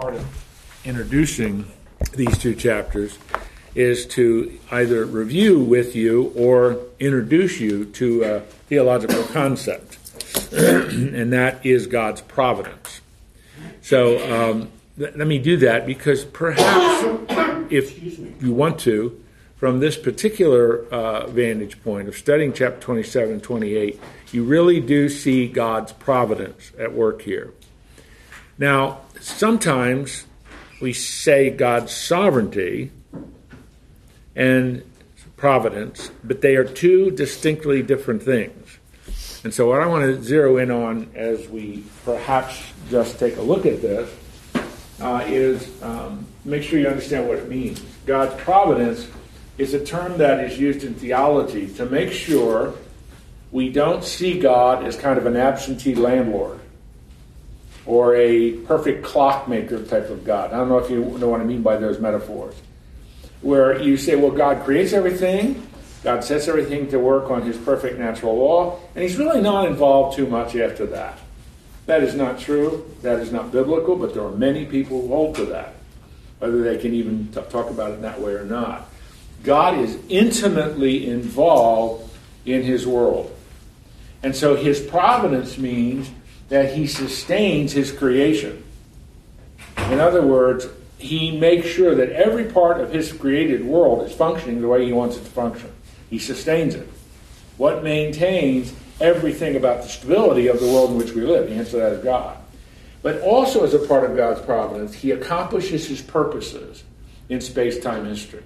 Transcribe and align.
part 0.00 0.14
of 0.14 0.80
introducing 0.84 1.64
these 2.12 2.36
two 2.36 2.54
chapters 2.54 3.18
is 3.74 4.04
to 4.04 4.58
either 4.70 5.06
review 5.06 5.58
with 5.58 5.96
you 5.96 6.32
or 6.36 6.78
introduce 7.00 7.60
you 7.60 7.86
to 7.86 8.22
a 8.22 8.40
theological 8.68 9.22
concept, 9.24 9.96
and 10.52 11.32
that 11.32 11.64
is 11.64 11.86
God's 11.86 12.20
providence. 12.20 13.00
So 13.80 14.50
um, 14.50 14.68
let 14.98 15.16
me 15.16 15.38
do 15.38 15.56
that 15.58 15.86
because 15.86 16.26
perhaps 16.26 17.06
if 17.70 17.98
you 18.42 18.52
want 18.52 18.78
to, 18.80 19.22
from 19.56 19.80
this 19.80 19.96
particular 19.96 20.84
uh, 20.90 21.26
vantage 21.28 21.82
point 21.82 22.06
of 22.06 22.16
studying 22.16 22.52
chapter 22.52 22.80
27 22.80 23.32
and 23.32 23.42
28, 23.42 23.98
you 24.32 24.44
really 24.44 24.78
do 24.80 25.08
see 25.08 25.48
God's 25.48 25.92
providence 25.92 26.72
at 26.78 26.92
work 26.92 27.22
here. 27.22 27.54
Now, 28.58 29.00
sometimes 29.20 30.24
we 30.80 30.92
say 30.92 31.50
God's 31.50 31.92
sovereignty 31.92 32.90
and 34.34 34.82
providence, 35.36 36.10
but 36.24 36.40
they 36.40 36.56
are 36.56 36.64
two 36.64 37.10
distinctly 37.10 37.82
different 37.82 38.22
things. 38.22 38.78
And 39.44 39.52
so, 39.52 39.68
what 39.68 39.80
I 39.80 39.86
want 39.86 40.04
to 40.04 40.22
zero 40.22 40.56
in 40.56 40.70
on 40.70 41.10
as 41.14 41.46
we 41.48 41.84
perhaps 42.04 42.62
just 42.90 43.18
take 43.18 43.36
a 43.36 43.42
look 43.42 43.66
at 43.66 43.82
this 43.82 44.10
uh, 45.00 45.22
is 45.26 45.70
um, 45.82 46.26
make 46.44 46.62
sure 46.62 46.78
you 46.78 46.88
understand 46.88 47.28
what 47.28 47.38
it 47.38 47.48
means. 47.48 47.80
God's 48.06 48.34
providence 48.42 49.06
is 49.58 49.74
a 49.74 49.84
term 49.84 50.18
that 50.18 50.44
is 50.44 50.58
used 50.58 50.82
in 50.82 50.94
theology 50.94 51.68
to 51.74 51.86
make 51.86 52.12
sure 52.12 52.74
we 53.52 53.68
don't 53.68 54.02
see 54.02 54.38
God 54.38 54.84
as 54.84 54.96
kind 54.96 55.18
of 55.18 55.26
an 55.26 55.36
absentee 55.36 55.94
landlord 55.94 56.60
or 57.86 58.16
a 58.16 58.52
perfect 58.52 59.04
clockmaker 59.04 59.82
type 59.84 60.10
of 60.10 60.24
God. 60.24 60.52
I 60.52 60.58
don't 60.58 60.68
know 60.68 60.78
if 60.78 60.90
you 60.90 61.04
know 61.18 61.28
what 61.28 61.40
I 61.40 61.44
mean 61.44 61.62
by 61.62 61.76
those 61.76 62.00
metaphors. 62.00 62.54
Where 63.40 63.80
you 63.80 63.96
say, 63.96 64.16
well, 64.16 64.32
God 64.32 64.64
creates 64.64 64.92
everything, 64.92 65.66
God 66.02 66.24
sets 66.24 66.48
everything 66.48 66.88
to 66.90 66.98
work 66.98 67.30
on 67.30 67.42
his 67.42 67.56
perfect 67.56 67.98
natural 67.98 68.36
law, 68.36 68.80
and 68.94 69.02
he's 69.02 69.16
really 69.16 69.40
not 69.40 69.66
involved 69.66 70.16
too 70.16 70.26
much 70.26 70.56
after 70.56 70.86
that. 70.86 71.18
That 71.86 72.02
is 72.02 72.14
not 72.14 72.40
true. 72.40 72.84
That 73.02 73.20
is 73.20 73.32
not 73.32 73.52
biblical, 73.52 73.96
but 73.96 74.12
there 74.12 74.24
are 74.24 74.32
many 74.32 74.64
people 74.64 75.02
who 75.02 75.08
hold 75.08 75.36
to 75.36 75.44
that, 75.46 75.74
whether 76.40 76.62
they 76.62 76.78
can 76.78 76.92
even 76.92 77.28
t- 77.28 77.40
talk 77.48 77.70
about 77.70 77.92
it 77.92 78.02
that 78.02 78.20
way 78.20 78.32
or 78.32 78.44
not. 78.44 78.88
God 79.44 79.78
is 79.78 79.96
intimately 80.08 81.08
involved 81.08 82.12
in 82.44 82.62
his 82.62 82.86
world. 82.86 83.32
And 84.22 84.34
so 84.34 84.56
his 84.56 84.80
providence 84.80 85.58
means 85.58 86.10
that 86.48 86.74
he 86.74 86.86
sustains 86.86 87.72
his 87.72 87.92
creation. 87.92 88.62
In 89.90 90.00
other 90.00 90.22
words, 90.22 90.66
he 90.98 91.36
makes 91.36 91.66
sure 91.66 91.94
that 91.94 92.10
every 92.10 92.44
part 92.44 92.80
of 92.80 92.92
his 92.92 93.12
created 93.12 93.64
world 93.64 94.08
is 94.08 94.14
functioning 94.14 94.60
the 94.60 94.68
way 94.68 94.84
he 94.84 94.92
wants 94.92 95.16
it 95.16 95.24
to 95.24 95.30
function. 95.30 95.70
He 96.10 96.18
sustains 96.18 96.74
it. 96.74 96.88
What 97.56 97.82
maintains 97.82 98.72
everything 99.00 99.56
about 99.56 99.82
the 99.82 99.88
stability 99.88 100.46
of 100.48 100.60
the 100.60 100.66
world 100.66 100.90
in 100.90 100.98
which 100.98 101.12
we 101.12 101.22
live? 101.22 101.48
The 101.48 101.56
answer 101.56 101.72
to 101.72 101.76
that 101.78 101.92
is 101.92 102.04
God. 102.04 102.38
But 103.02 103.20
also, 103.20 103.64
as 103.64 103.74
a 103.74 103.78
part 103.78 104.08
of 104.08 104.16
God's 104.16 104.40
providence, 104.40 104.94
he 104.94 105.10
accomplishes 105.12 105.86
his 105.86 106.02
purposes 106.02 106.82
in 107.28 107.40
space 107.40 107.78
time 107.78 108.04
history. 108.06 108.42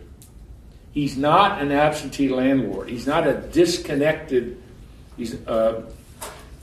He's 0.92 1.17
not 1.17 1.62
an 1.62 1.70
absentee 1.70 2.29
landlord. 2.29 2.89
He's 2.89 3.07
not 3.07 3.27
a 3.27 3.35
disconnected. 3.35 4.61
He's 5.17 5.35
uh, 5.47 5.83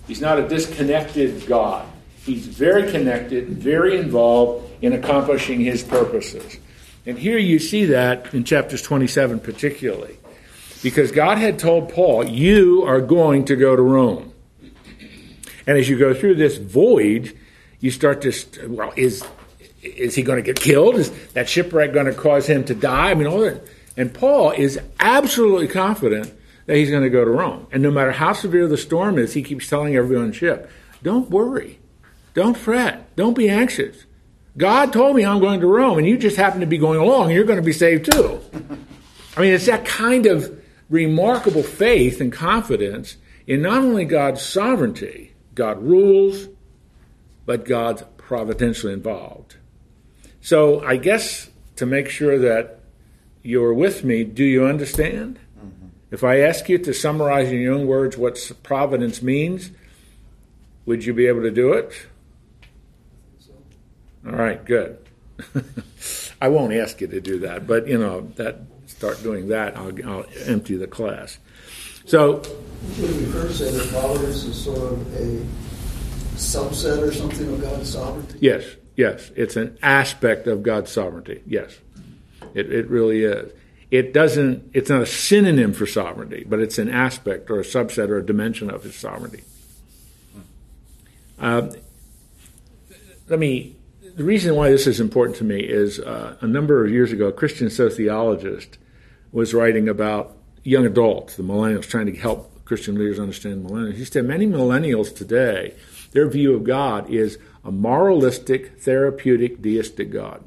he's 0.07 0.21
not 0.21 0.39
a 0.39 0.47
disconnected 0.47 1.45
God. 1.47 1.87
He's 2.23 2.45
very 2.45 2.91
connected, 2.91 3.49
very 3.49 3.97
involved 3.97 4.69
in 4.81 4.93
accomplishing 4.93 5.61
his 5.61 5.83
purposes. 5.83 6.57
And 7.05 7.17
here 7.17 7.37
you 7.37 7.59
see 7.59 7.85
that 7.85 8.33
in 8.33 8.43
chapters 8.43 8.81
27 8.81 9.39
particularly. 9.39 10.17
Because 10.83 11.11
God 11.11 11.37
had 11.37 11.57
told 11.57 11.89
Paul, 11.89 12.25
You 12.25 12.83
are 12.83 13.01
going 13.01 13.45
to 13.45 13.55
go 13.55 13.75
to 13.75 13.81
Rome. 13.81 14.33
And 15.65 15.77
as 15.77 15.89
you 15.89 15.97
go 15.97 16.13
through 16.13 16.35
this 16.35 16.57
void, 16.57 17.37
you 17.79 17.91
start 17.91 18.21
to, 18.21 18.33
well, 18.67 18.93
is, 18.95 19.23
is 19.81 20.15
he 20.15 20.21
going 20.21 20.37
to 20.37 20.43
get 20.43 20.59
killed? 20.59 20.95
Is 20.95 21.11
that 21.33 21.49
shipwreck 21.49 21.93
going 21.93 22.05
to 22.05 22.13
cause 22.13 22.47
him 22.47 22.63
to 22.65 22.75
die? 22.75 23.11
I 23.11 23.13
mean, 23.15 23.27
all 23.27 23.39
that. 23.39 23.61
And 23.95 24.13
Paul 24.13 24.51
is 24.51 24.79
absolutely 24.99 25.67
confident 25.67 26.33
that 26.67 26.75
he's 26.75 26.91
going 26.91 27.03
to 27.03 27.09
go 27.09 27.25
to 27.25 27.31
Rome. 27.31 27.65
And 27.71 27.81
no 27.81 27.89
matter 27.89 28.11
how 28.11 28.33
severe 28.33 28.67
the 28.67 28.77
storm 28.77 29.17
is, 29.17 29.33
he 29.33 29.41
keeps 29.41 29.67
telling 29.67 29.95
everyone 29.95 30.25
on 30.27 30.31
ship, 30.33 30.69
don't 31.01 31.29
worry. 31.29 31.79
Don't 32.33 32.55
fret. 32.55 33.15
Don't 33.15 33.35
be 33.35 33.49
anxious. 33.49 34.05
God 34.57 34.93
told 34.93 35.15
me 35.15 35.25
I'm 35.25 35.39
going 35.39 35.61
to 35.61 35.67
Rome, 35.67 35.97
and 35.97 36.07
you 36.07 36.17
just 36.17 36.37
happen 36.37 36.59
to 36.59 36.65
be 36.65 36.77
going 36.77 36.99
along, 36.99 37.25
and 37.25 37.33
you're 37.33 37.45
going 37.45 37.57
to 37.59 37.65
be 37.65 37.73
saved 37.73 38.11
too. 38.11 38.39
I 39.35 39.41
mean, 39.41 39.53
it's 39.53 39.65
that 39.67 39.85
kind 39.85 40.25
of 40.25 40.63
remarkable 40.89 41.63
faith 41.63 42.21
and 42.21 42.31
confidence 42.31 43.17
in 43.45 43.61
not 43.61 43.79
only 43.79 44.05
God's 44.05 44.41
sovereignty, 44.41 45.33
God 45.53 45.81
rules, 45.81 46.47
but 47.45 47.65
God's 47.65 48.03
providentially 48.17 48.93
involved. 48.93 49.55
So 50.41 50.83
I 50.83 50.97
guess 50.97 51.49
to 51.77 51.85
make 51.85 52.09
sure 52.09 52.37
that 52.39 52.81
you're 53.43 53.73
with 53.73 54.03
me, 54.03 54.23
do 54.23 54.43
you 54.43 54.65
understand? 54.65 55.39
If 56.09 56.23
I 56.23 56.39
ask 56.39 56.69
you 56.69 56.77
to 56.79 56.93
summarize 56.93 57.51
in 57.51 57.59
your 57.59 57.73
own 57.73 57.87
words 57.87 58.17
what 58.17 58.51
providence 58.63 59.21
means, 59.21 59.71
would 60.85 61.03
you 61.03 61.13
be 61.13 61.27
able 61.27 61.41
to 61.41 61.51
do 61.51 61.73
it? 61.73 62.07
All 64.25 64.33
right, 64.33 64.63
good. 64.63 64.97
I 66.41 66.47
won't 66.47 66.73
ask 66.73 67.01
you 67.01 67.07
to 67.07 67.21
do 67.21 67.39
that, 67.39 67.67
but 67.67 67.87
you 67.87 67.97
know 67.97 68.21
that 68.35 68.61
start 68.87 69.21
doing 69.21 69.49
that, 69.49 69.77
I'll, 69.77 70.09
I'll 70.09 70.25
empty 70.45 70.75
the 70.75 70.87
class. 70.87 71.37
So, 72.05 72.37
would 72.99 73.17
we 73.17 73.25
first 73.25 73.59
say 73.59 73.71
that 73.71 73.89
providence 73.89 74.43
is 74.43 74.63
sort 74.63 74.93
of 74.93 75.15
a 75.15 75.45
subset 76.35 77.01
or 77.01 77.11
something 77.11 77.53
of 77.53 77.61
God's 77.61 77.91
sovereignty? 77.91 78.39
Yes, 78.41 78.65
yes, 78.95 79.31
it's 79.35 79.55
an 79.55 79.77
aspect 79.83 80.47
of 80.47 80.63
God's 80.63 80.91
sovereignty. 80.91 81.43
Yes. 81.45 81.77
It, 82.53 82.71
it 82.71 82.89
really 82.89 83.23
is. 83.23 83.51
It 83.89 84.13
doesn't, 84.13 84.69
it's 84.73 84.89
not 84.89 85.01
a 85.01 85.05
synonym 85.05 85.73
for 85.73 85.85
sovereignty, 85.85 86.45
but 86.47 86.59
it's 86.59 86.77
an 86.77 86.89
aspect 86.89 87.49
or 87.49 87.59
a 87.59 87.63
subset 87.63 88.09
or 88.09 88.17
a 88.17 88.25
dimension 88.25 88.69
of 88.69 88.83
his 88.83 88.95
sovereignty. 88.95 89.43
Uh, 91.39 91.69
let 93.29 93.39
me, 93.39 93.75
the 94.15 94.23
reason 94.23 94.55
why 94.55 94.69
this 94.69 94.87
is 94.87 94.99
important 94.99 95.37
to 95.37 95.43
me 95.43 95.59
is 95.59 95.99
uh, 95.99 96.35
a 96.41 96.47
number 96.47 96.83
of 96.83 96.91
years 96.91 97.11
ago, 97.11 97.27
a 97.27 97.31
Christian 97.31 97.69
sociologist 97.69 98.77
was 99.31 99.53
writing 99.53 99.87
about 99.87 100.35
young 100.63 100.85
adults, 100.85 101.35
the 101.35 101.43
millennials, 101.43 101.87
trying 101.87 102.07
to 102.07 102.15
help 102.15 102.65
Christian 102.65 102.95
leaders 102.95 103.19
understand 103.19 103.65
millennials. 103.65 103.95
He 103.95 104.05
said 104.05 104.25
many 104.25 104.45
millennials 104.47 105.15
today, 105.15 105.73
their 106.11 106.27
view 106.27 106.53
of 106.55 106.63
God 106.63 107.09
is 107.09 107.37
a 107.63 107.71
moralistic, 107.71 108.79
therapeutic, 108.79 109.61
deistic 109.61 110.11
God. 110.11 110.43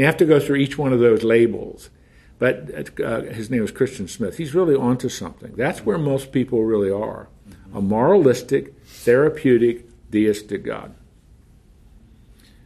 You 0.00 0.06
have 0.06 0.16
to 0.16 0.24
go 0.24 0.40
through 0.40 0.56
each 0.56 0.78
one 0.78 0.94
of 0.94 0.98
those 0.98 1.24
labels. 1.24 1.90
But 2.38 2.98
uh, 2.98 3.20
his 3.20 3.50
name 3.50 3.60
was 3.60 3.70
Christian 3.70 4.08
Smith. 4.08 4.38
He's 4.38 4.54
really 4.54 4.74
onto 4.74 5.10
something. 5.10 5.52
That's 5.56 5.84
where 5.84 5.98
most 5.98 6.32
people 6.32 6.64
really 6.64 6.90
are 6.90 7.28
a 7.74 7.82
moralistic, 7.82 8.74
therapeutic, 8.86 9.84
deistic 10.10 10.64
God. 10.64 10.94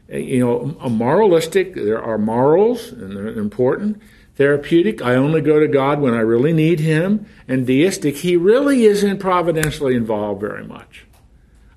You 0.08 0.38
know, 0.38 0.76
a 0.80 0.88
moralistic, 0.88 1.74
there 1.74 2.00
are 2.00 2.18
morals, 2.18 2.92
and 2.92 3.16
they're 3.16 3.26
important. 3.26 4.00
Therapeutic, 4.36 5.02
I 5.02 5.16
only 5.16 5.40
go 5.40 5.58
to 5.58 5.66
God 5.66 6.00
when 6.00 6.14
I 6.14 6.20
really 6.20 6.52
need 6.52 6.78
Him. 6.78 7.26
And 7.48 7.66
deistic, 7.66 8.18
He 8.18 8.36
really 8.36 8.84
isn't 8.84 9.18
providentially 9.18 9.96
involved 9.96 10.40
very 10.40 10.64
much. 10.64 11.04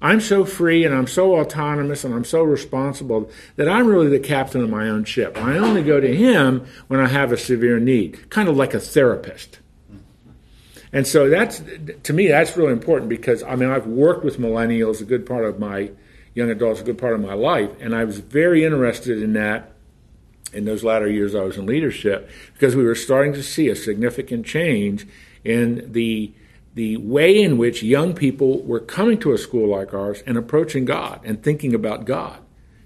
I'm 0.02 0.22
so 0.22 0.46
free 0.46 0.85
and 0.85 0.94
I'm 0.94 1.08
so 1.08 1.40
autonomous 1.40 2.03
and 2.03 2.13
I'm 2.13 2.25
so 2.25 2.44
responsible 2.44 3.30
that 3.56 3.68
I'm 3.68 3.88
really 3.88 4.10
the 4.10 4.19
captain 4.19 4.62
of 4.62 4.69
my 4.69 4.88
own 4.88 5.06
ship. 5.06 5.38
I 5.38 5.57
only 5.57 5.83
go 5.83 6.00
to 6.00 6.16
him 6.16 6.68
when 6.88 7.00
I 7.00 7.07
have 7.07 7.31
a 7.31 7.38
severe 7.38 7.80
need, 7.80 8.30
kind 8.30 8.48
of 8.48 8.56
like 8.56 8.74
a 8.74 8.80
therapist. 8.80 9.60
And 10.94 11.06
so 11.06 11.30
that's, 11.30 11.62
to 12.04 12.13
me, 12.13 12.27
that's 12.27 12.56
really 12.56 12.72
important 12.72 13.10
because, 13.10 13.44
I 13.44 13.56
mean, 13.56 13.69
I've 13.69 13.88
worked 13.88 14.24
with 14.24 14.38
millennials 14.38 15.01
a 15.01 15.06
good 15.06 15.25
part 15.25 15.45
of 15.45 15.60
my, 15.60 15.92
young 16.33 16.50
adults 16.50 16.80
a 16.81 16.83
good 16.83 16.98
part 16.98 17.13
of 17.13 17.19
my 17.19 17.33
life, 17.33 17.72
and 17.80 17.95
I 17.95 18.04
was 18.04 18.19
very 18.19 18.63
interested 18.63 19.22
in 19.22 19.33
that 19.33 19.74
in 20.54 20.66
those 20.66 20.83
latter 20.83 21.10
years 21.10 21.36
I 21.36 21.42
was 21.42 21.57
in 21.57 21.66
leadership 21.66 22.30
because 22.54 22.75
we 22.75 22.83
were 22.83 22.95
starting 22.95 23.33
to 23.33 23.44
see 23.44 23.68
a 23.69 23.75
significant 23.75 24.45
change 24.45 25.06
in 25.44 25.92
the 25.92 26.31
the 26.77 26.95
way 26.97 27.41
in 27.41 27.57
which 27.57 27.81
young 27.81 28.13
people 28.13 28.62
were 28.62 28.79
coming 28.79 29.18
to 29.18 29.33
a 29.33 29.38
school 29.39 29.68
like 29.68 29.95
ours 29.95 30.21
and 30.27 30.38
approaching 30.38 30.85
God 30.85 31.19
and 31.24 31.41
thinking 31.41 31.74
about 31.74 32.06
God, 32.06 32.39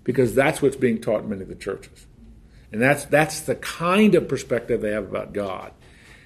because 0.06 0.34
that's 0.34 0.62
what's 0.62 0.78
being 0.78 1.02
taught 1.02 1.24
in 1.24 1.30
many 1.30 1.42
of 1.42 1.50
the 1.50 1.56
churches. 1.56 2.08
And 2.72 2.82
that's, 2.82 3.04
that's 3.04 3.42
the 3.42 3.56
kind 3.56 4.16
of 4.16 4.30
perspective 4.30 4.80
they 4.80 4.92
have 4.92 5.10
about 5.10 5.34
God. 5.34 5.74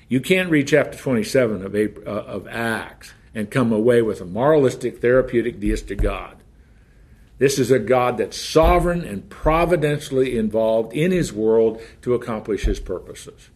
You 0.07 0.21
can't 0.21 0.51
read 0.51 0.67
chapter 0.67 0.95
27 0.95 1.65
of, 1.65 1.73
uh, 1.75 2.09
of 2.09 2.47
Acts 2.47 3.13
and 3.33 3.49
come 3.49 3.73
away 3.73 4.03
with 4.03 4.21
a 4.21 4.25
moralistic, 4.25 5.01
therapeutic, 5.01 5.59
deistic 5.59 5.99
God. 5.99 6.37
This 7.39 7.57
is 7.57 7.71
a 7.71 7.79
God 7.79 8.19
that's 8.19 8.39
sovereign 8.39 9.03
and 9.03 9.27
providentially 9.27 10.37
involved 10.37 10.93
in 10.93 11.11
his 11.11 11.33
world 11.33 11.81
to 12.03 12.13
accomplish 12.13 12.65
his 12.65 12.79
purposes. 12.79 13.49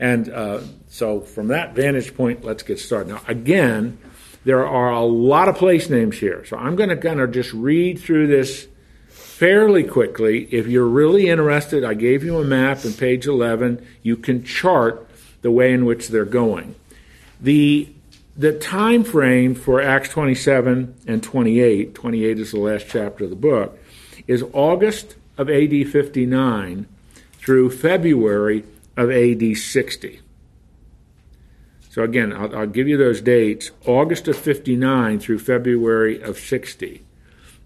And 0.00 0.30
uh, 0.30 0.60
so, 0.88 1.20
from 1.20 1.48
that 1.48 1.74
vantage 1.74 2.16
point, 2.16 2.42
let's 2.42 2.62
get 2.62 2.80
started. 2.80 3.10
Now, 3.10 3.20
again, 3.28 3.98
there 4.44 4.66
are 4.66 4.90
a 4.90 5.04
lot 5.04 5.48
of 5.48 5.56
place 5.56 5.90
names 5.90 6.18
here. 6.18 6.44
So, 6.46 6.56
I'm 6.56 6.74
going 6.74 6.88
to 6.88 6.96
kind 6.96 7.20
of 7.20 7.32
just 7.32 7.52
read 7.52 8.00
through 8.00 8.28
this 8.28 8.66
fairly 9.08 9.84
quickly. 9.84 10.48
If 10.50 10.66
you're 10.66 10.88
really 10.88 11.28
interested, 11.28 11.84
I 11.84 11.92
gave 11.92 12.24
you 12.24 12.38
a 12.38 12.44
map 12.44 12.84
in 12.86 12.94
page 12.94 13.26
11. 13.26 13.86
You 14.02 14.16
can 14.16 14.42
chart 14.42 15.06
the 15.42 15.50
way 15.50 15.72
in 15.74 15.84
which 15.84 16.08
they're 16.08 16.24
going. 16.24 16.74
The 17.40 17.92
the 18.36 18.58
time 18.58 19.04
frame 19.04 19.54
for 19.54 19.82
Acts 19.82 20.08
27 20.08 20.94
and 21.06 21.22
28, 21.22 21.94
28 21.94 22.38
is 22.38 22.52
the 22.52 22.58
last 22.58 22.86
chapter 22.88 23.24
of 23.24 23.30
the 23.30 23.36
book, 23.36 23.78
is 24.26 24.42
August 24.54 25.16
of 25.36 25.50
AD 25.50 25.88
59 25.88 26.86
through 27.32 27.70
February 27.70 28.64
of 29.00 29.10
AD 29.10 29.56
60. 29.56 30.20
So 31.90 32.02
again, 32.02 32.32
I'll, 32.32 32.54
I'll, 32.54 32.66
give 32.66 32.86
you 32.86 32.96
those 32.96 33.20
dates 33.20 33.70
August 33.86 34.28
of 34.28 34.36
59 34.36 35.18
through 35.18 35.38
February 35.38 36.20
of 36.22 36.38
60. 36.38 37.02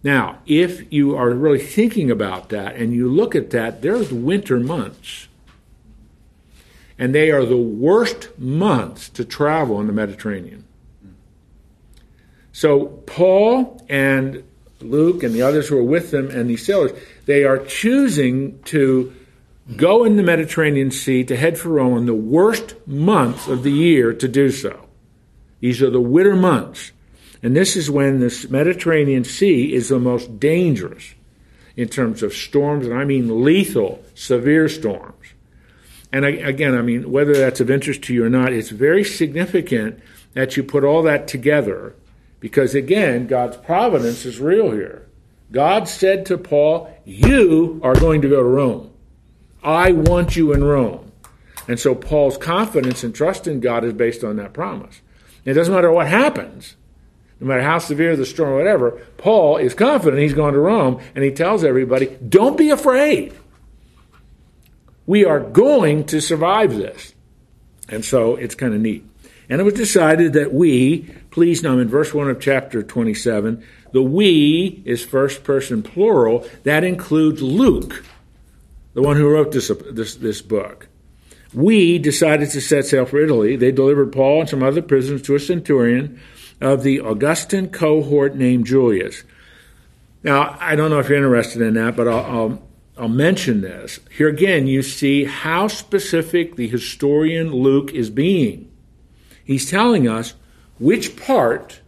Now, 0.02 0.38
if 0.46 0.90
you 0.92 1.16
are 1.16 1.30
really 1.30 1.58
thinking 1.58 2.10
about 2.10 2.50
that 2.50 2.76
and 2.76 2.92
you 2.92 3.10
look 3.10 3.34
at 3.34 3.50
that, 3.50 3.82
there's 3.82 4.12
winter 4.12 4.60
months 4.60 5.28
and 6.98 7.14
they 7.14 7.32
are 7.32 7.44
the 7.44 7.56
worst 7.56 8.38
months 8.38 9.08
to 9.10 9.24
travel 9.24 9.80
in 9.80 9.88
the 9.88 9.92
Mediterranean. 9.92 10.64
So 12.52 12.86
Paul 13.06 13.84
and 13.88 14.44
Luke 14.80 15.24
and 15.24 15.34
the 15.34 15.42
others 15.42 15.66
who 15.66 15.78
are 15.78 15.82
with 15.82 16.12
them 16.12 16.30
and 16.30 16.48
these 16.48 16.64
sailors, 16.64 16.92
they 17.26 17.44
are 17.44 17.58
choosing 17.58 18.62
to 18.64 19.12
go 19.76 20.04
in 20.04 20.16
the 20.16 20.22
Mediterranean 20.22 20.90
Sea 20.90 21.24
to 21.24 21.36
head 21.36 21.58
for 21.58 21.70
Rome 21.70 21.98
in 21.98 22.06
the 22.06 22.14
worst 22.14 22.74
months 22.86 23.48
of 23.48 23.62
the 23.62 23.72
year 23.72 24.12
to 24.12 24.28
do 24.28 24.50
so. 24.50 24.86
These 25.60 25.82
are 25.82 25.90
the 25.90 26.00
winter 26.00 26.36
months. 26.36 26.92
And 27.42 27.54
this 27.54 27.76
is 27.76 27.90
when 27.90 28.20
this 28.20 28.48
Mediterranean 28.48 29.24
Sea 29.24 29.74
is 29.74 29.88
the 29.88 29.98
most 29.98 30.38
dangerous 30.40 31.14
in 31.76 31.88
terms 31.88 32.22
of 32.22 32.32
storms, 32.32 32.86
and 32.86 32.94
I 32.94 33.04
mean 33.04 33.44
lethal, 33.44 34.02
severe 34.14 34.68
storms. 34.68 35.26
And 36.12 36.24
I, 36.24 36.30
again, 36.30 36.76
I 36.76 36.82
mean, 36.82 37.10
whether 37.10 37.34
that's 37.34 37.60
of 37.60 37.70
interest 37.70 38.02
to 38.04 38.14
you 38.14 38.24
or 38.24 38.30
not, 38.30 38.52
it's 38.52 38.70
very 38.70 39.02
significant 39.02 40.00
that 40.34 40.56
you 40.56 40.62
put 40.62 40.84
all 40.84 41.02
that 41.02 41.26
together 41.26 41.96
because, 42.38 42.74
again, 42.74 43.26
God's 43.26 43.56
providence 43.56 44.24
is 44.24 44.38
real 44.38 44.70
here. 44.70 45.08
God 45.50 45.88
said 45.88 46.24
to 46.26 46.38
Paul, 46.38 46.94
You 47.04 47.80
are 47.82 47.94
going 47.94 48.22
to 48.22 48.28
go 48.28 48.42
to 48.42 48.48
Rome. 48.48 48.93
I 49.64 49.92
want 49.92 50.36
you 50.36 50.52
in 50.52 50.62
Rome. 50.62 51.12
And 51.66 51.80
so 51.80 51.94
Paul's 51.94 52.36
confidence 52.36 53.02
and 53.02 53.14
trust 53.14 53.46
in 53.46 53.60
God 53.60 53.84
is 53.84 53.94
based 53.94 54.22
on 54.22 54.36
that 54.36 54.52
promise. 54.52 55.00
It 55.44 55.54
doesn't 55.54 55.72
matter 55.72 55.90
what 55.90 56.06
happens, 56.06 56.76
no 57.40 57.46
matter 57.46 57.62
how 57.62 57.78
severe 57.78 58.16
the 58.16 58.26
storm 58.26 58.50
or 58.50 58.56
whatever, 58.56 59.02
Paul 59.16 59.56
is 59.56 59.74
confident 59.74 60.22
he's 60.22 60.34
going 60.34 60.54
to 60.54 60.60
Rome 60.60 61.00
and 61.14 61.24
he 61.24 61.30
tells 61.30 61.64
everybody, 61.64 62.06
Don't 62.26 62.56
be 62.56 62.70
afraid. 62.70 63.34
We 65.06 65.24
are 65.24 65.40
going 65.40 66.04
to 66.06 66.20
survive 66.20 66.74
this. 66.74 67.14
And 67.88 68.04
so 68.04 68.36
it's 68.36 68.54
kind 68.54 68.74
of 68.74 68.80
neat. 68.80 69.06
And 69.48 69.60
it 69.60 69.64
was 69.64 69.74
decided 69.74 70.32
that 70.32 70.54
we, 70.54 71.10
please 71.30 71.62
now 71.62 71.78
in 71.78 71.88
verse 71.88 72.14
1 72.14 72.30
of 72.30 72.40
chapter 72.40 72.82
27, 72.82 73.62
the 73.92 74.02
we 74.02 74.82
is 74.86 75.04
first 75.04 75.44
person 75.44 75.82
plural. 75.82 76.46
That 76.62 76.82
includes 76.82 77.42
Luke, 77.42 78.04
the 78.94 79.02
one 79.02 79.16
who 79.16 79.28
wrote 79.28 79.52
this, 79.52 79.70
this, 79.90 80.16
this 80.16 80.42
book. 80.42 80.88
We 81.52 81.98
decided 81.98 82.50
to 82.50 82.60
set 82.60 82.86
sail 82.86 83.06
for 83.06 83.22
Italy. 83.22 83.56
They 83.56 83.70
delivered 83.70 84.12
Paul 84.12 84.40
and 84.40 84.50
some 84.50 84.62
other 84.62 84.82
prisoners 84.82 85.22
to 85.22 85.36
a 85.36 85.40
centurion 85.40 86.20
of 86.60 86.82
the 86.82 87.00
Augustan 87.00 87.68
cohort 87.68 88.34
named 88.34 88.66
Julius. 88.66 89.22
Now, 90.22 90.56
I 90.58 90.74
don't 90.74 90.90
know 90.90 90.98
if 90.98 91.08
you're 91.08 91.18
interested 91.18 91.62
in 91.62 91.74
that, 91.74 91.94
but 91.94 92.08
I'll, 92.08 92.24
I'll 92.24 92.62
I'll 92.96 93.08
mention 93.08 93.60
this. 93.60 93.98
Here 94.16 94.28
again, 94.28 94.68
you 94.68 94.82
see 94.82 95.24
how 95.24 95.66
specific 95.66 96.54
the 96.54 96.68
historian 96.68 97.50
Luke 97.50 97.92
is 97.92 98.08
being. 98.08 98.70
He's 99.44 99.68
telling 99.68 100.06
us 100.06 100.34
which 100.78 101.16
part 101.16 101.80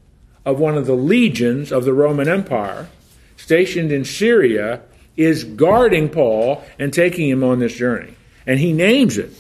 of 0.45 0.59
one 0.59 0.77
of 0.77 0.87
the 0.87 0.97
legions 0.97 1.71
of 1.71 1.85
the 1.85 1.93
Roman 1.93 2.29
Empire 2.29 2.89
stationed 3.37 3.93
in 3.93 4.05
Syria 4.05 4.83
is 5.17 5.45
guarding 5.45 6.09
Paul 6.09 6.63
and 6.79 6.93
taking 6.93 7.29
him 7.29 7.43
on 7.43 7.59
this 7.59 7.75
journey. 7.75 8.15
And 8.47 8.61
he 8.61 8.73
names 8.73 9.19
it. 9.19 9.33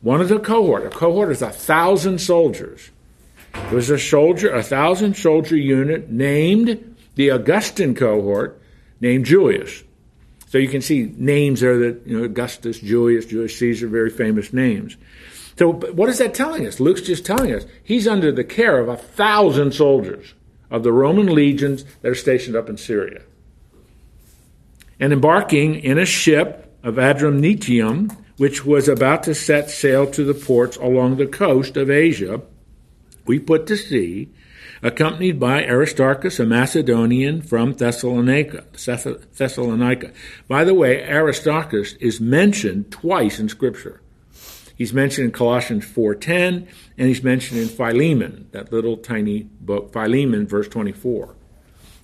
One 0.00 0.20
of 0.20 0.28
the 0.28 0.38
cohort, 0.38 0.86
a 0.86 0.90
cohort 0.90 1.30
is 1.30 1.42
a 1.42 1.50
thousand 1.50 2.20
soldiers. 2.20 2.90
It 3.54 3.72
was 3.72 3.90
a 3.90 3.98
soldier, 3.98 4.54
a 4.54 4.62
thousand 4.62 5.16
soldier 5.16 5.56
unit 5.56 6.10
named 6.10 6.96
the 7.16 7.30
Augustan 7.30 7.94
cohort, 7.94 8.60
named 9.00 9.24
Julius. 9.24 9.82
So 10.48 10.58
you 10.58 10.68
can 10.68 10.82
see 10.82 11.12
names 11.16 11.60
there 11.60 11.78
that, 11.78 12.06
you 12.06 12.18
know, 12.18 12.24
Augustus, 12.24 12.78
Julius, 12.78 13.26
Julius 13.26 13.58
Caesar, 13.58 13.88
very 13.88 14.10
famous 14.10 14.52
names. 14.52 14.96
So 15.58 15.72
what 15.72 16.08
is 16.08 16.18
that 16.18 16.34
telling 16.34 16.66
us? 16.66 16.80
Luke's 16.80 17.00
just 17.00 17.26
telling 17.26 17.52
us 17.52 17.64
he's 17.82 18.06
under 18.06 18.30
the 18.30 18.44
care 18.44 18.78
of 18.78 18.88
a 18.88 18.96
thousand 18.96 19.72
soldiers 19.72 20.34
of 20.70 20.82
the 20.82 20.92
Roman 20.92 21.26
legions 21.26 21.84
that 22.02 22.10
are 22.10 22.14
stationed 22.14 22.56
up 22.56 22.68
in 22.68 22.76
Syria. 22.76 23.22
And 24.98 25.12
embarking 25.12 25.76
in 25.76 25.98
a 25.98 26.06
ship 26.06 26.74
of 26.82 26.94
Adramyttium, 26.94 28.16
which 28.36 28.64
was 28.64 28.88
about 28.88 29.22
to 29.24 29.34
set 29.34 29.70
sail 29.70 30.10
to 30.10 30.24
the 30.24 30.34
ports 30.34 30.76
along 30.76 31.16
the 31.16 31.26
coast 31.26 31.76
of 31.76 31.90
Asia, 31.90 32.42
we 33.26 33.38
put 33.38 33.66
to 33.66 33.76
sea 33.76 34.30
accompanied 34.82 35.40
by 35.40 35.64
Aristarchus, 35.64 36.38
a 36.38 36.46
Macedonian 36.46 37.42
from 37.42 37.72
Thessalonica. 37.72 38.64
Thessalonica. 38.72 40.12
By 40.48 40.64
the 40.64 40.74
way, 40.74 41.02
Aristarchus 41.02 41.94
is 41.94 42.20
mentioned 42.20 42.90
twice 42.90 43.38
in 43.38 43.48
Scripture. 43.48 44.00
He's 44.76 44.92
mentioned 44.92 45.26
in 45.26 45.32
Colossians 45.32 45.86
4.10, 45.86 46.66
and 46.98 47.08
he's 47.08 47.22
mentioned 47.22 47.60
in 47.60 47.68
Philemon, 47.68 48.48
that 48.52 48.70
little 48.70 48.98
tiny 48.98 49.44
book, 49.60 49.92
Philemon, 49.92 50.46
verse 50.46 50.68
24. 50.68 51.34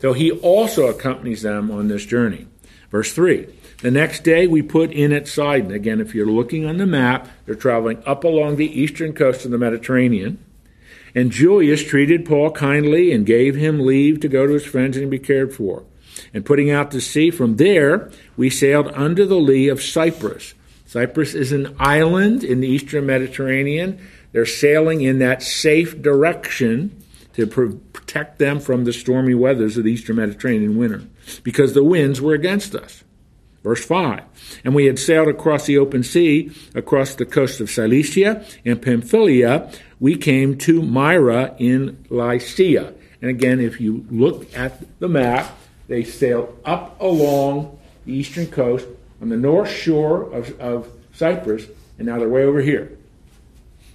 So 0.00 0.14
he 0.14 0.32
also 0.32 0.86
accompanies 0.86 1.42
them 1.42 1.70
on 1.70 1.88
this 1.88 2.06
journey. 2.06 2.48
Verse 2.92 3.12
3. 3.12 3.48
The 3.80 3.90
next 3.90 4.22
day 4.22 4.46
we 4.46 4.62
put 4.62 4.92
in 4.92 5.12
at 5.12 5.26
Sidon. 5.26 5.72
Again, 5.72 6.00
if 6.00 6.14
you're 6.14 6.30
looking 6.30 6.66
on 6.66 6.76
the 6.76 6.86
map, 6.86 7.26
they're 7.46 7.56
traveling 7.56 8.00
up 8.06 8.22
along 8.22 8.56
the 8.56 8.80
eastern 8.80 9.14
coast 9.14 9.44
of 9.44 9.50
the 9.50 9.58
Mediterranean. 9.58 10.38
And 11.14 11.32
Julius 11.32 11.82
treated 11.82 12.26
Paul 12.26 12.52
kindly 12.52 13.10
and 13.10 13.26
gave 13.26 13.56
him 13.56 13.80
leave 13.80 14.20
to 14.20 14.28
go 14.28 14.46
to 14.46 14.52
his 14.52 14.64
friends 14.64 14.96
and 14.96 15.10
be 15.10 15.18
cared 15.18 15.52
for. 15.54 15.84
And 16.32 16.44
putting 16.44 16.70
out 16.70 16.90
to 16.90 17.00
sea, 17.00 17.30
from 17.30 17.56
there 17.56 18.10
we 18.36 18.50
sailed 18.50 18.92
under 18.94 19.24
the 19.26 19.40
lee 19.40 19.68
of 19.68 19.82
Cyprus. 19.82 20.54
Cyprus 20.86 21.34
is 21.34 21.50
an 21.52 21.74
island 21.78 22.44
in 22.44 22.60
the 22.60 22.68
eastern 22.68 23.06
Mediterranean. 23.06 24.06
They're 24.32 24.46
sailing 24.46 25.00
in 25.00 25.18
that 25.20 25.42
safe 25.42 26.00
direction 26.00 27.01
to 27.34 27.46
protect 27.46 28.38
them 28.38 28.60
from 28.60 28.84
the 28.84 28.92
stormy 28.92 29.34
weathers 29.34 29.76
of 29.76 29.84
the 29.84 29.92
eastern 29.92 30.16
Mediterranean 30.16 30.76
winter 30.76 31.02
because 31.42 31.74
the 31.74 31.84
winds 31.84 32.20
were 32.20 32.34
against 32.34 32.74
us. 32.74 33.04
Verse 33.62 33.84
5 33.84 34.22
And 34.64 34.74
we 34.74 34.86
had 34.86 34.98
sailed 34.98 35.28
across 35.28 35.66
the 35.66 35.78
open 35.78 36.02
sea, 36.02 36.50
across 36.74 37.14
the 37.14 37.26
coast 37.26 37.60
of 37.60 37.70
Cilicia 37.70 38.44
and 38.64 38.82
Pamphylia. 38.82 39.70
We 40.00 40.16
came 40.16 40.58
to 40.58 40.82
Myra 40.82 41.54
in 41.58 42.04
Lycia. 42.10 42.94
And 43.20 43.30
again, 43.30 43.60
if 43.60 43.80
you 43.80 44.04
look 44.10 44.56
at 44.56 44.98
the 44.98 45.08
map, 45.08 45.56
they 45.86 46.02
sailed 46.02 46.58
up 46.64 47.00
along 47.00 47.78
the 48.04 48.12
eastern 48.12 48.46
coast 48.46 48.86
on 49.20 49.28
the 49.28 49.36
north 49.36 49.70
shore 49.70 50.24
of, 50.32 50.58
of 50.60 50.88
Cyprus, 51.14 51.66
and 51.98 52.08
now 52.08 52.18
they're 52.18 52.28
way 52.28 52.42
over 52.42 52.60
here. 52.60 52.98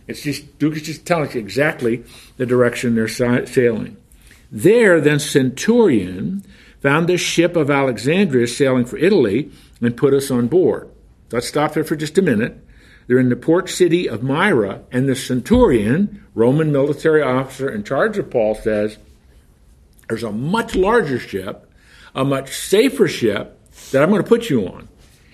It's 0.08 0.22
just 0.22 0.46
Luke 0.62 0.76
is 0.76 0.84
just 0.84 1.06
telling 1.06 1.28
us 1.30 1.36
exactly 1.36 2.04
the 2.38 2.46
direction 2.46 2.96
they're 2.96 3.08
sailing. 3.08 3.98
There, 4.52 5.02
then 5.02 5.20
Centurion, 5.20 6.44
found 6.82 7.08
this 7.08 7.22
ship 7.22 7.56
of 7.56 7.70
Alexandria 7.70 8.48
sailing 8.48 8.86
for 8.86 8.98
Italy 8.98 9.52
and 9.82 9.98
put 9.98 10.14
us 10.14 10.32
on 10.32 10.48
board. 10.48 10.90
Let's 11.32 11.48
stop 11.48 11.74
there 11.74 11.84
for 11.84 11.96
just 11.96 12.18
a 12.18 12.22
minute. 12.22 12.64
They're 13.08 13.20
in 13.20 13.30
the 13.30 13.36
port 13.36 13.70
city 13.70 14.08
of 14.08 14.22
Myra, 14.22 14.82
and 14.92 15.08
the 15.08 15.16
centurion, 15.16 16.26
Roman 16.36 16.72
military 16.72 17.22
officer 17.22 17.70
in 17.70 17.84
charge 17.84 18.18
of 18.18 18.30
Paul, 18.30 18.56
says, 18.56 18.98
There's 20.08 20.24
a 20.24 20.32
much 20.32 20.76
larger 20.76 21.18
ship, 21.18 21.70
a 22.14 22.26
much 22.26 22.54
safer 22.54 23.08
ship 23.08 23.60
that 23.92 24.04
I'm 24.04 24.10
going 24.10 24.22
to 24.22 24.28
put 24.28 24.50
you 24.50 24.68
on. 24.68 24.90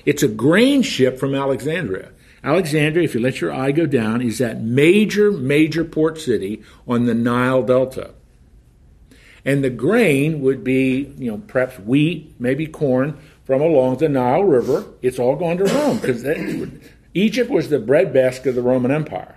It's 0.05 0.21
a 0.21 0.27
grain 0.27 0.83
ship 0.83 1.19
from 1.19 1.33
Alexandria. 1.33 2.11
Alexandria, 2.43 3.05
if 3.05 3.13
you 3.13 3.21
let 3.21 3.39
your 3.39 3.53
eye 3.53 3.71
go 3.71 3.85
down, 3.85 4.21
is 4.21 4.39
that 4.39 4.61
major, 4.61 5.31
major 5.31 5.85
port 5.85 6.19
city 6.19 6.61
on 6.87 7.05
the 7.05 7.13
Nile 7.13 7.63
Delta. 7.63 8.13
And 9.45 9.63
the 9.63 9.69
grain 9.69 10.41
would 10.41 10.63
be, 10.63 11.13
you 11.17 11.31
know, 11.31 11.41
perhaps 11.47 11.79
wheat, 11.79 12.35
maybe 12.39 12.67
corn 12.67 13.17
from 13.45 13.61
along 13.61 13.97
the 13.97 14.09
Nile 14.09 14.43
River. 14.43 14.85
It's 15.01 15.19
all 15.19 15.35
going 15.35 15.57
to 15.57 15.65
Rome 15.65 15.99
because 15.99 16.25
Egypt 17.13 17.49
was 17.49 17.69
the 17.69 17.79
breadbasket 17.79 18.47
of 18.47 18.55
the 18.55 18.61
Roman 18.61 18.91
Empire. 18.91 19.35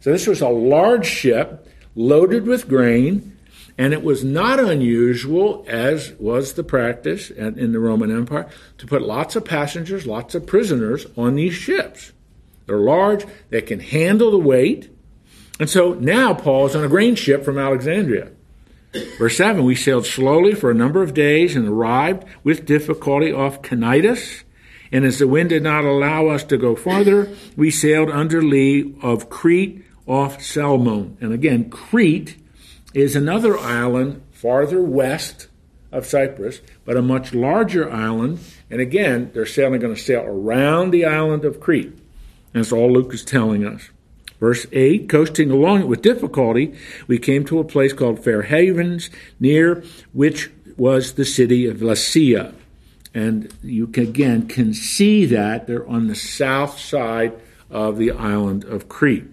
So 0.00 0.10
this 0.10 0.26
was 0.26 0.40
a 0.40 0.48
large 0.48 1.06
ship 1.06 1.68
loaded 1.94 2.46
with 2.46 2.68
grain, 2.68 3.36
and 3.78 3.92
it 3.92 4.02
was 4.02 4.24
not 4.24 4.58
unusual, 4.58 5.64
as 5.68 6.12
was 6.18 6.54
the 6.54 6.64
practice 6.64 7.30
in 7.30 7.72
the 7.72 7.78
Roman 7.78 8.10
Empire, 8.10 8.48
to 8.78 8.86
put 8.86 9.02
lots 9.02 9.36
of 9.36 9.44
passengers, 9.44 10.06
lots 10.06 10.34
of 10.34 10.46
prisoners 10.46 11.06
on 11.16 11.36
these 11.36 11.54
ships. 11.54 12.12
They're 12.72 12.80
large, 12.80 13.26
they 13.50 13.60
can 13.60 13.80
handle 13.80 14.30
the 14.30 14.38
weight. 14.38 14.88
And 15.60 15.68
so 15.68 15.92
now 15.92 16.32
Paul 16.32 16.64
is 16.64 16.74
on 16.74 16.82
a 16.82 16.88
grain 16.88 17.16
ship 17.16 17.44
from 17.44 17.58
Alexandria. 17.58 18.30
Verse 19.18 19.36
7 19.36 19.62
We 19.62 19.74
sailed 19.74 20.06
slowly 20.06 20.54
for 20.54 20.70
a 20.70 20.74
number 20.74 21.02
of 21.02 21.12
days 21.12 21.54
and 21.54 21.68
arrived 21.68 22.24
with 22.42 22.64
difficulty 22.64 23.30
off 23.30 23.60
Cnidus. 23.60 24.44
And 24.90 25.04
as 25.04 25.18
the 25.18 25.28
wind 25.28 25.50
did 25.50 25.62
not 25.62 25.84
allow 25.84 26.28
us 26.28 26.44
to 26.44 26.56
go 26.56 26.74
farther, 26.74 27.28
we 27.58 27.70
sailed 27.70 28.08
under 28.08 28.40
lee 28.40 28.94
of 29.02 29.28
Crete 29.28 29.84
off 30.06 30.40
Salmone. 30.40 31.18
And 31.20 31.34
again, 31.34 31.68
Crete 31.68 32.38
is 32.94 33.14
another 33.14 33.58
island 33.58 34.22
farther 34.30 34.80
west 34.80 35.48
of 35.92 36.06
Cyprus, 36.06 36.62
but 36.86 36.96
a 36.96 37.02
much 37.02 37.34
larger 37.34 37.92
island. 37.92 38.40
And 38.70 38.80
again, 38.80 39.30
they're 39.34 39.44
sailing 39.44 39.80
going 39.80 39.94
to 39.94 40.00
sail 40.00 40.22
around 40.22 40.90
the 40.90 41.04
island 41.04 41.44
of 41.44 41.60
Crete. 41.60 41.98
That's 42.52 42.72
all 42.72 42.92
Luke 42.92 43.12
is 43.14 43.24
telling 43.24 43.64
us. 43.66 43.90
Verse 44.38 44.66
8 44.72 45.08
Coasting 45.08 45.50
along 45.50 45.82
it 45.82 45.88
with 45.88 46.02
difficulty, 46.02 46.74
we 47.06 47.18
came 47.18 47.44
to 47.44 47.58
a 47.58 47.64
place 47.64 47.92
called 47.92 48.22
Fair 48.22 48.42
Havens, 48.42 49.10
near 49.38 49.84
which 50.12 50.50
was 50.76 51.12
the 51.12 51.24
city 51.24 51.66
of 51.66 51.78
Lasea. 51.78 52.54
And 53.14 53.52
you 53.62 53.86
can, 53.86 54.04
again 54.04 54.48
can 54.48 54.74
see 54.74 55.26
that 55.26 55.66
they're 55.66 55.86
on 55.86 56.08
the 56.08 56.14
south 56.14 56.78
side 56.78 57.34
of 57.70 57.98
the 57.98 58.10
island 58.10 58.64
of 58.64 58.88
Crete. 58.88 59.26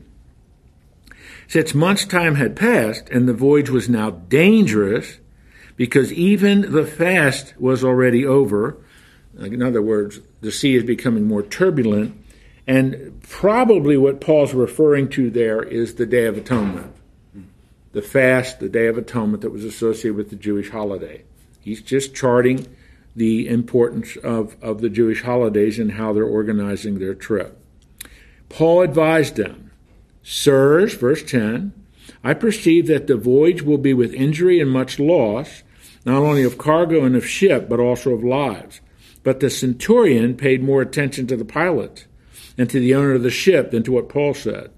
Since 1.48 1.74
months' 1.74 2.06
time 2.06 2.36
had 2.36 2.56
passed 2.56 3.10
and 3.10 3.28
the 3.28 3.34
voyage 3.34 3.70
was 3.70 3.90
now 3.90 4.12
dangerous, 4.12 5.18
because 5.76 6.14
even 6.14 6.74
the 6.74 6.86
fast 6.86 7.54
was 7.58 7.84
already 7.84 8.26
over, 8.26 8.78
in 9.40 9.64
other 9.64 9.82
words, 9.82 10.20
the 10.42 10.52
sea 10.52 10.76
is 10.76 10.84
becoming 10.84 11.26
more 11.26 11.42
turbulent, 11.42 12.16
and 12.70 13.20
probably 13.24 13.98
what 13.98 14.22
Paul's 14.22 14.54
referring 14.54 15.10
to 15.10 15.32
there 15.32 15.64
is 15.64 15.96
the 15.96 16.06
Day 16.06 16.28
of 16.28 16.38
Atonement. 16.38 16.94
The 17.94 18.04
fast, 18.04 18.60
the 18.60 18.70
Day 18.70 18.86
of 18.86 18.96
Atonement 18.96 19.42
that 19.42 19.50
was 19.50 19.66
associated 19.66 20.16
with 20.16 20.30
the 20.30 20.36
Jewish 20.36 20.70
holiday. 20.70 21.24
He's 21.60 21.82
just 21.82 22.14
charting 22.14 22.68
the 23.16 23.48
importance 23.48 24.18
of, 24.18 24.56
of 24.62 24.82
the 24.82 24.90
Jewish 24.90 25.24
holidays 25.24 25.80
and 25.80 25.94
how 25.94 26.14
they're 26.14 26.24
organizing 26.24 27.00
their 27.00 27.16
trip. 27.16 27.60
Paul 28.50 28.84
advised 28.84 29.36
them, 29.36 29.72
Sirs, 30.22 30.94
verse 30.94 31.24
10, 31.24 31.74
I 32.24 32.36
perceive 32.36 32.86
that 32.86 33.08
the 33.08 33.18
voyage 33.18 33.64
will 33.64 33.80
be 33.80 33.96
with 33.96 34.14
injury 34.14 34.60
and 34.60 34.70
much 34.70 35.00
loss, 35.00 35.64
not 36.06 36.22
only 36.22 36.44
of 36.44 36.60
cargo 36.60 37.04
and 37.04 37.16
of 37.16 37.28
ship, 37.28 37.68
but 37.68 37.80
also 37.80 38.12
of 38.12 38.24
lives. 38.24 38.80
But 39.24 39.40
the 39.40 39.50
centurion 39.50 40.36
paid 40.36 40.62
more 40.62 40.84
attention 40.84 41.26
to 41.28 41.36
the 41.36 41.44
pilot 41.44 42.06
and 42.60 42.70
to 42.70 42.80
the 42.80 42.94
owner 42.94 43.14
of 43.14 43.24
the 43.24 43.32
ship 43.32 43.72
than 43.72 43.82
to 43.84 43.94
what 43.94 44.10
Paul 44.10 44.34
said. 44.34 44.70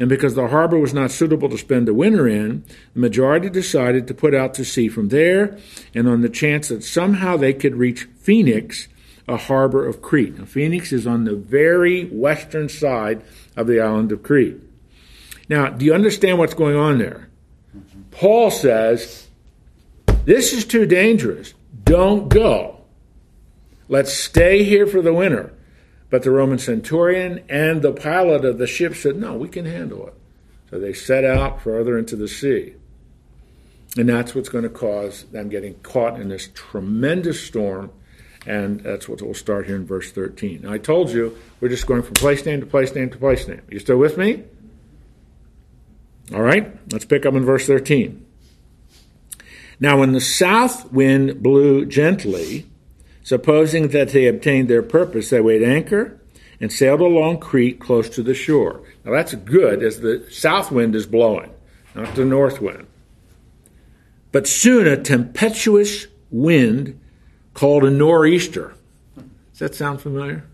And 0.00 0.08
because 0.08 0.34
the 0.34 0.48
harbor 0.48 0.78
was 0.78 0.92
not 0.92 1.12
suitable 1.12 1.48
to 1.48 1.56
spend 1.56 1.86
the 1.86 1.94
winter 1.94 2.26
in, 2.26 2.64
the 2.92 3.00
majority 3.00 3.48
decided 3.48 4.08
to 4.08 4.14
put 4.14 4.34
out 4.34 4.52
to 4.54 4.64
sea 4.64 4.88
from 4.88 5.10
there, 5.10 5.56
and 5.94 6.08
on 6.08 6.22
the 6.22 6.28
chance 6.28 6.68
that 6.68 6.82
somehow 6.82 7.36
they 7.36 7.52
could 7.52 7.76
reach 7.76 8.08
Phoenix, 8.16 8.88
a 9.28 9.36
harbor 9.36 9.86
of 9.86 10.02
Crete. 10.02 10.38
Now, 10.38 10.44
Phoenix 10.44 10.92
is 10.92 11.06
on 11.06 11.22
the 11.22 11.36
very 11.36 12.06
western 12.06 12.68
side 12.68 13.22
of 13.56 13.68
the 13.68 13.80
island 13.80 14.10
of 14.10 14.24
Crete. 14.24 14.60
Now, 15.48 15.68
do 15.68 15.84
you 15.84 15.94
understand 15.94 16.38
what's 16.38 16.54
going 16.54 16.76
on 16.76 16.98
there? 16.98 17.28
Paul 18.10 18.50
says, 18.50 19.28
This 20.24 20.52
is 20.52 20.64
too 20.64 20.84
dangerous. 20.84 21.54
Don't 21.84 22.28
go. 22.28 22.80
Let's 23.88 24.12
stay 24.12 24.64
here 24.64 24.86
for 24.86 25.00
the 25.00 25.12
winter. 25.12 25.52
But 26.10 26.24
the 26.24 26.32
Roman 26.32 26.58
centurion 26.58 27.44
and 27.48 27.82
the 27.82 27.92
pilot 27.92 28.44
of 28.44 28.58
the 28.58 28.66
ship 28.66 28.96
said, 28.96 29.16
No, 29.16 29.34
we 29.34 29.48
can 29.48 29.64
handle 29.64 30.08
it. 30.08 30.14
So 30.70 30.78
they 30.78 30.92
set 30.92 31.24
out 31.24 31.62
further 31.62 31.96
into 31.98 32.16
the 32.16 32.28
sea. 32.28 32.74
And 33.96 34.08
that's 34.08 34.34
what's 34.34 34.48
going 34.48 34.64
to 34.64 34.70
cause 34.70 35.24
them 35.24 35.48
getting 35.48 35.74
caught 35.80 36.20
in 36.20 36.28
this 36.28 36.48
tremendous 36.54 37.42
storm. 37.42 37.90
And 38.46 38.80
that's 38.80 39.08
what 39.08 39.20
we'll 39.20 39.34
start 39.34 39.66
here 39.66 39.76
in 39.76 39.86
verse 39.86 40.12
13. 40.12 40.62
Now, 40.62 40.72
I 40.72 40.78
told 40.78 41.10
you 41.10 41.36
we're 41.60 41.68
just 41.68 41.86
going 41.86 42.02
from 42.02 42.14
place 42.14 42.44
name 42.46 42.60
to 42.60 42.66
place 42.66 42.94
name 42.94 43.10
to 43.10 43.18
place 43.18 43.46
name. 43.46 43.62
You 43.68 43.78
still 43.78 43.98
with 43.98 44.16
me? 44.16 44.44
All 46.32 46.42
right, 46.42 46.72
let's 46.92 47.04
pick 47.04 47.26
up 47.26 47.34
in 47.34 47.44
verse 47.44 47.66
13. 47.66 48.24
Now, 49.80 49.98
when 49.98 50.12
the 50.12 50.20
south 50.20 50.92
wind 50.92 51.42
blew 51.42 51.84
gently, 51.86 52.69
Supposing 53.22 53.88
that 53.88 54.10
they 54.10 54.26
obtained 54.26 54.68
their 54.68 54.82
purpose, 54.82 55.30
they 55.30 55.40
weighed 55.40 55.62
anchor 55.62 56.18
and 56.60 56.72
sailed 56.72 57.00
along 57.00 57.38
Crete 57.38 57.80
close 57.80 58.08
to 58.10 58.22
the 58.22 58.34
shore. 58.34 58.82
Now 59.04 59.12
that's 59.12 59.34
good 59.34 59.82
as 59.82 60.00
the 60.00 60.26
south 60.30 60.70
wind 60.70 60.94
is 60.94 61.06
blowing, 61.06 61.50
not 61.94 62.14
the 62.14 62.24
north 62.24 62.60
wind. 62.60 62.86
But 64.32 64.46
soon 64.46 64.86
a 64.86 64.96
tempestuous 64.96 66.06
wind 66.30 67.00
called 67.54 67.84
a 67.84 67.90
nor'easter. 67.90 68.74
Does 69.16 69.58
that 69.58 69.74
sound 69.74 70.00
familiar? 70.00 70.44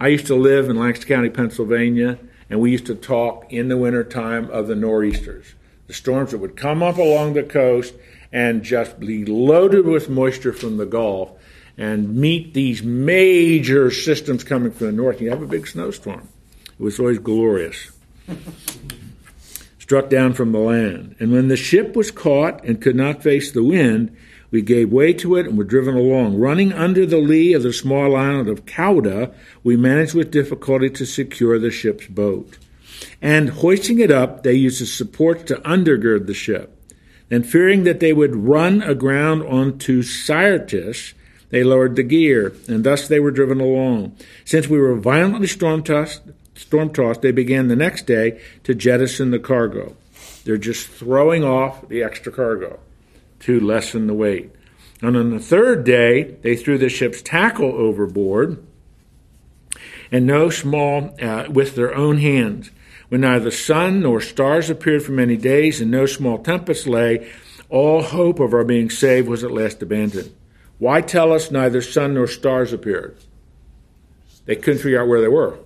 I 0.00 0.08
used 0.08 0.26
to 0.26 0.34
live 0.34 0.68
in 0.68 0.76
Lancaster 0.76 1.06
County, 1.06 1.30
Pennsylvania, 1.30 2.18
and 2.48 2.60
we 2.60 2.70
used 2.70 2.86
to 2.86 2.94
talk 2.94 3.52
in 3.52 3.68
the 3.68 3.76
wintertime 3.76 4.50
of 4.50 4.66
the 4.66 4.74
nor'easters. 4.76 5.54
The 5.86 5.94
storms 5.94 6.30
that 6.30 6.38
would 6.38 6.56
come 6.56 6.82
up 6.82 6.96
along 6.96 7.34
the 7.34 7.42
coast 7.42 7.94
and 8.32 8.62
just 8.62 8.98
be 9.00 9.24
loaded 9.24 9.84
with 9.84 10.08
moisture 10.08 10.52
from 10.52 10.76
the 10.76 10.86
Gulf 10.86 11.32
and 11.78 12.16
meet 12.16 12.54
these 12.54 12.82
major 12.82 13.90
systems 13.90 14.44
coming 14.44 14.72
from 14.72 14.86
the 14.86 14.92
north. 14.92 15.20
You 15.20 15.30
have 15.30 15.42
a 15.42 15.46
big 15.46 15.66
snowstorm. 15.66 16.28
It 16.78 16.82
was 16.82 16.98
always 16.98 17.18
glorious. 17.18 17.90
Struck 19.78 20.08
down 20.08 20.34
from 20.34 20.52
the 20.52 20.58
land. 20.58 21.16
And 21.18 21.32
when 21.32 21.48
the 21.48 21.56
ship 21.56 21.96
was 21.96 22.10
caught 22.10 22.64
and 22.64 22.80
could 22.80 22.96
not 22.96 23.22
face 23.22 23.52
the 23.52 23.64
wind, 23.64 24.16
we 24.50 24.62
gave 24.62 24.92
way 24.92 25.14
to 25.14 25.36
it 25.36 25.46
and 25.46 25.56
were 25.56 25.64
driven 25.64 25.96
along. 25.96 26.38
Running 26.38 26.72
under 26.72 27.06
the 27.06 27.18
lee 27.18 27.54
of 27.54 27.62
the 27.62 27.72
small 27.72 28.14
island 28.14 28.48
of 28.48 28.66
Cauda, 28.66 29.34
we 29.64 29.76
managed 29.76 30.14
with 30.14 30.30
difficulty 30.30 30.90
to 30.90 31.06
secure 31.06 31.58
the 31.58 31.70
ship's 31.70 32.06
boat. 32.06 32.58
And 33.20 33.48
hoisting 33.48 33.98
it 33.98 34.10
up, 34.10 34.42
they 34.42 34.52
used 34.52 34.82
as 34.82 34.92
supports 34.92 35.44
to 35.44 35.56
undergird 35.56 36.26
the 36.26 36.34
ship. 36.34 36.78
And 37.30 37.46
fearing 37.46 37.84
that 37.84 38.00
they 38.00 38.12
would 38.12 38.36
run 38.36 38.82
aground 38.82 39.42
onto 39.44 40.02
Syrtis, 40.02 41.14
they 41.52 41.62
lowered 41.62 41.96
the 41.96 42.02
gear, 42.02 42.54
and 42.66 42.82
thus 42.82 43.06
they 43.06 43.20
were 43.20 43.30
driven 43.30 43.60
along. 43.60 44.16
Since 44.46 44.68
we 44.68 44.78
were 44.78 44.96
violently 44.96 45.46
storm 45.46 45.82
tossed, 45.82 46.22
storm 46.54 46.90
tossed, 46.94 47.20
they 47.20 47.30
began 47.30 47.68
the 47.68 47.76
next 47.76 48.06
day 48.06 48.40
to 48.64 48.74
jettison 48.74 49.30
the 49.30 49.38
cargo. 49.38 49.94
They're 50.44 50.56
just 50.56 50.88
throwing 50.88 51.44
off 51.44 51.86
the 51.90 52.02
extra 52.02 52.32
cargo 52.32 52.80
to 53.40 53.60
lessen 53.60 54.06
the 54.06 54.14
weight. 54.14 54.50
And 55.02 55.14
on 55.14 55.30
the 55.30 55.38
third 55.38 55.84
day, 55.84 56.36
they 56.40 56.56
threw 56.56 56.78
the 56.78 56.88
ship's 56.88 57.20
tackle 57.20 57.72
overboard, 57.72 58.64
and 60.10 60.26
no 60.26 60.48
small, 60.48 61.14
uh, 61.20 61.48
with 61.50 61.76
their 61.76 61.94
own 61.94 62.16
hands. 62.16 62.70
When 63.10 63.20
neither 63.20 63.50
sun 63.50 64.00
nor 64.00 64.22
stars 64.22 64.70
appeared 64.70 65.02
for 65.02 65.12
many 65.12 65.36
days, 65.36 65.82
and 65.82 65.90
no 65.90 66.06
small 66.06 66.38
tempest 66.38 66.86
lay, 66.86 67.30
all 67.68 68.02
hope 68.02 68.40
of 68.40 68.54
our 68.54 68.64
being 68.64 68.88
saved 68.88 69.28
was 69.28 69.44
at 69.44 69.50
last 69.50 69.82
abandoned. 69.82 70.34
Why 70.82 71.00
tell 71.00 71.32
us 71.32 71.52
neither 71.52 71.80
sun 71.80 72.14
nor 72.14 72.26
stars 72.26 72.72
appeared? 72.72 73.16
They 74.46 74.56
couldn't 74.56 74.82
figure 74.82 75.00
out 75.00 75.06
where 75.06 75.20
they 75.20 75.28
were. 75.28 75.60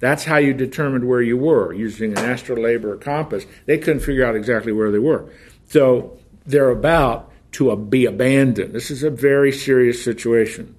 That's 0.00 0.24
how 0.24 0.38
you 0.38 0.52
determined 0.52 1.06
where 1.06 1.22
you 1.22 1.36
were 1.36 1.72
using 1.72 2.18
an 2.18 2.28
astrolabe 2.28 2.84
or 2.84 2.94
a 2.94 2.98
compass. 2.98 3.46
They 3.66 3.78
couldn't 3.78 4.00
figure 4.00 4.26
out 4.26 4.34
exactly 4.34 4.72
where 4.72 4.90
they 4.90 4.98
were. 4.98 5.30
So 5.68 6.18
they're 6.44 6.70
about 6.70 7.30
to 7.52 7.76
be 7.76 8.06
abandoned. 8.06 8.72
This 8.74 8.90
is 8.90 9.04
a 9.04 9.08
very 9.10 9.52
serious 9.52 10.02
situation. 10.02 10.74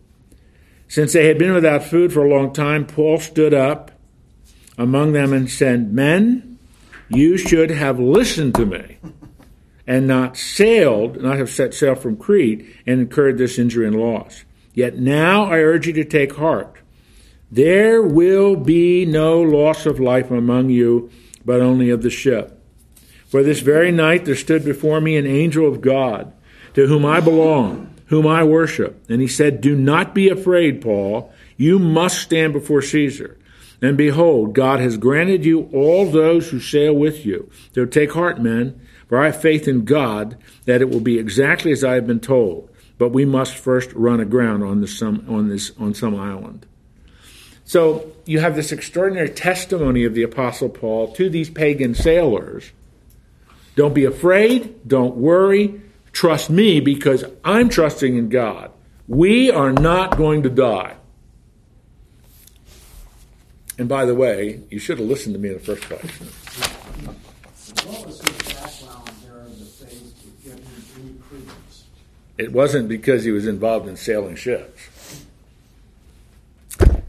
Since 0.90 1.14
they 1.14 1.28
had 1.28 1.38
been 1.38 1.54
without 1.54 1.86
food 1.86 2.12
for 2.12 2.26
a 2.26 2.30
long 2.30 2.52
time, 2.52 2.86
Paul 2.86 3.20
stood 3.20 3.54
up 3.54 3.90
among 4.78 5.14
them 5.14 5.32
and 5.32 5.50
said, 5.50 5.94
Men, 5.94 6.60
you 7.08 7.38
should 7.38 7.70
have 7.70 8.02
listened 8.02 8.56
to 8.56 8.66
me 8.66 8.98
and 9.88 10.08
not 10.08 10.38
sailed, 10.38 11.22
not 11.22 11.38
have 11.38 11.50
set 11.50 11.74
sail 11.74 11.96
from 11.96 12.18
Crete 12.18 12.66
and 12.86 13.02
incurred 13.02 13.38
this 13.38 13.60
injury 13.60 13.88
and 13.88 14.00
loss. 14.00 14.44
Yet 14.74 14.98
now 14.98 15.46
I 15.46 15.60
urge 15.60 15.88
you 15.88 15.94
to 15.94 16.06
take 16.06 16.36
heart. 16.36 16.76
There 17.52 18.02
will 18.02 18.56
be 18.56 19.06
no 19.06 19.42
loss 19.42 19.86
of 19.86 20.00
life 20.00 20.32
among 20.32 20.70
you, 20.70 21.10
but 21.46 21.62
only 21.62 21.90
of 21.90 22.02
the 22.02 22.10
ship. 22.10 22.60
For 23.28 23.44
this 23.44 23.60
very 23.60 23.92
night 23.92 24.26
there 24.26 24.36
stood 24.36 24.66
before 24.66 25.00
me 25.00 25.16
an 25.16 25.28
angel 25.28 25.68
of 25.68 25.82
God, 25.82 26.34
to 26.74 26.88
whom 26.88 27.06
I 27.06 27.20
belong, 27.20 27.94
whom 28.08 28.28
I 28.28 28.44
worship. 28.44 29.04
And 29.10 29.22
he 29.22 29.28
said, 29.28 29.62
Do 29.62 29.76
not 29.76 30.14
be 30.14 30.30
afraid, 30.30 30.82
Paul. 30.82 31.34
You 31.58 31.80
must 31.80 32.22
stand 32.22 32.54
before 32.54 32.82
Caesar. 32.82 33.38
And 33.82 33.98
behold, 33.98 34.54
God 34.54 34.80
has 34.80 34.98
granted 34.98 35.46
you 35.46 35.70
all 35.74 36.10
those 36.10 36.50
who 36.50 36.60
sail 36.60 36.94
with 36.94 37.26
you. 37.26 37.50
So 37.74 37.86
take 37.86 38.14
heart, 38.14 38.42
men, 38.42 38.80
for 39.08 39.20
I 39.20 39.26
have 39.26 39.42
faith 39.42 39.68
in 39.68 39.86
God 39.86 40.38
that 40.66 40.82
it 40.82 40.90
will 40.90 41.00
be 41.00 41.20
exactly 41.20 41.72
as 41.72 41.84
I 41.84 41.96
have 41.96 42.08
been 42.08 42.20
told. 42.20 42.70
But 42.98 43.10
we 43.10 43.26
must 43.26 43.56
first 43.56 43.92
run 43.94 44.20
aground 44.20 44.64
on 44.64 44.82
this 44.82 44.98
some 44.98 45.26
on 45.28 45.50
this 45.50 45.72
on 45.78 45.94
some 45.94 46.16
island. 46.16 46.66
So 47.66 48.12
you 48.26 48.40
have 48.40 48.56
this 48.56 48.72
extraordinary 48.72 49.30
testimony 49.30 50.06
of 50.06 50.14
the 50.14 50.24
Apostle 50.24 50.70
Paul 50.70 51.12
to 51.14 51.30
these 51.30 51.50
pagan 51.50 51.96
sailors. 51.96 52.72
Don't 53.76 53.94
be 53.94 54.06
afraid, 54.06 54.88
don't 54.88 55.16
worry, 55.18 55.82
trust 56.14 56.50
me 56.50 56.80
because 56.80 57.26
I'm 57.44 57.68
trusting 57.68 58.16
in 58.18 58.30
God. 58.30 58.72
We 59.08 59.52
are 59.52 59.72
not 59.72 60.16
going 60.16 60.44
to 60.44 60.50
die. 60.50 60.96
And 63.78 63.90
by 63.90 64.06
the 64.06 64.16
way, 64.16 64.62
you 64.70 64.80
should 64.80 65.00
have 65.00 65.08
listened 65.08 65.36
to 65.36 65.40
me 65.40 65.50
in 65.50 65.56
the 65.56 65.60
first 65.60 65.84
place. 65.84 66.02
What 67.84 68.06
was 68.06 68.22
his 68.22 68.54
background 68.54 69.10
there 69.24 69.42
in 69.42 69.60
the 69.60 69.66
faith 69.66 70.22
to 70.22 70.50
give 70.50 70.54
him 70.54 70.84
any 70.98 71.14
credence? 71.28 71.84
It 72.38 72.52
wasn't 72.52 72.90
because 72.90 73.24
he 73.24 73.32
was 73.32 73.48
involved 73.48 73.88
in 73.88 73.96
sailing 73.96 74.36
ships. 74.36 75.26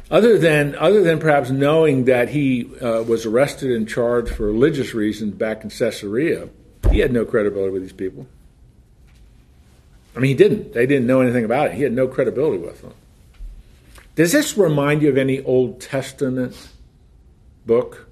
Other 0.09 0.39
than, 0.39 0.77
other 0.77 1.03
than 1.03 1.19
perhaps 1.19 1.51
knowing 1.51 2.05
that 2.05 2.29
he 2.29 2.71
uh, 2.81 3.03
was 3.03 3.27
arrested 3.27 3.73
and 3.73 3.89
charged 3.89 4.33
for 4.33 4.47
religious 4.47 4.95
reasons 4.95 5.35
back 5.35 5.65
in 5.65 5.71
Caesarea, 5.71 6.49
he 6.93 7.01
had 7.01 7.13
no 7.13 7.25
credibility 7.25 7.73
with 7.73 7.83
these 7.83 7.93
people. 7.93 8.29
I 10.15 10.21
mean, 10.21 10.29
he 10.29 10.35
didn't. 10.35 10.73
They 10.73 10.87
didn't 10.87 11.07
know 11.07 11.21
anything 11.21 11.45
about 11.45 11.69
it. 11.69 11.75
He 11.75 11.83
had 11.83 11.93
no 11.93 12.07
credibility 12.07 12.59
with 12.59 12.81
them. 12.83 12.95
Does 14.15 14.33
this 14.33 14.57
remind 14.57 15.03
you 15.03 15.09
of 15.09 15.19
any 15.19 15.43
Old 15.43 15.81
Testament 15.81 16.57
book? 17.67 18.09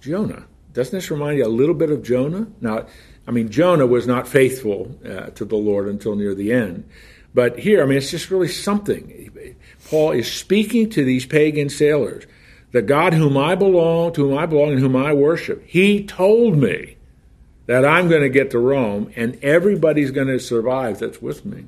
Jonah. 0.00 0.46
Doesn't 0.72 0.96
this 0.96 1.10
remind 1.10 1.36
you 1.36 1.44
a 1.44 1.48
little 1.48 1.74
bit 1.74 1.90
of 1.90 2.02
Jonah? 2.02 2.46
Now, 2.60 2.86
I 3.30 3.32
mean, 3.32 3.48
Jonah 3.48 3.86
was 3.86 4.08
not 4.08 4.26
faithful 4.26 4.90
uh, 5.04 5.26
to 5.30 5.44
the 5.44 5.54
Lord 5.54 5.86
until 5.86 6.16
near 6.16 6.34
the 6.34 6.50
end. 6.50 6.90
But 7.32 7.60
here, 7.60 7.80
I 7.80 7.86
mean, 7.86 7.96
it's 7.96 8.10
just 8.10 8.28
really 8.28 8.48
something. 8.48 9.54
Paul 9.88 10.10
is 10.10 10.28
speaking 10.28 10.90
to 10.90 11.04
these 11.04 11.26
pagan 11.26 11.68
sailors. 11.68 12.24
The 12.72 12.82
God 12.82 13.14
whom 13.14 13.36
I 13.36 13.54
belong, 13.54 14.14
to 14.14 14.28
whom 14.28 14.36
I 14.36 14.46
belong, 14.46 14.72
and 14.72 14.80
whom 14.80 14.96
I 14.96 15.12
worship, 15.12 15.64
he 15.64 16.04
told 16.04 16.56
me 16.56 16.96
that 17.66 17.84
I'm 17.84 18.08
going 18.08 18.22
to 18.22 18.28
get 18.28 18.50
to 18.50 18.58
Rome 18.58 19.12
and 19.14 19.38
everybody's 19.44 20.10
going 20.10 20.26
to 20.26 20.40
survive 20.40 20.98
that's 20.98 21.22
with 21.22 21.46
me. 21.46 21.66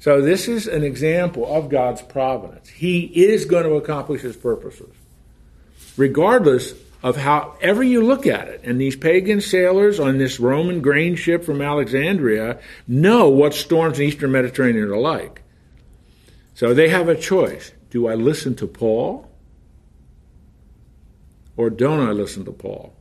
So 0.00 0.20
this 0.20 0.48
is 0.48 0.66
an 0.66 0.82
example 0.82 1.46
of 1.46 1.68
God's 1.68 2.02
providence. 2.02 2.68
He 2.68 3.02
is 3.04 3.44
going 3.44 3.62
to 3.62 3.74
accomplish 3.74 4.22
his 4.22 4.36
purposes, 4.36 4.92
regardless 5.96 6.74
of 7.04 7.18
however 7.18 7.82
you 7.82 8.02
look 8.02 8.26
at 8.26 8.48
it. 8.48 8.62
And 8.64 8.80
these 8.80 8.96
pagan 8.96 9.42
sailors 9.42 10.00
on 10.00 10.16
this 10.16 10.40
Roman 10.40 10.80
grain 10.80 11.16
ship 11.16 11.44
from 11.44 11.60
Alexandria 11.60 12.58
know 12.88 13.28
what 13.28 13.52
storms 13.52 13.98
in 13.98 14.06
the 14.06 14.08
Eastern 14.08 14.32
Mediterranean 14.32 14.90
are 14.90 14.96
like. 14.96 15.42
So 16.54 16.72
they 16.72 16.88
have 16.88 17.10
a 17.10 17.14
choice. 17.14 17.72
Do 17.90 18.08
I 18.08 18.14
listen 18.14 18.54
to 18.56 18.66
Paul? 18.66 19.30
Or 21.58 21.68
don't 21.68 22.00
I 22.00 22.12
listen 22.12 22.46
to 22.46 22.52
Paul? 22.52 22.94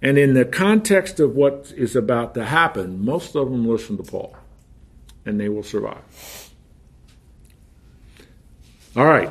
And 0.00 0.16
in 0.16 0.32
the 0.32 0.46
context 0.46 1.20
of 1.20 1.36
what 1.36 1.74
is 1.76 1.94
about 1.94 2.34
to 2.34 2.44
happen, 2.46 3.04
most 3.04 3.36
of 3.36 3.50
them 3.50 3.68
listen 3.68 3.98
to 3.98 4.02
Paul 4.02 4.34
and 5.26 5.38
they 5.38 5.50
will 5.50 5.62
survive. 5.62 6.02
All 8.96 9.04
right, 9.04 9.30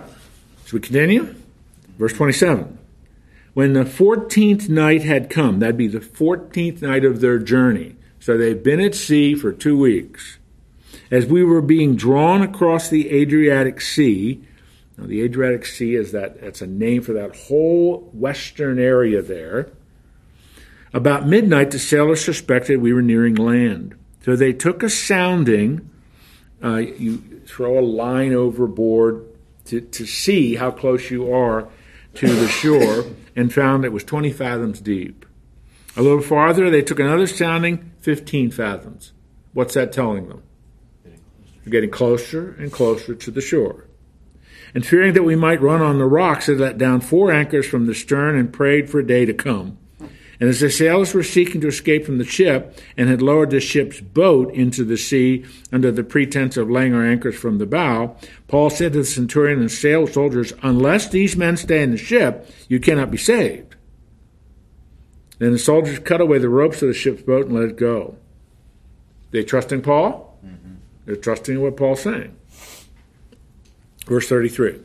so 0.66 0.78
we 0.78 0.80
continue. 0.80 1.34
Verse 1.98 2.14
27. 2.14 2.78
When 3.58 3.74
the 3.74 3.86
14th 3.86 4.70
night 4.70 5.02
had 5.02 5.32
come, 5.32 5.58
that'd 5.58 5.78
be 5.78 5.88
the 5.88 6.00
14th 6.00 6.84
night 6.84 7.04
of 7.04 7.22
their 7.22 7.40
journey. 7.40 7.96
So 8.20 8.38
they've 8.38 8.62
been 8.62 8.80
at 8.80 8.94
sea 8.94 9.34
for 9.34 9.52
two 9.52 9.76
weeks. 9.76 10.38
As 11.10 11.26
we 11.26 11.44
were 11.44 11.64
being 11.64 11.96
drawn 11.96 12.44
across 12.44 12.88
the 12.88 13.10
Adriatic 13.10 13.82
Sea, 13.82 14.44
now 14.96 15.08
the 15.08 15.24
Adriatic 15.24 15.66
Sea 15.66 15.96
is 15.96 16.12
that, 16.12 16.40
that's 16.40 16.62
a 16.62 16.68
name 16.68 17.02
for 17.02 17.14
that 17.14 17.36
whole 17.36 18.12
western 18.14 18.78
area 18.78 19.24
there. 19.24 19.72
About 20.94 21.28
midnight, 21.28 21.72
the 21.72 21.80
sailors 21.80 22.24
suspected 22.24 22.80
we 22.80 22.94
were 22.94 23.02
nearing 23.02 23.34
land. 23.34 23.96
So 24.22 24.36
they 24.36 24.54
took 24.54 24.84
a 24.84 24.90
sounding. 24.90 25.90
Uh, 26.64 26.76
you 26.76 27.42
throw 27.48 27.80
a 27.80 27.82
line 27.82 28.34
overboard 28.34 29.26
to, 29.66 29.82
to 29.82 30.06
see 30.06 30.54
how 30.54 30.70
close 30.70 31.10
you 31.10 31.34
are 31.34 31.70
to 32.14 32.28
the 32.28 32.48
shore 32.48 33.04
and 33.38 33.54
found 33.54 33.86
it 33.86 33.94
was 33.94 34.04
20 34.04 34.32
fathoms 34.32 34.82
deep. 34.82 35.26
A 35.96 36.02
little 36.02 36.22
farther, 36.22 36.70
they 36.70 36.82
took 36.82 37.00
another 37.00 37.28
sounding, 37.28 37.92
15 38.02 38.52
fathoms. 38.52 39.14
What's 39.54 39.76
that 39.76 39.94
telling 39.94 40.28
them? 40.28 40.44
You're 41.64 41.72
getting 41.72 41.92
closer 41.92 42.56
and 42.60 42.72
closer 42.72 43.14
to 43.14 43.32
the 43.32 43.42
shore. 43.42 43.86
And 44.74 44.86
fearing 44.86 45.14
that 45.14 45.24
we 45.24 45.36
might 45.36 45.62
run 45.62 45.82
on 45.82 45.98
the 46.00 46.06
rocks, 46.06 46.48
they 46.48 46.56
let 46.56 46.78
down 46.78 47.02
four 47.02 47.32
anchors 47.32 47.68
from 47.68 47.86
the 47.86 47.94
stern 47.94 48.38
and 48.38 48.52
prayed 48.52 48.90
for 48.90 49.00
a 49.00 49.08
day 49.08 49.26
to 49.26 49.34
come. 49.34 49.78
And 50.40 50.50
as 50.50 50.60
the 50.60 50.70
sailors 50.70 51.14
were 51.14 51.24
seeking 51.24 51.62
to 51.62 51.68
escape 51.68 52.06
from 52.06 52.20
the 52.20 52.26
ship 52.26 52.80
and 52.96 53.10
had 53.10 53.22
lowered 53.22 53.50
the 53.50 53.60
ship's 53.60 54.00
boat 54.00 54.54
into 54.54 54.84
the 54.84 54.98
sea 54.98 55.46
under 55.72 55.92
the 55.92 56.04
pretense 56.04 56.58
of 56.58 56.70
laying 56.70 56.94
our 56.94 57.06
anchors 57.06 57.36
from 57.36 57.58
the 57.58 57.66
bow, 57.66 58.16
Paul 58.48 58.70
said 58.70 58.94
to 58.94 59.00
the 59.00 59.06
centurion 59.06 59.60
and 59.60 59.72
sail 59.72 60.06
soldiers, 60.06 60.54
Unless 60.62 61.10
these 61.10 61.36
men 61.36 61.58
stay 61.58 61.82
in 61.82 61.92
the 61.92 61.98
ship, 61.98 62.48
you 62.68 62.80
cannot 62.80 63.10
be 63.10 63.18
saved. 63.18 63.76
Then 65.40 65.54
the 65.54 65.60
soldiers 65.60 66.00
cut 66.00 66.22
away 66.22 66.38
the 66.38 66.50
ropes 66.50 66.82
of 66.82 66.88
the 66.88 66.94
ship's 66.94 67.24
boat 67.24 67.48
and 67.48 67.56
let 67.56 67.70
it 67.70 67.78
go. 67.78 68.16
They 69.32 69.44
trusting 69.44 69.82
Paul? 69.82 70.38
Mm-hmm. 70.46 70.76
They're 71.06 71.16
trusting 71.16 71.62
what 71.62 71.78
Paul's 71.78 72.02
saying. 72.02 72.36
Verse 74.06 74.28
33. 74.30 74.80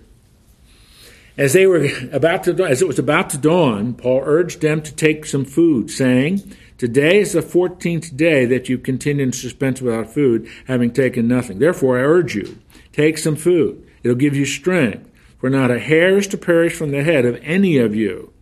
As 1.39 1.55
they 1.55 1.67
were 1.67 1.89
about 2.13 2.45
to, 2.45 2.65
as 2.65 2.83
it 2.83 2.89
was 2.89 2.99
about 2.99 3.31
to 3.31 3.39
dawn, 3.39 3.95
Paul 3.95 4.23
urged 4.25 4.61
them 4.61 4.83
to 4.83 4.95
take 4.95 5.25
some 5.25 5.45
food, 5.45 5.91
saying, 5.91 6.43
Today 6.77 7.21
is 7.21 7.33
the 7.33 7.43
fourteenth 7.43 8.17
day 8.17 8.45
that 8.45 8.69
you 8.69 8.77
continue 8.77 9.25
in 9.25 9.33
suspense 9.33 9.81
without 9.81 10.13
food, 10.13 10.49
having 10.67 10.91
taken 10.91 11.29
nothing. 11.29 11.59
Therefore, 11.59 11.99
I 11.99 12.03
urge 12.03 12.35
you, 12.35 12.59
take 12.93 13.17
some 13.17 13.37
food. 13.37 13.87
It'll 14.03 14.17
give 14.17 14.37
you 14.37 14.45
strength, 14.45 15.09
for 15.39 15.49
not 15.49 15.71
a 15.71 15.79
hair 15.79 16.19
is 16.19 16.27
to 16.29 16.39
perish 16.39 16.75
from 16.75 16.91
the 16.91 17.03
head 17.03 17.25
of 17.25 17.41
any 17.43 17.79
of 17.79 17.95
you. 17.95 18.33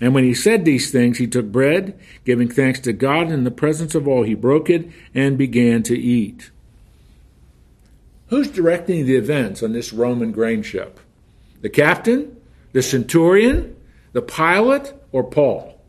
And 0.00 0.14
when 0.14 0.24
he 0.24 0.34
said 0.34 0.64
these 0.64 0.90
things, 0.90 1.18
he 1.18 1.26
took 1.26 1.52
bread, 1.52 1.98
giving 2.24 2.48
thanks 2.48 2.80
to 2.80 2.92
God 2.92 3.30
in 3.30 3.44
the 3.44 3.50
presence 3.50 3.94
of 3.94 4.08
all, 4.08 4.24
he 4.24 4.34
broke 4.34 4.68
it 4.68 4.90
and 5.14 5.38
began 5.38 5.82
to 5.84 5.98
eat. 5.98 6.50
Who's 8.28 8.48
directing 8.48 9.06
the 9.06 9.16
events 9.16 9.62
on 9.62 9.72
this 9.72 9.92
Roman 9.92 10.32
grain 10.32 10.62
ship? 10.62 11.00
The 11.60 11.68
captain, 11.68 12.36
the 12.72 12.82
centurion, 12.82 13.76
the 14.12 14.22
pilot, 14.22 14.94
or 15.12 15.24
Paul? 15.24 15.80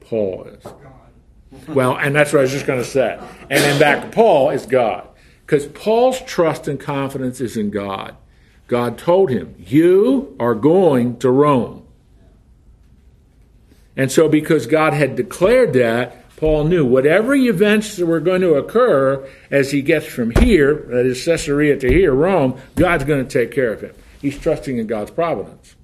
Paul 0.00 0.44
is. 0.44 0.64
Well, 1.68 1.96
and 1.96 2.14
that's 2.14 2.32
what 2.32 2.40
I 2.40 2.42
was 2.42 2.52
just 2.52 2.66
going 2.66 2.82
to 2.82 2.88
say. 2.88 3.18
And 3.48 3.64
in 3.72 3.78
fact, 3.78 4.12
Paul 4.12 4.50
is 4.50 4.66
God. 4.66 5.06
Because 5.46 5.66
Paul's 5.66 6.20
trust 6.22 6.68
and 6.68 6.78
confidence 6.78 7.40
is 7.40 7.56
in 7.56 7.70
God. 7.70 8.16
God 8.68 8.98
told 8.98 9.30
him, 9.30 9.54
You 9.58 10.36
are 10.38 10.54
going 10.54 11.18
to 11.18 11.30
Rome. 11.30 11.86
And 13.96 14.12
so, 14.12 14.28
because 14.28 14.66
God 14.66 14.94
had 14.94 15.16
declared 15.16 15.72
that, 15.72 16.36
Paul 16.36 16.64
knew 16.64 16.86
whatever 16.86 17.34
events 17.34 17.96
that 17.96 18.06
were 18.06 18.20
going 18.20 18.40
to 18.42 18.54
occur 18.54 19.28
as 19.50 19.72
he 19.72 19.82
gets 19.82 20.06
from 20.06 20.30
here, 20.30 20.86
that 20.88 21.04
is 21.04 21.22
Caesarea 21.24 21.76
to 21.78 21.88
here, 21.88 22.14
Rome, 22.14 22.58
God's 22.76 23.04
going 23.04 23.26
to 23.26 23.30
take 23.30 23.52
care 23.52 23.72
of 23.72 23.80
him. 23.82 23.94
He's 24.20 24.38
trusting 24.38 24.78
in 24.78 24.86
God's 24.86 25.10
providence. 25.10 25.76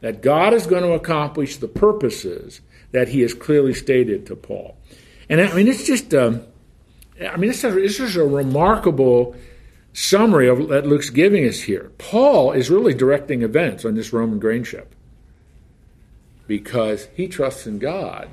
That 0.00 0.22
God 0.22 0.54
is 0.54 0.66
going 0.66 0.84
to 0.84 0.92
accomplish 0.92 1.56
the 1.56 1.68
purposes 1.68 2.60
that 2.92 3.08
he 3.08 3.20
has 3.20 3.34
clearly 3.34 3.74
stated 3.74 4.26
to 4.26 4.36
Paul. 4.36 4.76
And 5.28 5.40
I 5.40 5.52
mean, 5.54 5.68
it's 5.68 5.84
just, 5.84 6.14
um, 6.14 6.42
I 7.20 7.36
mean, 7.36 7.50
this 7.50 7.64
is 7.64 8.16
a 8.16 8.24
remarkable 8.24 9.34
summary 9.92 10.48
of 10.48 10.68
that 10.68 10.86
Luke's 10.86 11.10
giving 11.10 11.46
us 11.46 11.60
here. 11.60 11.90
Paul 11.98 12.52
is 12.52 12.70
really 12.70 12.94
directing 12.94 13.42
events 13.42 13.84
on 13.84 13.94
this 13.94 14.12
Roman 14.12 14.38
grain 14.38 14.62
ship 14.62 14.94
because 16.46 17.08
he 17.14 17.26
trusts 17.26 17.66
in 17.66 17.78
God. 17.78 18.28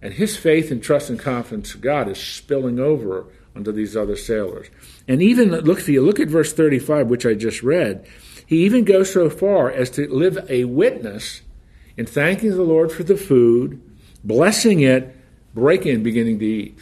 And 0.00 0.14
his 0.14 0.36
faith 0.36 0.70
and 0.70 0.82
trust 0.82 1.10
and 1.10 1.18
confidence 1.18 1.74
in 1.74 1.80
God 1.80 2.08
is 2.08 2.18
spilling 2.18 2.80
over 2.80 3.26
onto 3.54 3.72
these 3.72 3.96
other 3.96 4.16
sailors. 4.16 4.68
And 5.06 5.22
even 5.22 5.50
look 5.50 5.80
if 5.80 5.88
you 5.88 6.02
look 6.02 6.20
at 6.20 6.28
verse 6.28 6.52
35, 6.52 7.08
which 7.08 7.26
I 7.26 7.34
just 7.34 7.62
read, 7.62 8.06
he 8.46 8.64
even 8.64 8.84
goes 8.84 9.12
so 9.12 9.28
far 9.30 9.70
as 9.70 9.90
to 9.90 10.12
live 10.12 10.38
a 10.48 10.64
witness 10.64 11.42
in 11.96 12.06
thanking 12.06 12.50
the 12.50 12.62
Lord 12.62 12.92
for 12.92 13.02
the 13.02 13.16
food, 13.16 13.82
blessing 14.24 14.80
it, 14.80 15.16
breaking 15.54 15.96
and 15.96 16.04
beginning 16.04 16.38
to 16.38 16.46
eat. 16.46 16.78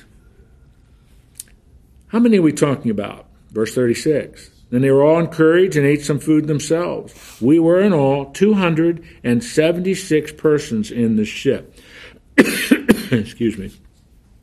How 2.09 2.19
many 2.19 2.39
are 2.39 2.43
we 2.43 2.53
talking 2.53 2.91
about? 2.91 3.27
Verse 3.51 3.75
36. 3.75 4.51
Then 4.71 4.83
they 4.83 4.91
were 4.91 5.05
all 5.05 5.19
encouraged 5.19 5.77
and 5.77 5.87
ate 5.87 6.03
some 6.03 6.21
food 6.21 6.47
themselves. 6.47 7.41
We 7.41 7.59
were 7.59 7.81
in 7.81 7.93
all 7.93 8.27
276 8.27 10.33
persons 10.33 10.93
in 10.93 11.17
the 11.17 11.25
ship. 11.25 11.75
Excuse 12.37 13.59
me. 13.59 13.73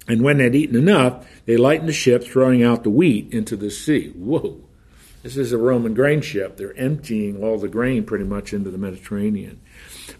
And 0.08 0.22
when 0.22 0.38
they'd 0.38 0.56
eaten 0.56 0.76
enough, 0.76 1.28
they 1.46 1.58
lightened 1.58 1.90
the 1.90 1.94
ship, 1.94 2.24
throwing 2.24 2.64
out 2.64 2.84
the 2.84 2.90
wheat 2.90 3.34
into 3.34 3.56
the 3.56 3.70
sea. 3.70 4.10
Whoa. 4.16 4.62
This 5.24 5.36
is 5.36 5.52
a 5.52 5.58
Roman 5.58 5.94
grain 5.94 6.22
ship. 6.22 6.56
They're 6.56 6.78
emptying 6.78 7.44
all 7.44 7.58
the 7.58 7.68
grain 7.68 8.06
pretty 8.06 8.24
much 8.24 8.54
into 8.54 8.72
the 8.72 8.78
Mediterranean. 8.78 9.60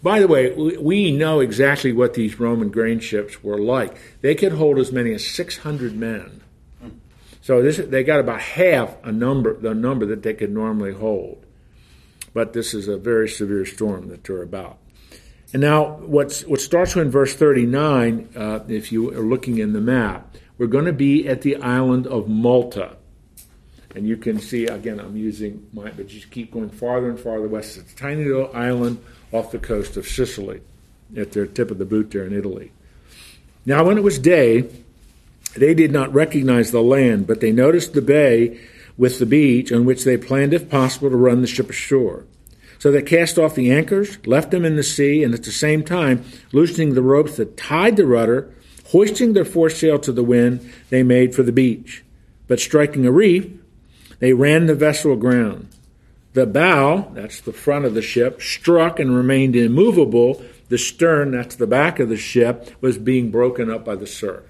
By 0.02 0.20
the 0.20 0.28
way, 0.28 0.52
we 0.76 1.12
know 1.12 1.40
exactly 1.40 1.92
what 1.92 2.14
these 2.14 2.38
Roman 2.38 2.70
grain 2.70 3.00
ships 3.00 3.42
were 3.42 3.58
like. 3.58 3.96
They 4.20 4.34
could 4.34 4.52
hold 4.52 4.78
as 4.78 4.92
many 4.92 5.14
as 5.14 5.26
600 5.26 5.96
men. 5.96 6.42
So 7.40 7.62
this, 7.62 7.78
they 7.78 8.04
got 8.04 8.20
about 8.20 8.40
half 8.42 8.94
a 9.02 9.10
number, 9.10 9.58
the 9.58 9.74
number 9.74 10.04
that 10.06 10.22
they 10.22 10.34
could 10.34 10.52
normally 10.52 10.92
hold. 10.92 11.42
But 12.34 12.52
this 12.52 12.74
is 12.74 12.88
a 12.88 12.98
very 12.98 13.28
severe 13.28 13.64
storm 13.64 14.08
that 14.08 14.24
they're 14.24 14.42
about. 14.42 14.76
And 15.52 15.62
now, 15.62 15.96
what's, 15.96 16.44
what 16.44 16.60
starts 16.60 16.94
in 16.94 17.10
verse 17.10 17.34
39, 17.34 18.28
uh, 18.36 18.60
if 18.68 18.92
you 18.92 19.10
are 19.12 19.22
looking 19.22 19.58
in 19.58 19.72
the 19.72 19.80
map, 19.80 20.36
we're 20.58 20.66
going 20.66 20.84
to 20.84 20.92
be 20.92 21.26
at 21.26 21.40
the 21.40 21.56
island 21.56 22.06
of 22.06 22.28
Malta. 22.28 22.96
And 23.94 24.06
you 24.06 24.18
can 24.18 24.38
see, 24.40 24.66
again, 24.66 25.00
I'm 25.00 25.16
using 25.16 25.66
my, 25.72 25.90
but 25.90 26.12
you 26.12 26.20
keep 26.20 26.52
going 26.52 26.68
farther 26.68 27.08
and 27.08 27.18
farther 27.18 27.48
west. 27.48 27.78
It's 27.78 27.92
a 27.92 27.96
tiny 27.96 28.24
little 28.24 28.54
island 28.54 29.02
off 29.32 29.50
the 29.50 29.58
coast 29.58 29.96
of 29.96 30.06
Sicily, 30.06 30.60
at 31.16 31.32
the 31.32 31.46
tip 31.46 31.70
of 31.70 31.78
the 31.78 31.86
boot 31.86 32.10
there 32.10 32.24
in 32.24 32.36
Italy. 32.36 32.72
Now, 33.64 33.84
when 33.84 33.96
it 33.96 34.04
was 34.04 34.18
day, 34.18 34.68
they 35.56 35.72
did 35.72 35.92
not 35.92 36.12
recognize 36.12 36.70
the 36.70 36.82
land, 36.82 37.26
but 37.26 37.40
they 37.40 37.52
noticed 37.52 37.94
the 37.94 38.02
bay 38.02 38.60
with 38.98 39.18
the 39.18 39.26
beach 39.26 39.72
on 39.72 39.86
which 39.86 40.04
they 40.04 40.18
planned, 40.18 40.52
if 40.52 40.68
possible, 40.68 41.08
to 41.08 41.16
run 41.16 41.40
the 41.40 41.46
ship 41.46 41.70
ashore. 41.70 42.26
So 42.78 42.92
they 42.92 43.02
cast 43.02 43.38
off 43.38 43.54
the 43.54 43.72
anchors, 43.72 44.24
left 44.26 44.50
them 44.50 44.64
in 44.64 44.76
the 44.76 44.82
sea, 44.82 45.24
and 45.24 45.34
at 45.34 45.42
the 45.42 45.50
same 45.50 45.82
time, 45.82 46.24
loosening 46.52 46.94
the 46.94 47.02
ropes 47.02 47.36
that 47.36 47.56
tied 47.56 47.96
the 47.96 48.06
rudder, 48.06 48.54
hoisting 48.90 49.32
their 49.32 49.44
foresail 49.44 49.98
to 49.98 50.12
the 50.12 50.22
wind, 50.22 50.72
they 50.88 51.02
made 51.02 51.34
for 51.34 51.42
the 51.42 51.52
beach. 51.52 52.04
But 52.46 52.60
striking 52.60 53.04
a 53.04 53.12
reef, 53.12 53.50
they 54.20 54.32
ran 54.32 54.66
the 54.66 54.74
vessel 54.74 55.12
aground. 55.12 55.68
The 56.34 56.46
bow, 56.46 57.10
that's 57.14 57.40
the 57.40 57.52
front 57.52 57.84
of 57.84 57.94
the 57.94 58.02
ship, 58.02 58.40
struck 58.40 59.00
and 59.00 59.14
remained 59.14 59.56
immovable. 59.56 60.42
The 60.68 60.78
stern, 60.78 61.32
that's 61.32 61.56
the 61.56 61.66
back 61.66 61.98
of 61.98 62.08
the 62.08 62.16
ship, 62.16 62.70
was 62.80 62.96
being 62.96 63.30
broken 63.30 63.70
up 63.70 63.84
by 63.84 63.96
the 63.96 64.06
surf. 64.06 64.44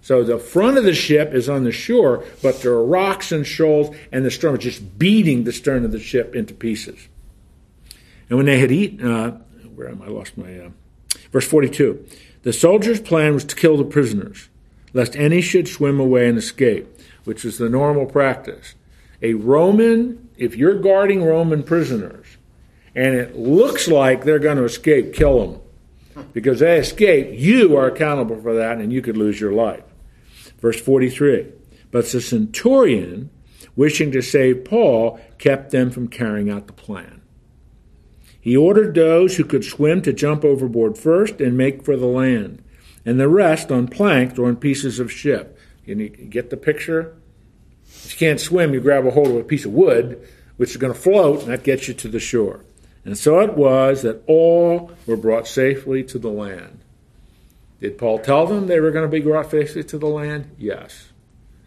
So 0.00 0.22
the 0.22 0.38
front 0.38 0.78
of 0.78 0.84
the 0.84 0.94
ship 0.94 1.34
is 1.34 1.48
on 1.48 1.64
the 1.64 1.72
shore, 1.72 2.24
but 2.42 2.62
there 2.62 2.72
are 2.72 2.84
rocks 2.84 3.30
and 3.30 3.46
shoals, 3.46 3.94
and 4.10 4.24
the 4.24 4.30
storm 4.30 4.56
is 4.56 4.62
just 4.62 4.98
beating 4.98 5.44
the 5.44 5.52
stern 5.52 5.84
of 5.84 5.92
the 5.92 6.00
ship 6.00 6.34
into 6.34 6.54
pieces. 6.54 7.08
And 8.28 8.36
when 8.36 8.46
they 8.46 8.58
had 8.58 8.72
eaten, 8.72 9.10
uh, 9.10 9.38
where 9.74 9.88
am 9.88 10.02
I? 10.02 10.06
I 10.06 10.08
lost 10.08 10.36
my. 10.36 10.58
Uh, 10.58 10.70
verse 11.32 11.46
42. 11.46 12.06
The 12.42 12.52
soldiers' 12.52 13.00
plan 13.00 13.34
was 13.34 13.44
to 13.44 13.56
kill 13.56 13.76
the 13.76 13.84
prisoners, 13.84 14.48
lest 14.92 15.16
any 15.16 15.40
should 15.40 15.68
swim 15.68 15.98
away 15.98 16.28
and 16.28 16.38
escape, 16.38 16.86
which 17.24 17.44
is 17.44 17.58
the 17.58 17.68
normal 17.68 18.06
practice. 18.06 18.74
A 19.22 19.34
Roman, 19.34 20.28
if 20.36 20.56
you're 20.56 20.78
guarding 20.78 21.24
Roman 21.24 21.62
prisoners, 21.62 22.36
and 22.94 23.14
it 23.14 23.36
looks 23.36 23.88
like 23.88 24.24
they're 24.24 24.38
going 24.38 24.56
to 24.56 24.64
escape, 24.64 25.12
kill 25.12 25.46
them. 25.46 25.60
Because 26.32 26.60
they 26.60 26.78
escape, 26.78 27.38
you 27.38 27.76
are 27.76 27.86
accountable 27.86 28.40
for 28.40 28.54
that, 28.54 28.78
and 28.78 28.92
you 28.92 29.02
could 29.02 29.16
lose 29.16 29.40
your 29.40 29.52
life. 29.52 29.84
Verse 30.60 30.80
43. 30.80 31.46
But 31.90 32.06
the 32.06 32.20
centurion, 32.20 33.30
wishing 33.76 34.10
to 34.12 34.22
save 34.22 34.64
Paul, 34.64 35.20
kept 35.38 35.70
them 35.70 35.90
from 35.90 36.08
carrying 36.08 36.50
out 36.50 36.66
the 36.66 36.72
plan. 36.72 37.17
He 38.40 38.56
ordered 38.56 38.94
those 38.94 39.36
who 39.36 39.44
could 39.44 39.64
swim 39.64 40.02
to 40.02 40.12
jump 40.12 40.44
overboard 40.44 40.96
first 40.96 41.40
and 41.40 41.56
make 41.56 41.84
for 41.84 41.96
the 41.96 42.06
land, 42.06 42.62
and 43.04 43.18
the 43.18 43.28
rest 43.28 43.70
on 43.72 43.88
planks 43.88 44.38
or 44.38 44.48
on 44.48 44.56
pieces 44.56 45.00
of 45.00 45.12
ship. 45.12 45.58
Can 45.84 46.00
you 46.00 46.08
get 46.08 46.50
the 46.50 46.56
picture? 46.56 47.14
If 47.86 48.12
you 48.12 48.18
can't 48.18 48.40
swim, 48.40 48.74
you 48.74 48.80
grab 48.80 49.06
a 49.06 49.10
hold 49.10 49.28
of 49.28 49.36
a 49.36 49.44
piece 49.44 49.64
of 49.64 49.72
wood, 49.72 50.26
which 50.56 50.70
is 50.70 50.76
going 50.76 50.92
to 50.92 50.98
float, 50.98 51.42
and 51.42 51.50
that 51.50 51.64
gets 51.64 51.88
you 51.88 51.94
to 51.94 52.08
the 52.08 52.20
shore. 52.20 52.64
And 53.04 53.16
so 53.16 53.40
it 53.40 53.56
was 53.56 54.02
that 54.02 54.22
all 54.26 54.92
were 55.06 55.16
brought 55.16 55.46
safely 55.46 56.04
to 56.04 56.18
the 56.18 56.30
land. 56.30 56.80
Did 57.80 57.96
Paul 57.96 58.18
tell 58.18 58.46
them 58.46 58.66
they 58.66 58.80
were 58.80 58.90
going 58.90 59.08
to 59.08 59.10
be 59.10 59.20
brought 59.20 59.50
safely 59.50 59.84
to 59.84 59.98
the 59.98 60.08
land? 60.08 60.50
Yes. 60.58 61.08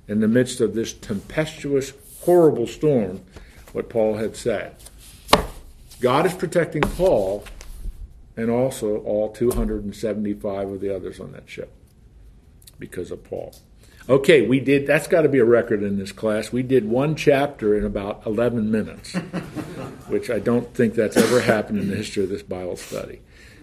In 0.07 0.19
the 0.19 0.27
midst 0.27 0.61
of 0.61 0.75
this 0.75 0.93
tempestuous, 0.93 1.93
horrible 2.21 2.67
storm, 2.67 3.21
what 3.71 3.89
Paul 3.89 4.17
had 4.17 4.35
said. 4.35 4.75
God 6.01 6.25
is 6.25 6.33
protecting 6.33 6.81
Paul 6.81 7.45
and 8.35 8.49
also 8.49 8.97
all 8.97 9.31
275 9.31 10.69
of 10.69 10.81
the 10.81 10.93
others 10.93 11.19
on 11.19 11.31
that 11.33 11.47
ship 11.47 11.71
because 12.79 13.11
of 13.11 13.23
Paul. 13.23 13.53
Okay, 14.09 14.47
we 14.47 14.59
did, 14.59 14.87
that's 14.87 15.07
got 15.07 15.21
to 15.21 15.29
be 15.29 15.37
a 15.37 15.45
record 15.45 15.83
in 15.83 15.99
this 15.99 16.11
class. 16.11 16.51
We 16.51 16.63
did 16.63 16.85
one 16.85 17.15
chapter 17.15 17.77
in 17.77 17.85
about 17.85 18.25
11 18.25 18.71
minutes, 18.71 19.13
which 20.07 20.31
I 20.31 20.39
don't 20.39 20.73
think 20.73 20.95
that's 20.95 21.15
ever 21.15 21.39
happened 21.39 21.79
in 21.79 21.89
the 21.89 21.95
history 21.95 22.23
of 22.23 22.29
this 22.29 22.41
Bible 22.41 22.77
study. 22.77 23.21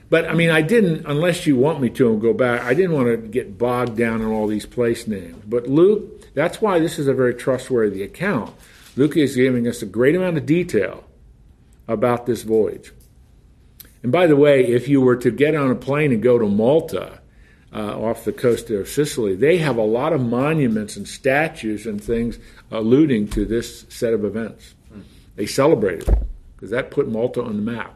But 0.09 0.27
I 0.27 0.35
mean, 0.35 0.51
I 0.51 0.63
didn't, 0.63 1.07
unless 1.07 1.45
you 1.47 1.57
want 1.57 1.81
me 1.81 1.91
to 1.91 2.13
and 2.13 2.21
go 2.21 2.33
back, 2.33 2.63
I 2.63 2.73
didn't 2.73 2.93
want 2.93 3.09
to 3.09 3.17
get 3.17 3.59
bogged 3.59 3.97
down 3.97 4.23
in 4.23 4.29
all 4.29 4.47
these 4.47 4.65
place 4.65 5.09
names. 5.09 5.43
But 5.45 5.67
Luke, 5.67 6.33
that's 6.35 6.63
why 6.63 6.79
this 6.79 7.01
is 7.01 7.09
a 7.09 7.15
very 7.15 7.35
trustworthy 7.35 8.03
account. 8.05 8.55
Luke 8.97 9.17
is 9.17 9.35
giving 9.35 9.67
us 9.67 9.83
a 9.83 9.87
great 9.87 10.15
amount 10.15 10.39
of 10.39 10.47
detail 10.47 11.05
about 11.89 12.27
this 12.27 12.43
voyage. 12.43 12.93
And 14.03 14.13
by 14.13 14.27
the 14.27 14.37
way, 14.37 14.65
if 14.65 14.89
you 14.89 15.01
were 15.01 15.17
to 15.17 15.31
get 15.31 15.55
on 15.55 15.71
a 15.71 15.75
plane 15.75 16.13
and 16.13 16.23
go 16.23 16.39
to 16.39 16.47
Malta, 16.47 17.21
uh, 17.73 18.01
off 18.01 18.25
the 18.25 18.33
coast 18.33 18.71
of 18.71 18.89
Sicily, 18.89 19.35
they 19.35 19.59
have 19.59 19.77
a 19.77 19.83
lot 19.83 20.13
of 20.13 20.21
monuments 20.21 20.97
and 20.97 21.07
statues 21.07 21.87
and 21.87 22.03
things 22.03 22.39
alluding 22.71 23.29
to 23.29 23.45
this 23.45 23.85
set 23.89 24.15
of 24.15 24.25
events. 24.25 24.75
They 25.37 25.47
celebrated 25.47 26.09
it 26.09 26.19
because 26.57 26.71
that 26.71 26.91
put 26.91 27.09
Malta 27.09 27.43
on 27.43 27.57
the 27.57 27.63
map. 27.63 27.95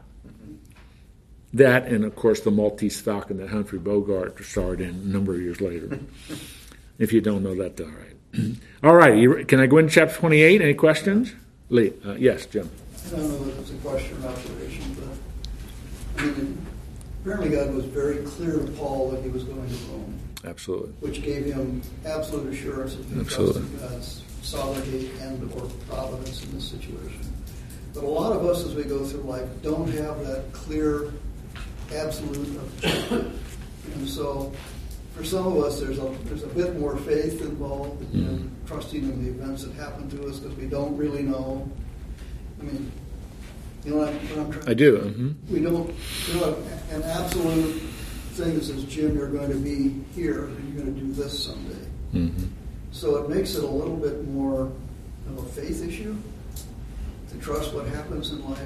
That, 1.53 1.85
and 1.85 2.03
of 2.03 2.15
course, 2.15 2.41
the 2.41 2.51
Maltese 2.51 2.99
Falcon 2.99 3.37
that 3.37 3.49
Humphrey 3.49 3.79
Bogart 3.79 4.43
starred 4.43 4.81
in 4.81 4.89
a 4.89 4.93
number 4.93 5.35
of 5.35 5.41
years 5.41 5.61
later. 5.61 5.99
if 6.97 7.13
you 7.13 7.21
don't 7.21 7.43
know 7.43 7.55
that, 7.55 7.79
all 7.79 7.87
right. 7.87 8.57
all 8.83 8.95
right, 8.95 9.47
can 9.47 9.59
I 9.59 9.67
go 9.67 9.77
into 9.77 9.93
chapter 9.93 10.15
28? 10.15 10.61
Any 10.61 10.73
questions? 10.73 11.33
Lee, 11.69 11.93
uh, 12.05 12.13
yes, 12.13 12.45
Jim. 12.47 12.69
I 13.05 13.09
don't 13.09 13.29
know 13.29 13.47
if 13.51 13.59
it's 13.59 13.71
a 13.71 13.75
question 13.75 14.23
or 14.23 14.29
observation, 14.29 14.95
but 14.99 16.23
I 16.23 16.25
mean, 16.27 16.65
apparently 17.21 17.49
God 17.49 17.73
was 17.73 17.85
very 17.85 18.17
clear 18.23 18.59
to 18.59 18.71
Paul 18.73 19.11
that 19.11 19.21
he 19.23 19.29
was 19.29 19.43
going 19.43 19.67
to 19.67 19.75
Rome. 19.91 20.19
Absolutely. 20.45 20.89
Which 20.99 21.21
gave 21.23 21.45
him 21.45 21.81
absolute 22.05 22.53
assurance 22.53 22.95
of 22.95 23.19
Absolutely. 23.19 23.61
God's 23.79 24.21
sovereignty 24.41 25.09
and 25.21 25.51
or 25.53 25.67
providence 25.89 26.43
in 26.43 26.51
this 26.53 26.65
situation. 26.69 27.21
But 27.93 28.03
a 28.03 28.07
lot 28.07 28.33
of 28.35 28.45
us, 28.45 28.65
as 28.65 28.73
we 28.75 28.83
go 28.83 29.05
through 29.05 29.21
life, 29.21 29.47
don't 29.61 29.87
have 29.91 30.25
that 30.25 30.51
clear, 30.51 31.11
absolute 31.93 32.47
objective. 32.57 33.39
And 33.95 34.09
so, 34.09 34.51
for 35.15 35.23
some 35.23 35.45
of 35.45 35.63
us, 35.63 35.79
there's 35.79 35.99
a 35.99 36.09
there's 36.25 36.43
a 36.43 36.47
bit 36.47 36.77
more 36.79 36.97
faith 36.97 37.41
involved 37.41 38.01
in 38.13 38.23
Mm. 38.23 38.49
trusting 38.67 39.03
in 39.03 39.23
the 39.23 39.29
events 39.29 39.63
that 39.63 39.73
happen 39.75 40.09
to 40.09 40.27
us 40.27 40.39
because 40.39 40.57
we 40.57 40.65
don't 40.65 40.97
really 40.97 41.21
know 41.23 41.69
I 42.59 42.63
mean, 42.63 42.91
you 43.83 43.91
know 43.91 43.97
what 43.97 44.09
I'm, 44.09 44.15
what 44.15 44.39
I'm 44.39 44.51
trying 44.51 44.69
I 44.69 44.73
do. 44.73 44.97
hmm 44.97 45.53
We 45.53 45.59
don't, 45.61 45.93
you 46.27 46.33
know, 46.35 46.57
an 46.91 47.03
absolute 47.03 47.81
thing 48.33 48.55
that 48.55 48.63
says, 48.63 48.83
Jim, 48.85 49.15
you're 49.15 49.29
going 49.29 49.49
to 49.49 49.57
be 49.57 50.03
here 50.15 50.45
and 50.45 50.73
you're 50.73 50.83
going 50.83 50.95
to 50.95 51.01
do 51.01 51.11
this 51.13 51.45
someday. 51.45 51.85
hmm 52.11 52.29
So 52.91 53.17
it 53.17 53.29
makes 53.29 53.55
it 53.55 53.63
a 53.63 53.67
little 53.67 53.97
bit 53.97 54.27
more 54.27 54.71
of 55.27 55.37
a 55.37 55.43
faith 55.49 55.87
issue 55.87 56.15
to 57.31 57.37
trust 57.39 57.73
what 57.73 57.87
happens 57.87 58.31
in 58.31 58.43
life. 58.49 58.59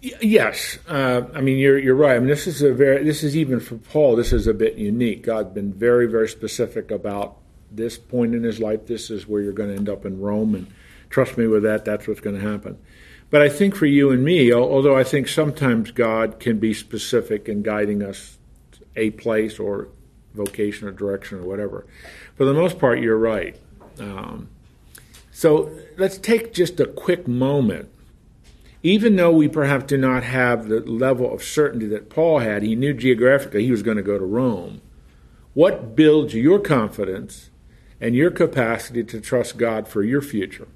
Yes, 0.00 0.78
uh, 0.86 1.22
I 1.34 1.40
mean 1.40 1.58
you're 1.58 1.76
you're 1.76 1.96
right. 1.96 2.14
I 2.14 2.18
mean 2.20 2.28
this 2.28 2.46
is 2.46 2.62
a 2.62 2.72
very 2.72 3.02
this 3.02 3.24
is 3.24 3.36
even 3.36 3.58
for 3.58 3.76
Paul. 3.76 4.14
This 4.14 4.32
is 4.32 4.46
a 4.46 4.54
bit 4.54 4.76
unique. 4.76 5.24
God's 5.24 5.52
been 5.52 5.72
very 5.72 6.06
very 6.06 6.28
specific 6.28 6.92
about 6.92 7.38
this 7.72 7.98
point 7.98 8.32
in 8.34 8.44
his 8.44 8.60
life. 8.60 8.86
This 8.86 9.10
is 9.10 9.26
where 9.26 9.42
you're 9.42 9.52
going 9.52 9.70
to 9.70 9.76
end 9.76 9.88
up 9.88 10.06
in 10.06 10.20
Rome, 10.20 10.54
and 10.54 10.68
trust 11.10 11.38
me 11.38 11.46
with 11.46 11.62
that. 11.62 11.84
That's 11.84 12.06
what's 12.06 12.20
going 12.20 12.40
to 12.40 12.48
happen. 12.48 12.78
But 13.30 13.42
I 13.42 13.48
think 13.48 13.74
for 13.74 13.86
you 13.86 14.10
and 14.10 14.24
me, 14.24 14.52
although 14.52 14.96
I 14.96 15.04
think 15.04 15.28
sometimes 15.28 15.90
God 15.90 16.40
can 16.40 16.58
be 16.58 16.72
specific 16.72 17.48
in 17.48 17.62
guiding 17.62 18.02
us 18.02 18.38
a 18.96 19.10
place 19.10 19.58
or 19.58 19.88
vocation 20.34 20.88
or 20.88 20.92
direction 20.92 21.38
or 21.38 21.42
whatever. 21.42 21.86
For 22.36 22.44
the 22.44 22.54
most 22.54 22.78
part, 22.78 23.00
you're 23.00 23.18
right. 23.18 23.56
Um, 23.98 24.48
so 25.30 25.70
let's 25.98 26.16
take 26.16 26.52
just 26.52 26.80
a 26.80 26.86
quick 26.86 27.28
moment 27.28 27.90
even 28.82 29.16
though 29.16 29.32
we 29.32 29.48
perhaps 29.48 29.86
do 29.86 29.96
not 29.96 30.22
have 30.22 30.68
the 30.68 30.80
level 30.80 31.32
of 31.32 31.42
certainty 31.42 31.86
that 31.86 32.10
Paul 32.10 32.38
had, 32.38 32.62
he 32.62 32.76
knew 32.76 32.94
geographically 32.94 33.64
he 33.64 33.70
was 33.70 33.82
going 33.82 33.96
to 33.96 34.02
go 34.02 34.18
to 34.18 34.24
Rome. 34.24 34.80
What 35.54 35.96
builds 35.96 36.34
your 36.34 36.60
confidence 36.60 37.50
and 38.00 38.14
your 38.14 38.30
capacity 38.30 39.02
to 39.04 39.20
trust 39.20 39.56
God 39.56 39.88
for 39.88 40.04
your 40.04 40.22
future? 40.22 40.68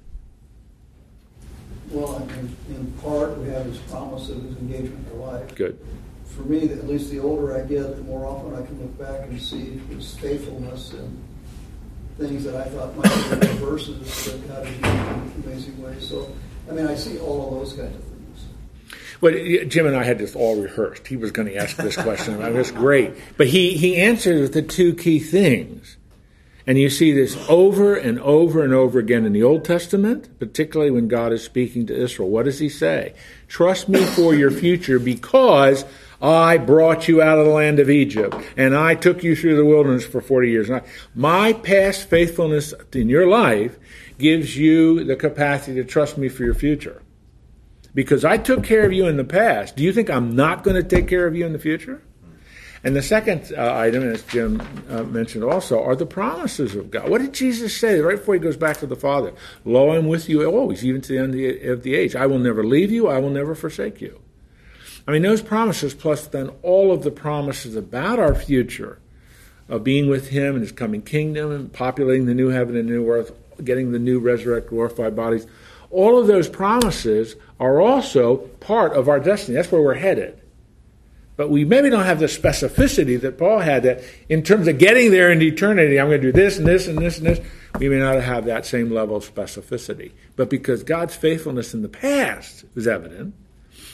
Well, 1.93 2.17
in, 2.17 2.55
in 2.75 2.91
part, 3.03 3.37
we 3.37 3.49
have 3.49 3.65
his 3.65 3.77
promise 3.77 4.29
of 4.29 4.41
his 4.41 4.57
engagement 4.57 5.07
to 5.09 5.13
life. 5.13 5.53
Good. 5.53 5.77
For 6.25 6.41
me, 6.41 6.67
at 6.69 6.87
least 6.87 7.11
the 7.11 7.19
older 7.19 7.55
I 7.55 7.61
get, 7.65 7.95
the 7.95 8.01
more 8.01 8.25
often 8.25 8.55
I 8.55 8.65
can 8.65 8.81
look 8.81 8.97
back 8.97 9.27
and 9.29 9.39
see 9.39 9.79
his 9.89 10.15
faithfulness 10.15 10.91
and 10.93 11.23
things 12.17 12.43
that 12.45 12.55
I 12.55 12.63
thought 12.65 12.95
might 12.95 13.39
be 13.41 13.47
verses 13.57 14.25
that 14.25 14.47
God 14.47 14.65
has 14.65 14.75
used 14.75 15.35
in 15.35 15.43
amazing 15.45 15.83
ways. 15.83 16.07
So, 16.09 16.31
I 16.67 16.73
mean, 16.73 16.87
I 16.87 16.95
see 16.95 17.19
all 17.19 17.47
of 17.47 17.59
those 17.59 17.73
kinds 17.77 17.95
of 17.95 18.03
things. 18.03 18.45
Well, 19.21 19.33
Jim 19.67 19.85
and 19.85 19.95
I 19.95 20.03
had 20.03 20.17
this 20.17 20.35
all 20.35 20.59
rehearsed. 20.59 21.05
He 21.05 21.15
was 21.15 21.31
going 21.31 21.47
to 21.47 21.55
ask 21.55 21.77
this 21.77 21.95
question. 21.95 22.41
I 22.41 22.49
it 22.49 22.53
was 22.53 22.71
great. 22.71 23.13
But 23.37 23.47
he, 23.47 23.77
he 23.77 23.97
answered 23.97 24.53
the 24.53 24.63
two 24.63 24.95
key 24.95 25.19
things. 25.19 25.97
And 26.65 26.77
you 26.77 26.89
see 26.89 27.11
this 27.11 27.37
over 27.49 27.95
and 27.95 28.19
over 28.19 28.63
and 28.63 28.73
over 28.73 28.99
again 28.99 29.25
in 29.25 29.33
the 29.33 29.43
Old 29.43 29.65
Testament, 29.65 30.39
particularly 30.39 30.91
when 30.91 31.09
God 31.09 31.33
is 31.33 31.43
speaking 31.43 31.85
to 31.87 31.95
Israel. 31.95 32.29
What 32.29 32.45
does 32.45 32.59
he 32.59 32.69
say? 32.69 33.13
Trust 33.47 33.89
me 33.89 34.03
for 34.05 34.33
your 34.33 34.49
future 34.51 34.97
because 34.97 35.83
I 36.21 36.57
brought 36.57 37.09
you 37.09 37.21
out 37.21 37.37
of 37.37 37.45
the 37.45 37.51
land 37.51 37.79
of 37.79 37.89
Egypt 37.89 38.35
and 38.55 38.77
I 38.77 38.95
took 38.95 39.23
you 39.23 39.35
through 39.35 39.57
the 39.57 39.65
wilderness 39.65 40.05
for 40.05 40.21
40 40.21 40.49
years. 40.49 40.69
My 41.13 41.51
past 41.51 42.09
faithfulness 42.09 42.73
in 42.93 43.09
your 43.09 43.27
life 43.27 43.77
gives 44.17 44.55
you 44.55 45.03
the 45.03 45.17
capacity 45.17 45.75
to 45.75 45.83
trust 45.83 46.17
me 46.17 46.29
for 46.29 46.43
your 46.43 46.53
future. 46.53 47.01
Because 47.93 48.23
I 48.23 48.37
took 48.37 48.63
care 48.63 48.85
of 48.85 48.93
you 48.93 49.05
in 49.05 49.17
the 49.17 49.25
past. 49.25 49.75
Do 49.75 49.83
you 49.83 49.91
think 49.91 50.09
I'm 50.09 50.33
not 50.33 50.63
going 50.63 50.81
to 50.81 50.87
take 50.87 51.09
care 51.09 51.27
of 51.27 51.35
you 51.35 51.45
in 51.45 51.51
the 51.51 51.59
future? 51.59 52.01
And 52.85 52.95
the 52.97 53.01
second 53.01 53.53
uh, 53.57 53.77
item, 53.77 54.03
as 54.03 54.23
Jim 54.23 54.61
uh, 54.89 55.03
mentioned 55.03 55.45
also, 55.45 55.81
are 55.81 55.95
the 55.95 56.05
promises 56.05 56.75
of 56.75 56.91
God. 56.91 57.09
What 57.09 57.21
did 57.21 57.33
Jesus 57.33 57.77
say 57.77 57.99
right 58.01 58.17
before 58.17 58.33
he 58.33 58.41
goes 58.41 58.57
back 58.57 58.77
to 58.77 58.85
the 58.85 58.97
Father? 58.97 59.33
Lo, 59.63 59.91
I'm 59.91 60.07
with 60.07 60.27
you 60.27 60.43
always, 60.43 60.83
even 60.83 60.99
to 61.01 61.13
the 61.13 61.17
end 61.17 61.27
of 61.27 61.33
the, 61.33 61.67
of 61.69 61.83
the 61.83 61.95
age. 61.95 62.13
I 62.13 62.25
will 62.25 62.39
never 62.39 62.63
leave 62.63 62.91
you. 62.91 63.07
I 63.07 63.19
will 63.19 63.29
never 63.29 63.55
forsake 63.55 64.01
you. 64.01 64.19
I 65.07 65.11
mean, 65.11 65.21
those 65.21 65.41
promises, 65.41 65.93
plus 65.93 66.27
then 66.27 66.49
all 66.61 66.91
of 66.91 67.03
the 67.03 67.11
promises 67.11 67.75
about 67.77 68.19
our 68.19 68.35
future 68.35 68.99
of 69.69 69.83
being 69.85 70.09
with 70.09 70.29
Him 70.29 70.55
and 70.55 70.61
His 70.61 70.73
coming 70.73 71.01
kingdom 71.01 71.51
and 71.51 71.71
populating 71.71 72.25
the 72.25 72.33
new 72.33 72.49
heaven 72.49 72.75
and 72.75 72.87
new 72.87 73.09
earth, 73.09 73.31
getting 73.63 73.93
the 73.93 73.99
new 73.99 74.19
resurrected, 74.19 74.69
glorified 74.69 75.15
bodies, 75.15 75.47
all 75.89 76.19
of 76.19 76.27
those 76.27 76.49
promises 76.49 77.35
are 77.61 77.79
also 77.79 78.37
part 78.59 78.91
of 78.93 79.07
our 79.07 79.21
destiny. 79.21 79.55
That's 79.55 79.71
where 79.71 79.81
we're 79.81 79.93
headed. 79.93 80.41
But 81.35 81.49
we 81.49 81.65
maybe 81.65 81.89
don't 81.89 82.05
have 82.05 82.19
the 82.19 82.27
specificity 82.27 83.19
that 83.21 83.37
Paul 83.37 83.59
had 83.59 83.83
that 83.83 84.03
in 84.29 84.43
terms 84.43 84.67
of 84.67 84.77
getting 84.77 85.09
there 85.09 85.31
in 85.31 85.41
eternity, 85.41 85.99
I'm 85.99 86.07
going 86.07 86.21
to 86.21 86.31
do 86.31 86.31
this 86.31 86.57
and 86.57 86.67
this 86.67 86.87
and 86.87 86.97
this 86.99 87.17
and 87.17 87.25
this. 87.25 87.39
We 87.79 87.89
may 87.89 87.97
not 87.97 88.21
have 88.21 88.45
that 88.45 88.67
same 88.67 88.91
level 88.91 89.15
of 89.15 89.33
specificity. 89.33 90.11
But 90.35 90.49
because 90.49 90.83
God's 90.83 91.15
faithfulness 91.15 91.73
in 91.73 91.81
the 91.81 91.89
past 91.89 92.65
is 92.75 92.87
evident 92.87 93.33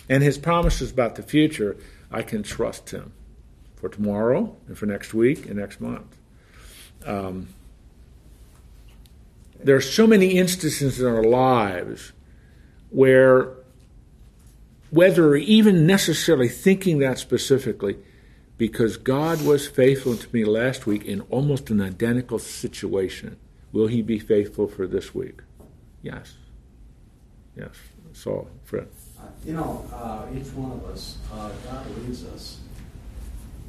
and 0.10 0.22
his 0.22 0.38
promises 0.38 0.92
about 0.92 1.16
the 1.16 1.24
future, 1.24 1.78
I 2.12 2.24
can 2.24 2.44
trust 2.44 2.90
him 2.90 3.14
for 3.76 3.88
tomorrow 3.88 4.56
and 4.68 4.78
for 4.78 4.86
next 4.86 5.14
week 5.14 5.46
and 5.46 5.56
next 5.56 5.80
month. 5.80 6.18
Um, 7.06 7.48
there 9.64 9.78
are 9.78 9.82
so 9.82 10.06
many 10.06 10.38
instances 10.38 11.00
in 11.00 11.08
our 11.08 11.24
lives 11.24 12.12
where 12.90 13.54
whether 14.92 15.36
even 15.36 15.86
necessarily 15.86 16.50
thinking 16.50 17.00
that 17.00 17.20
specifically, 17.20 17.98
because 18.58 18.98
God 18.98 19.42
was 19.46 19.68
faithful 19.68 20.16
to 20.18 20.28
me 20.34 20.44
last 20.44 20.86
week 20.86 21.06
in 21.06 21.22
almost 21.30 21.70
an 21.70 21.82
identical 21.82 22.40
situation. 22.40 23.38
Will 23.72 23.88
he 23.88 24.02
be 24.02 24.20
faithful 24.20 24.68
for 24.68 24.88
this 24.88 25.14
week? 25.14 25.42
Yes. 26.02 26.36
Yes. 27.56 27.72
So, 28.14 28.48
Fred. 28.64 28.88
Uh, 29.18 29.24
you 29.46 29.54
know, 29.54 29.86
uh, 29.94 30.26
each 30.36 30.48
one 30.54 30.72
of 30.72 30.84
us, 30.86 31.18
uh, 31.32 31.50
God 31.66 31.86
leads 31.98 32.26
us 32.26 32.58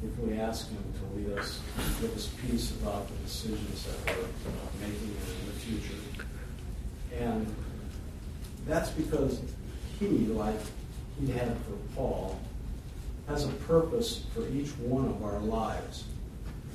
if 0.03 0.17
we 0.19 0.37
ask 0.39 0.69
Him 0.69 0.83
to 0.99 1.17
lead 1.17 1.37
us, 1.37 1.59
give 2.01 2.15
us 2.15 2.27
peace 2.41 2.71
about 2.71 3.07
the 3.07 3.13
decisions 3.23 3.85
that 3.85 4.15
we're 4.17 4.87
making 4.87 5.09
in 5.09 5.45
the 5.45 5.59
future. 5.59 5.95
And 7.19 7.55
that's 8.65 8.89
because 8.91 9.41
He, 9.99 10.07
like 10.07 10.59
he 11.21 11.31
had 11.31 11.55
for 11.57 11.77
Paul 11.95 12.39
has 13.27 13.45
a 13.45 13.49
purpose 13.49 14.25
for 14.33 14.47
each 14.49 14.69
one 14.79 15.05
of 15.05 15.23
our 15.23 15.39
lives. 15.39 16.05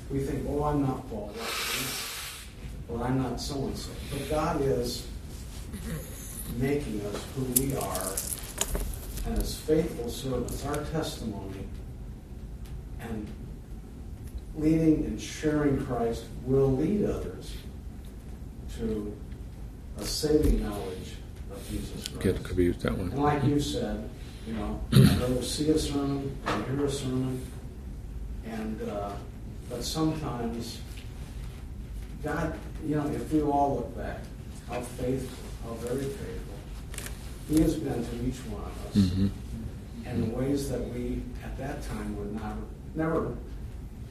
We 0.09 0.19
think, 0.19 0.45
oh, 0.47 0.63
I'm 0.63 0.81
not 0.81 1.07
Paul, 1.09 1.33
or 2.87 3.03
I'm 3.03 3.21
not 3.21 3.41
so 3.41 3.65
and 3.65 3.77
so. 3.77 3.91
But 4.11 4.29
God 4.29 4.61
is 4.61 5.05
making 6.57 7.01
us 7.07 7.23
who 7.35 7.43
we 7.61 7.75
are, 7.75 8.13
and 9.25 9.37
as 9.37 9.55
faithful 9.55 10.09
servants, 10.09 10.65
our 10.65 10.83
testimony 10.85 11.67
and 13.01 13.27
leading 14.55 15.05
and 15.05 15.21
sharing 15.21 15.85
Christ 15.85 16.23
will 16.45 16.71
lead 16.71 17.05
others 17.05 17.53
to 18.77 19.13
a 19.97 20.05
saving 20.05 20.63
knowledge 20.63 21.15
of 21.51 21.69
Jesus 21.69 22.07
Christ. 22.07 22.21
Get, 22.21 22.43
could 22.43 22.57
use 22.57 22.77
that 22.77 22.97
one. 22.97 23.11
And 23.11 23.21
like 23.21 23.43
you 23.43 23.59
said, 23.59 24.09
you 24.47 24.53
know, 24.53 24.79
I'll 24.93 25.41
see 25.41 25.69
a 25.69 25.77
sermon, 25.77 26.37
I'll 26.45 26.61
hear 26.63 26.85
a 26.85 26.89
sermon, 26.89 27.45
and 28.45 28.89
uh, 28.89 29.11
but 29.69 29.83
sometimes 29.83 30.79
God, 32.23 32.57
you 32.85 32.95
know, 32.95 33.07
if 33.07 33.31
we 33.31 33.41
all 33.41 33.75
look 33.75 33.97
back, 33.97 34.19
how 34.69 34.79
faithful, 34.81 35.37
how 35.63 35.73
very 35.75 36.03
faithful 36.05 36.55
He 37.49 37.61
has 37.61 37.75
been 37.75 38.05
to 38.05 38.25
each 38.25 38.39
one 38.47 38.63
of 38.63 38.85
us, 38.87 39.11
mm-hmm. 39.11 39.27
in 40.07 40.31
ways 40.31 40.69
that 40.69 40.81
we 40.93 41.21
at 41.43 41.57
that 41.57 41.83
time 41.83 42.17
would 42.17 42.33
not 42.41 42.55
never 42.95 43.35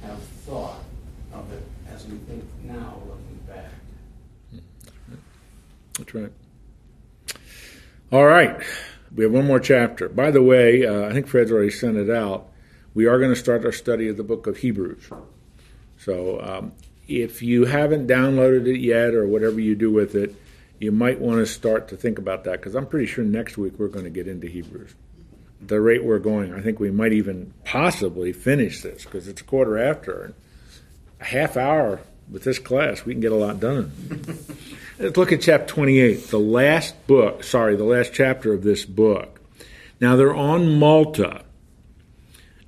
have 0.03 0.23
thought 0.45 0.85
of 1.33 1.51
it 1.53 1.63
as 1.93 2.07
we 2.07 2.19
think 2.19 2.45
now, 2.65 3.01
looking 3.07 3.41
back. 3.49 3.71
That's 5.99 6.15
right. 6.15 6.33
All 8.13 8.27
right. 8.27 8.61
We 9.15 9.25
have 9.25 9.33
one 9.33 9.47
more 9.47 9.61
chapter. 9.61 10.09
By 10.09 10.31
the 10.31 10.43
way, 10.43 10.87
uh, 10.87 11.07
I 11.09 11.13
think 11.13 11.27
Fred's 11.27 11.53
already 11.53 11.71
sent 11.71 11.97
it 11.97 12.11
out. 12.11 12.49
We 12.95 13.07
are 13.07 13.19
going 13.19 13.31
to 13.31 13.39
start 13.39 13.65
our 13.65 13.73
study 13.73 14.09
of 14.09 14.17
the 14.17 14.23
book 14.23 14.47
of 14.47 14.59
Hebrews. 14.59 15.09
So 15.99 16.41
um, 16.41 16.73
if 17.09 17.43
you 17.43 17.65
haven't 17.65 18.09
downloaded 18.09 18.67
it 18.67 18.81
yet 18.81 19.15
or 19.15 19.27
whatever 19.27 19.61
you 19.61 19.75
do 19.75 19.91
with 19.91 20.15
it, 20.15 20.35
you 20.79 20.93
might 20.93 21.21
want 21.21 21.39
to 21.39 21.47
start 21.47 21.89
to 21.89 21.97
think 21.97 22.19
about 22.19 22.45
that 22.45 22.53
because 22.53 22.75
I'm 22.75 22.87
pretty 22.87 23.07
sure 23.07 23.25
next 23.25 23.57
week 23.57 23.75
we're 23.79 23.89
going 23.89 24.05
to 24.05 24.11
get 24.11 24.29
into 24.29 24.47
Hebrews. 24.47 24.95
The 25.61 25.81
rate 25.81 26.05
we're 26.05 26.19
going, 26.19 26.53
I 26.53 26.61
think 26.61 26.79
we 26.79 26.91
might 26.91 27.13
even 27.13 27.55
possibly 27.65 28.33
finish 28.33 28.83
this 28.83 29.05
because 29.05 29.27
it's 29.27 29.41
a 29.41 29.45
quarter 29.45 29.79
after. 29.79 30.35
A 31.21 31.25
half 31.25 31.57
hour 31.57 32.01
with 32.31 32.45
this 32.45 32.59
class, 32.59 33.05
we 33.07 33.15
can 33.15 33.21
get 33.21 33.33
a 33.33 33.37
lot 33.37 33.59
done. 33.59 33.93
Let's 34.99 35.19
look 35.19 35.31
at 35.31 35.43
chapter 35.43 35.67
28, 35.67 36.29
the 36.29 36.39
last 36.39 37.07
book, 37.07 37.45
sorry, 37.45 37.77
the 37.77 37.85
last 37.85 38.15
chapter 38.15 38.55
of 38.55 38.63
this 38.63 38.87
book. 38.87 39.43
Now 40.01 40.17
they're 40.17 40.35
on 40.35 40.79
Malta. 40.79 41.45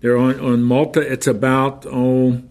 They're 0.01 0.19
on, 0.19 0.38
on 0.38 0.62
Malta. 0.62 1.01
It's 1.01 1.27
about, 1.27 1.87
oh, 1.87 2.43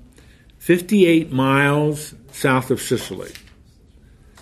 58 0.58 1.32
miles 1.32 2.16
south 2.32 2.72
of 2.72 2.82
Sicily. 2.82 3.32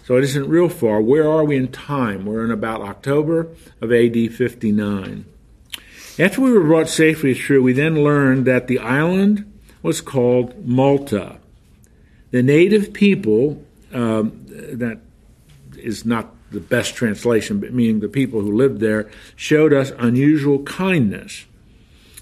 So 0.05 0.15
it 0.15 0.23
isn't 0.23 0.47
real 0.47 0.69
far. 0.69 1.01
Where 1.01 1.29
are 1.29 1.43
we 1.43 1.57
in 1.57 1.67
time? 1.67 2.25
We're 2.25 2.45
in 2.45 2.51
about 2.51 2.79
October 2.79 3.49
of 3.81 3.91
AD 3.91 4.33
59. 4.33 5.25
After 6.17 6.41
we 6.41 6.53
were 6.53 6.63
brought 6.63 6.87
safely 6.87 7.33
through, 7.33 7.61
we 7.61 7.73
then 7.73 8.01
learned 8.01 8.45
that 8.45 8.67
the 8.67 8.79
island 8.79 9.51
was 9.81 9.99
called 9.99 10.65
Malta. 10.65 11.39
The 12.31 12.41
native 12.41 12.93
people 12.93 13.61
um, 13.91 14.45
that 14.47 14.99
is 15.85 16.05
not 16.05 16.33
the 16.51 16.59
best 16.59 16.95
translation, 16.95 17.59
but 17.59 17.73
meaning 17.73 17.99
the 17.99 18.07
people 18.07 18.41
who 18.41 18.55
lived 18.55 18.79
there, 18.79 19.09
showed 19.35 19.73
us 19.73 19.91
unusual 19.97 20.63
kindness. 20.63 21.45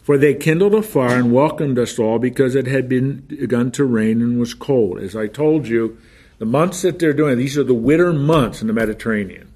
For 0.03 0.17
they 0.17 0.33
kindled 0.33 0.75
a 0.75 0.81
fire 0.81 1.17
and 1.17 1.31
welcomed 1.31 1.79
us 1.79 1.97
all 1.97 2.19
because 2.19 2.55
it 2.55 2.67
had 2.67 2.89
been 2.89 3.21
begun 3.21 3.71
to 3.71 3.85
rain 3.85 4.21
and 4.21 4.39
was 4.39 4.53
cold. 4.53 4.99
As 4.99 5.15
I 5.15 5.27
told 5.27 5.67
you, 5.67 5.97
the 6.39 6.45
months 6.45 6.81
that 6.81 6.99
they're 6.99 7.13
doing, 7.13 7.37
these 7.37 7.57
are 7.57 7.63
the 7.63 7.73
winter 7.73 8.11
months 8.11 8.61
in 8.61 8.67
the 8.67 8.73
Mediterranean. 8.73 9.53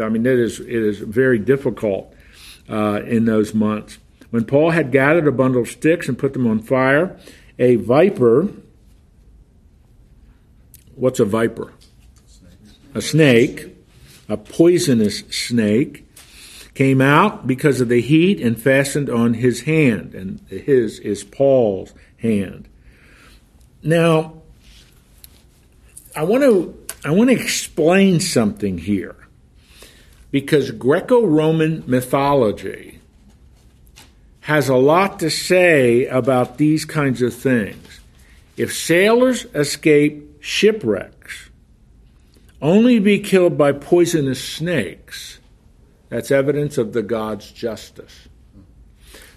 I 0.00 0.08
mean, 0.08 0.24
it 0.24 0.38
is, 0.38 0.60
it 0.60 0.68
is 0.68 1.00
very 1.00 1.38
difficult 1.38 2.14
uh, 2.70 3.02
in 3.04 3.26
those 3.26 3.52
months. 3.52 3.98
When 4.30 4.46
Paul 4.46 4.70
had 4.70 4.92
gathered 4.92 5.28
a 5.28 5.32
bundle 5.32 5.60
of 5.60 5.68
sticks 5.68 6.08
and 6.08 6.18
put 6.18 6.32
them 6.32 6.46
on 6.46 6.60
fire, 6.60 7.18
a 7.58 7.76
viper, 7.76 8.48
what's 10.94 11.20
a 11.20 11.26
viper? 11.26 11.74
A 12.94 13.00
snake, 13.00 13.76
a 14.28 14.36
poisonous 14.36 15.20
snake, 15.30 16.06
came 16.74 17.00
out 17.00 17.46
because 17.46 17.80
of 17.80 17.88
the 17.88 18.00
heat 18.00 18.40
and 18.40 18.60
fastened 18.60 19.10
on 19.10 19.34
his 19.34 19.62
hand, 19.62 20.14
and 20.14 20.40
his 20.48 20.98
is 21.00 21.22
Paul's 21.22 21.92
hand. 22.18 22.68
Now, 23.82 24.42
I 26.14 26.24
want 26.24 26.42
to 26.44 26.78
I 27.04 27.10
want 27.10 27.30
to 27.30 27.36
explain 27.36 28.20
something 28.20 28.78
here 28.78 29.16
because 30.30 30.70
Greco-Roman 30.70 31.84
mythology 31.86 33.00
has 34.40 34.68
a 34.68 34.76
lot 34.76 35.18
to 35.20 35.30
say 35.30 36.06
about 36.06 36.58
these 36.58 36.84
kinds 36.84 37.22
of 37.22 37.34
things. 37.34 38.00
If 38.56 38.74
sailors 38.74 39.46
escape 39.54 40.42
shipwrecks 40.42 41.50
only 42.62 43.00
be 43.00 43.18
killed 43.18 43.58
by 43.58 43.72
poisonous 43.72 44.42
snakes, 44.42 45.40
that's 46.08 46.30
evidence 46.30 46.78
of 46.78 46.92
the 46.92 47.02
God's 47.02 47.50
justice. 47.50 48.28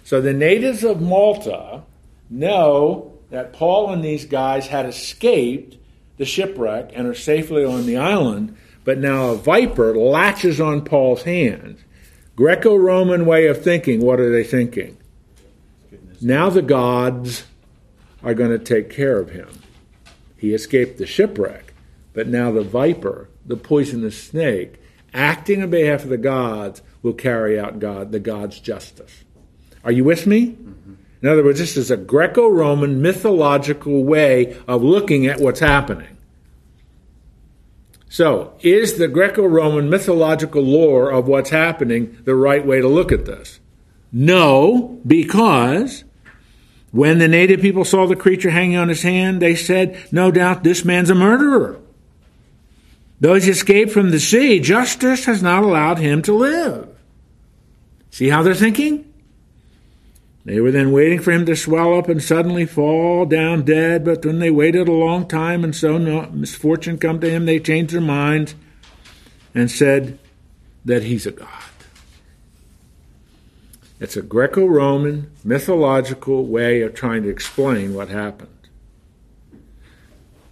So 0.04 0.22
the 0.22 0.34
natives 0.34 0.84
of 0.84 1.02
Malta 1.02 1.84
know 2.30 3.18
that 3.32 3.54
Paul 3.54 3.92
and 3.92 4.04
these 4.04 4.26
guys 4.26 4.68
had 4.68 4.86
escaped 4.86 5.78
the 6.18 6.26
shipwreck 6.26 6.92
and 6.94 7.08
are 7.08 7.16
safely 7.16 7.66
on 7.66 7.88
the 7.88 7.98
island, 7.98 8.56
but 8.84 9.00
now 9.00 9.30
a 9.30 9.36
viper 9.36 9.96
latches 9.96 10.62
on 10.62 10.86
Paul's 10.86 11.24
hand. 11.24 11.84
Greco 12.36 12.76
Roman 12.76 13.26
way 13.26 13.48
of 13.48 13.64
thinking, 13.64 14.02
what 14.02 14.20
are 14.20 14.32
they 14.32 14.44
thinking? 14.44 14.98
Now 16.22 16.50
the 16.50 16.62
gods 16.62 17.46
are 18.24 18.34
going 18.34 18.52
to 18.52 18.60
take 18.60 18.90
care 18.90 19.20
of 19.20 19.32
him. 19.32 19.50
He 20.38 20.54
escaped 20.54 20.98
the 20.98 21.08
shipwreck, 21.08 21.65
but 22.16 22.28
now 22.28 22.52
the 22.52 22.64
viper, 22.64 23.30
the 23.46 23.58
poisonous 23.58 24.22
snake, 24.22 24.82
acting 25.14 25.62
on 25.62 25.70
behalf 25.70 26.04
of 26.04 26.10
the 26.10 26.18
gods, 26.18 26.82
will 27.04 27.14
carry 27.14 27.60
out 27.60 27.78
God, 27.78 28.12
the 28.12 28.20
God's 28.20 28.60
justice. 28.60 29.24
Are 29.84 29.92
you 29.92 30.04
with 30.04 30.26
me? 30.26 30.48
Mm-hmm. 30.48 30.94
In 31.22 31.30
other 31.30 31.44
words, 31.44 31.60
this 31.60 31.78
is 31.78 31.92
a 31.92 31.98
Greco 31.98 32.48
Roman 32.48 33.02
mythological 33.02 34.04
way 34.04 34.58
of 34.68 34.82
looking 34.82 35.28
at 35.28 35.40
what's 35.40 35.60
happening. 35.60 36.18
So, 38.10 38.54
is 38.62 38.98
the 38.98 39.08
Greco 39.08 39.46
Roman 39.46 39.90
mythological 39.90 40.62
lore 40.62 41.12
of 41.12 41.28
what's 41.28 41.50
happening 41.50 42.18
the 42.24 42.36
right 42.36 42.66
way 42.66 42.80
to 42.80 42.88
look 42.88 43.12
at 43.12 43.26
this? 43.26 43.60
No, 44.12 45.02
because 45.06 46.06
when 46.92 47.18
the 47.18 47.28
native 47.28 47.60
people 47.60 47.84
saw 47.84 48.08
the 48.08 48.16
creature 48.16 48.52
hanging 48.52 48.78
on 48.78 48.88
his 48.88 49.02
hand, 49.02 49.42
they 49.42 49.56
said, 49.56 50.00
No 50.14 50.32
doubt 50.32 50.64
this 50.64 50.86
man's 50.86 51.10
a 51.10 51.16
murderer. 51.16 51.78
Those 53.20 53.48
escaped 53.48 53.92
from 53.92 54.12
the 54.12 54.20
sea, 54.20 54.60
justice 54.60 55.26
has 55.26 55.42
not 55.42 55.64
allowed 55.64 56.00
him 56.00 56.22
to 56.24 56.34
live. 56.34 56.90
See 58.12 58.30
how 58.30 58.44
they're 58.44 58.54
thinking? 58.54 59.12
They 60.46 60.60
were 60.60 60.72
then 60.72 60.92
waiting 60.92 61.20
for 61.20 61.32
him 61.32 61.46
to 61.48 61.56
swell 61.56 61.98
up 61.98 62.08
and 62.08 62.22
suddenly 62.22 62.66
fall 62.66 63.26
down 63.26 63.64
dead, 63.64 64.06
but 64.06 64.24
when 64.26 64.40
they 64.40 64.52
waited 64.52 64.88
a 64.88 64.94
long 64.94 65.28
time 65.28 65.64
and 65.64 65.76
so 65.76 65.98
no 65.98 66.30
misfortune 66.32 67.00
come 67.00 67.20
to 67.22 67.30
him, 67.30 67.46
they 67.46 67.60
changed 67.60 67.94
their 67.94 68.02
minds 68.02 68.54
and 69.56 69.72
said 69.72 70.20
that 70.84 71.04
he's 71.04 71.26
a 71.26 71.32
god. 71.32 71.50
It's 74.00 74.18
a 74.18 74.22
Greco 74.22 74.68
Roman 74.68 75.32
mythological 75.44 76.46
way 76.46 76.82
of 76.82 76.94
trying 76.94 77.24
to 77.24 77.30
explain 77.30 77.96
what 77.96 78.10
happened. 78.10 78.55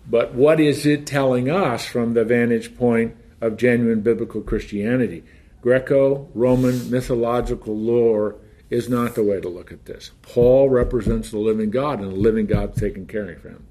But 0.10 0.34
what 0.34 0.60
is 0.60 0.86
it 0.86 1.06
telling 1.06 1.50
us 1.50 1.86
from 1.86 2.14
the 2.14 2.26
vantage 2.26 2.78
point 2.78 3.16
of 3.42 3.58
genuine 3.58 4.02
biblical 4.02 4.42
Christianity? 4.42 5.24
Greco 5.62 6.30
Roman 6.34 6.90
mythological 6.90 7.78
lore 7.78 8.36
is 8.70 8.90
not 8.90 9.16
the 9.16 9.24
way 9.24 9.40
to 9.40 9.48
look 9.48 9.72
at 9.72 9.86
this. 9.86 10.12
Paul 10.22 10.70
represents 10.70 11.32
the 11.32 11.38
living 11.38 11.70
God, 11.70 12.00
and 12.00 12.12
the 12.12 12.16
living 12.16 12.48
God 12.48 12.76
taking 12.76 13.06
care 13.06 13.30
of 13.30 13.44
him. 13.44 13.66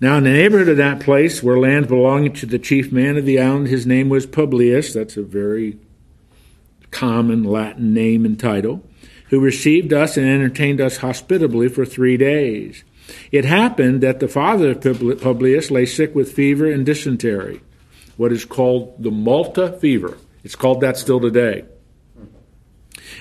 Now, 0.00 0.16
in 0.16 0.24
the 0.24 0.30
neighborhood 0.30 0.68
of 0.68 0.76
that 0.78 1.00
place 1.00 1.42
were 1.42 1.58
lands 1.58 1.88
belonging 1.88 2.32
to 2.34 2.46
the 2.46 2.58
chief 2.58 2.90
man 2.90 3.16
of 3.16 3.24
the 3.24 3.40
island. 3.40 3.68
His 3.68 3.86
name 3.86 4.08
was 4.08 4.26
Publius. 4.26 4.92
That's 4.92 5.16
a 5.16 5.22
very 5.22 5.78
common 6.90 7.44
Latin 7.44 7.94
name 7.94 8.24
and 8.24 8.38
title. 8.38 8.82
Who 9.30 9.40
received 9.40 9.92
us 9.92 10.16
and 10.16 10.26
entertained 10.26 10.80
us 10.80 10.98
hospitably 10.98 11.68
for 11.68 11.84
three 11.84 12.16
days. 12.16 12.84
It 13.30 13.44
happened 13.44 14.00
that 14.02 14.20
the 14.20 14.28
father 14.28 14.70
of 14.70 14.80
Publius 14.80 15.70
lay 15.70 15.86
sick 15.86 16.14
with 16.14 16.32
fever 16.32 16.70
and 16.70 16.86
dysentery, 16.86 17.60
what 18.16 18.32
is 18.32 18.44
called 18.44 19.02
the 19.02 19.10
Malta 19.10 19.72
fever. 19.80 20.18
It's 20.42 20.56
called 20.56 20.80
that 20.80 20.96
still 20.96 21.20
today. 21.20 21.64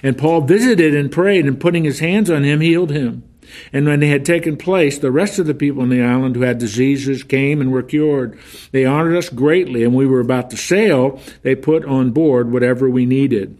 And 0.02 0.18
Paul 0.18 0.42
visited 0.42 0.96
and 0.96 1.12
prayed, 1.12 1.46
and 1.46 1.60
putting 1.60 1.84
his 1.84 2.00
hands 2.00 2.30
on 2.30 2.44
him, 2.44 2.62
healed 2.62 2.92
him. 2.92 3.24
And 3.72 3.86
when 3.86 4.00
they 4.00 4.08
had 4.08 4.26
taken 4.26 4.58
place, 4.58 4.98
the 4.98 5.12
rest 5.12 5.38
of 5.40 5.46
the 5.46 5.54
people 5.54 5.84
in 5.84 5.90
the 5.90 6.02
island 6.02 6.36
who 6.36 6.42
had 6.42 6.58
diseases 6.58 7.24
came 7.24 7.62
and 7.62 7.72
were 7.72 7.84
cured. 7.84 8.38
They 8.72 8.86
honored 8.86 9.16
us 9.16 9.30
greatly, 9.30 9.84
and 9.84 9.94
we 9.94 10.08
were 10.08 10.22
about 10.22 10.50
to 10.52 10.58
sail. 10.58 11.22
They 11.42 11.56
put 11.56 11.86
on 11.86 12.12
board 12.12 12.52
whatever 12.52 12.90
we 12.90 13.06
needed. 13.06 13.58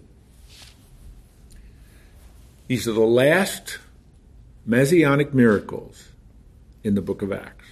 These 2.68 2.88
are 2.88 2.94
the 2.94 3.02
last 3.02 3.80
messianic 4.66 5.34
miracles 5.34 6.03
in 6.84 6.96
the 6.96 7.02
book 7.02 7.22
of 7.22 7.32
Acts. 7.32 7.66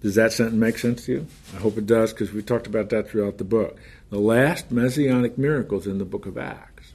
Does 0.00 0.14
that 0.14 0.32
sentence 0.32 0.56
make 0.56 0.78
sense 0.78 1.06
to 1.06 1.12
you? 1.12 1.26
I 1.56 1.58
hope 1.58 1.76
it 1.76 1.86
does 1.86 2.12
because 2.12 2.32
we 2.32 2.42
talked 2.42 2.68
about 2.68 2.90
that 2.90 3.10
throughout 3.10 3.38
the 3.38 3.44
book. 3.44 3.78
The 4.10 4.18
last 4.18 4.70
messianic 4.70 5.36
miracles 5.36 5.86
in 5.86 5.98
the 5.98 6.04
book 6.04 6.26
of 6.26 6.38
Acts. 6.38 6.92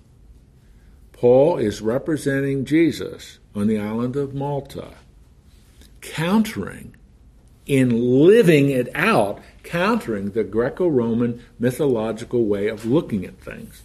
Paul 1.11 1.57
is 1.57 1.81
representing 1.81 2.65
Jesus 2.65 3.39
on 3.55 3.67
the 3.67 3.79
island 3.79 4.15
of 4.15 4.33
Malta, 4.33 4.89
countering, 6.01 6.95
in 7.65 7.89
living 8.27 8.69
it 8.69 8.89
out, 8.93 9.41
countering 9.63 10.31
the 10.31 10.43
Greco 10.43 10.87
Roman 10.87 11.41
mythological 11.59 12.45
way 12.45 12.67
of 12.67 12.85
looking 12.85 13.25
at 13.25 13.39
things 13.39 13.83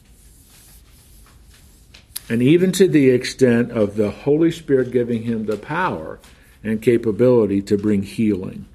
and 2.29 2.43
even 2.43 2.73
to 2.73 2.88
the 2.88 3.11
extent 3.11 3.73
of 3.73 3.97
the 3.97 4.11
Holy 4.11 4.51
Spirit 4.51 4.91
giving 4.91 5.23
him 5.23 5.47
the 5.47 5.57
power 5.57 6.19
and 6.62 6.83
capability 6.83 7.62
to 7.62 7.79
bring 7.79 8.03
healing. 8.03 8.67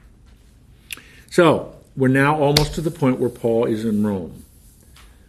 So, 1.30 1.76
we're 1.96 2.08
now 2.08 2.40
almost 2.40 2.76
to 2.76 2.82
the 2.82 2.92
point 2.92 3.20
where 3.20 3.30
Paul 3.30 3.66
is 3.66 3.86
in 3.86 4.06
Rome. 4.06 4.44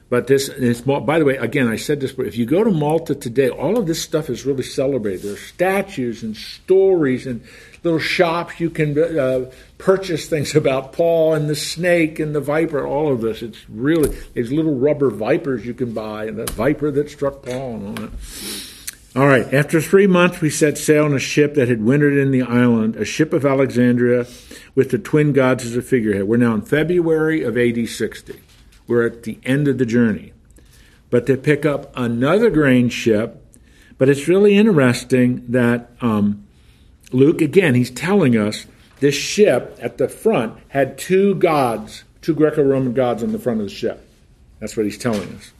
But 0.08 0.26
this 0.26 0.48
is, 0.48 0.82
by 0.82 1.18
the 1.18 1.24
way, 1.24 1.36
again, 1.36 1.66
I 1.66 1.76
said 1.76 2.00
this, 2.00 2.12
but 2.12 2.26
if 2.26 2.36
you 2.36 2.46
go 2.46 2.62
to 2.62 2.70
Malta 2.70 3.14
today, 3.14 3.48
all 3.48 3.78
of 3.78 3.86
this 3.86 4.00
stuff 4.00 4.30
is 4.30 4.46
really 4.46 4.62
celebrated. 4.62 5.22
There 5.22 5.32
are 5.32 5.36
statues 5.36 6.22
and 6.22 6.36
stories 6.36 7.26
and 7.26 7.42
little 7.84 8.00
shops 8.00 8.58
you 8.58 8.70
can 8.70 8.98
uh, 8.98 9.50
purchase 9.78 10.28
things 10.28 10.54
about 10.56 10.92
Paul 10.92 11.34
and 11.34 11.48
the 11.48 11.54
snake 11.54 12.18
and 12.18 12.34
the 12.34 12.40
viper, 12.40 12.84
all 12.84 13.12
of 13.12 13.20
this. 13.20 13.42
It's 13.42 13.68
really, 13.68 14.16
these 14.32 14.50
little 14.50 14.74
rubber 14.74 15.10
vipers 15.10 15.64
you 15.64 15.74
can 15.74 15.92
buy, 15.92 16.24
and 16.24 16.38
the 16.38 16.50
viper 16.52 16.90
that 16.90 17.10
struck 17.10 17.42
Paul 17.42 17.74
and 17.76 17.86
all 17.86 18.06
that. 18.06 18.10
All 19.16 19.28
right, 19.28 19.54
after 19.54 19.80
three 19.80 20.08
months, 20.08 20.40
we 20.40 20.50
set 20.50 20.76
sail 20.76 21.04
on 21.04 21.14
a 21.14 21.20
ship 21.20 21.54
that 21.54 21.68
had 21.68 21.84
wintered 21.84 22.16
in 22.16 22.32
the 22.32 22.42
island, 22.42 22.96
a 22.96 23.04
ship 23.04 23.32
of 23.32 23.46
Alexandria 23.46 24.26
with 24.74 24.90
the 24.90 24.98
twin 24.98 25.32
gods 25.32 25.64
as 25.64 25.76
a 25.76 25.82
figurehead. 25.82 26.24
We're 26.24 26.38
now 26.38 26.54
in 26.54 26.62
February 26.62 27.44
of 27.44 27.56
AD 27.56 27.88
60. 27.88 28.40
We're 28.88 29.06
at 29.06 29.22
the 29.22 29.38
end 29.44 29.68
of 29.68 29.78
the 29.78 29.86
journey. 29.86 30.32
But 31.10 31.26
they 31.26 31.36
pick 31.36 31.64
up 31.64 31.96
another 31.96 32.50
grain 32.50 32.88
ship, 32.88 33.40
but 33.98 34.08
it's 34.08 34.26
really 34.26 34.56
interesting 34.56 35.44
that 35.48 35.92
um, 36.00 36.43
Luke, 37.14 37.40
again, 37.40 37.74
he's 37.74 37.90
telling 37.90 38.36
us 38.36 38.66
this 38.98 39.14
ship 39.14 39.78
at 39.80 39.98
the 39.98 40.08
front 40.08 40.58
had 40.68 40.98
two 40.98 41.36
gods, 41.36 42.04
two 42.22 42.34
Greco 42.34 42.62
Roman 42.62 42.92
gods 42.92 43.22
on 43.22 43.32
the 43.32 43.38
front 43.38 43.60
of 43.60 43.66
the 43.68 43.72
ship. 43.72 44.06
That's 44.58 44.76
what 44.76 44.84
he's 44.84 44.98
telling 44.98 45.34
us. 45.36 45.52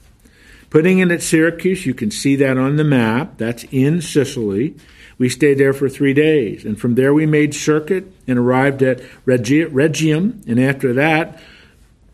Putting 0.69 0.99
in 0.99 1.11
at 1.11 1.21
Syracuse, 1.21 1.85
you 1.85 1.93
can 1.93 2.11
see 2.11 2.35
that 2.35 2.57
on 2.57 2.75
the 2.75 2.83
map. 2.83 3.37
That's 3.37 3.63
in 3.71 4.01
Sicily. 4.01 4.75
We 5.17 5.29
stayed 5.29 5.57
there 5.57 5.71
for 5.71 5.87
three 5.87 6.13
days. 6.13 6.65
And 6.65 6.77
from 6.77 6.95
there 6.95 7.13
we 7.13 7.25
made 7.25 7.55
circuit 7.55 8.11
and 8.27 8.37
arrived 8.37 8.83
at 8.83 9.01
Rhegium. 9.25 10.43
And 10.47 10.59
after 10.59 10.91
that, 10.93 11.39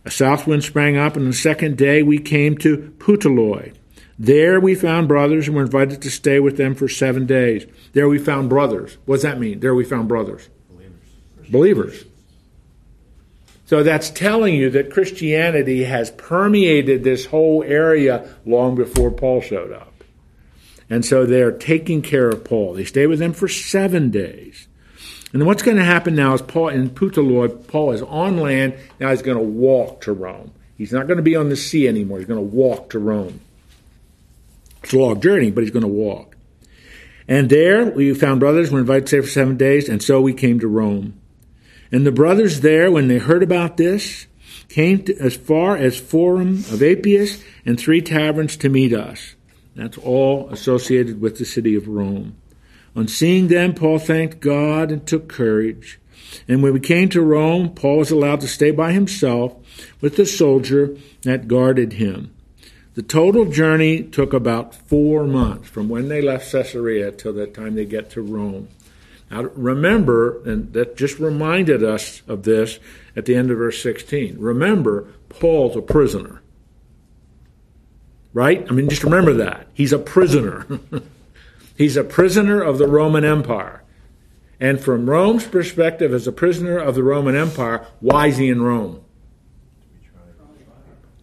a 0.05 0.11
south 0.11 0.45
wind 0.45 0.63
sprang 0.63 0.97
up, 0.97 1.15
and 1.15 1.25
the 1.27 1.33
second 1.33 1.77
day 1.77 2.03
we 2.03 2.19
came 2.19 2.57
to 2.59 2.93
Puteoli. 2.99 3.73
There 4.21 4.59
we 4.59 4.75
found 4.75 5.07
brothers 5.07 5.47
and 5.47 5.57
were 5.57 5.63
invited 5.63 6.03
to 6.03 6.11
stay 6.11 6.39
with 6.39 6.55
them 6.55 6.75
for 6.75 6.87
seven 6.87 7.25
days. 7.25 7.65
There 7.93 8.07
we 8.07 8.19
found 8.19 8.49
brothers. 8.49 8.99
What 9.05 9.15
does 9.15 9.23
that 9.23 9.39
mean? 9.39 9.61
There 9.61 9.73
we 9.73 9.83
found 9.83 10.07
brothers. 10.07 10.47
Believers. 10.69 11.49
Believers. 11.49 12.05
So 13.65 13.81
that's 13.81 14.11
telling 14.11 14.53
you 14.53 14.69
that 14.69 14.91
Christianity 14.91 15.85
has 15.85 16.11
permeated 16.11 17.03
this 17.03 17.25
whole 17.25 17.63
area 17.63 18.31
long 18.45 18.75
before 18.75 19.09
Paul 19.09 19.41
showed 19.41 19.71
up. 19.71 20.03
And 20.87 21.03
so 21.03 21.25
they're 21.25 21.51
taking 21.51 22.03
care 22.03 22.29
of 22.29 22.43
Paul. 22.43 22.75
They 22.75 22.85
stay 22.85 23.07
with 23.07 23.19
him 23.19 23.33
for 23.33 23.47
seven 23.47 24.11
days. 24.11 24.67
And 25.33 25.47
what's 25.47 25.63
going 25.63 25.77
to 25.77 25.83
happen 25.83 26.13
now 26.13 26.35
is 26.35 26.43
Paul 26.43 26.67
in 26.69 26.91
Puteoli, 26.91 27.67
Paul 27.67 27.93
is 27.93 28.03
on 28.03 28.37
land. 28.37 28.75
Now 28.99 29.09
he's 29.09 29.23
going 29.23 29.39
to 29.39 29.43
walk 29.43 30.01
to 30.01 30.13
Rome. 30.13 30.51
He's 30.77 30.93
not 30.93 31.07
going 31.07 31.17
to 31.17 31.23
be 31.23 31.35
on 31.35 31.49
the 31.49 31.55
sea 31.55 31.87
anymore. 31.87 32.19
He's 32.19 32.27
going 32.27 32.37
to 32.37 32.55
walk 32.55 32.91
to 32.91 32.99
Rome. 32.99 33.41
It's 34.83 34.93
a 34.93 34.97
long 34.97 35.21
journey, 35.21 35.51
but 35.51 35.63
he's 35.63 35.71
going 35.71 35.81
to 35.81 35.87
walk. 35.87 36.35
And 37.27 37.49
there 37.49 37.85
we 37.85 38.13
found 38.13 38.39
brothers, 38.39 38.71
were 38.71 38.79
invited 38.79 39.05
to 39.05 39.07
stay 39.07 39.21
for 39.21 39.27
seven 39.27 39.57
days, 39.57 39.87
and 39.87 40.01
so 40.01 40.21
we 40.21 40.33
came 40.33 40.59
to 40.59 40.67
Rome. 40.67 41.19
And 41.91 42.05
the 42.05 42.11
brothers 42.11 42.61
there, 42.61 42.91
when 42.91 43.07
they 43.07 43.19
heard 43.19 43.43
about 43.43 43.77
this, 43.77 44.27
came 44.69 45.03
to, 45.03 45.17
as 45.17 45.35
far 45.35 45.75
as 45.77 45.99
Forum 45.99 46.63
of 46.71 46.81
Appius 46.81 47.43
and 47.65 47.79
three 47.79 48.01
taverns 48.01 48.57
to 48.57 48.69
meet 48.69 48.93
us. 48.93 49.35
That's 49.75 49.97
all 49.97 50.49
associated 50.49 51.21
with 51.21 51.37
the 51.37 51.45
city 51.45 51.75
of 51.75 51.87
Rome. 51.87 52.37
On 52.95 53.07
seeing 53.07 53.47
them, 53.47 53.73
Paul 53.73 53.99
thanked 53.99 54.39
God 54.39 54.91
and 54.91 55.05
took 55.05 55.29
courage. 55.29 55.99
And 56.47 56.61
when 56.61 56.73
we 56.73 56.79
came 56.79 57.09
to 57.09 57.21
Rome, 57.21 57.73
Paul 57.73 57.97
was 57.97 58.11
allowed 58.11 58.41
to 58.41 58.47
stay 58.47 58.71
by 58.71 58.91
himself 58.91 59.55
with 60.01 60.17
the 60.17 60.25
soldier 60.25 60.97
that 61.23 61.47
guarded 61.47 61.93
him. 61.93 62.33
The 62.93 63.01
total 63.01 63.45
journey 63.45 64.03
took 64.03 64.33
about 64.33 64.75
four 64.75 65.25
months 65.25 65.69
from 65.69 65.87
when 65.87 66.09
they 66.09 66.21
left 66.21 66.51
Caesarea 66.51 67.11
till 67.11 67.31
the 67.31 67.47
time 67.47 67.75
they 67.75 67.85
get 67.85 68.09
to 68.11 68.21
Rome. 68.21 68.67
Now 69.29 69.43
remember, 69.43 70.43
and 70.43 70.73
that 70.73 70.97
just 70.97 71.17
reminded 71.17 71.83
us 71.83 72.21
of 72.27 72.43
this 72.43 72.79
at 73.15 73.25
the 73.25 73.35
end 73.35 73.49
of 73.49 73.57
verse 73.57 73.81
16. 73.81 74.37
Remember, 74.37 75.07
Paul's 75.29 75.77
a 75.77 75.81
prisoner. 75.81 76.41
Right? 78.33 78.65
I 78.69 78.73
mean, 78.73 78.89
just 78.89 79.05
remember 79.05 79.33
that. 79.35 79.67
He's 79.73 79.93
a 79.93 79.99
prisoner. 79.99 80.67
He's 81.77 81.95
a 81.95 82.03
prisoner 82.03 82.61
of 82.61 82.77
the 82.77 82.87
Roman 82.87 83.23
Empire. 83.23 83.83
And 84.59 84.79
from 84.79 85.09
Rome's 85.09 85.47
perspective, 85.47 86.13
as 86.13 86.27
a 86.27 86.31
prisoner 86.31 86.77
of 86.77 86.95
the 86.95 87.03
Roman 87.03 87.35
Empire, 87.35 87.87
why 88.01 88.27
is 88.27 88.37
he 88.37 88.49
in 88.49 88.61
Rome? 88.61 89.03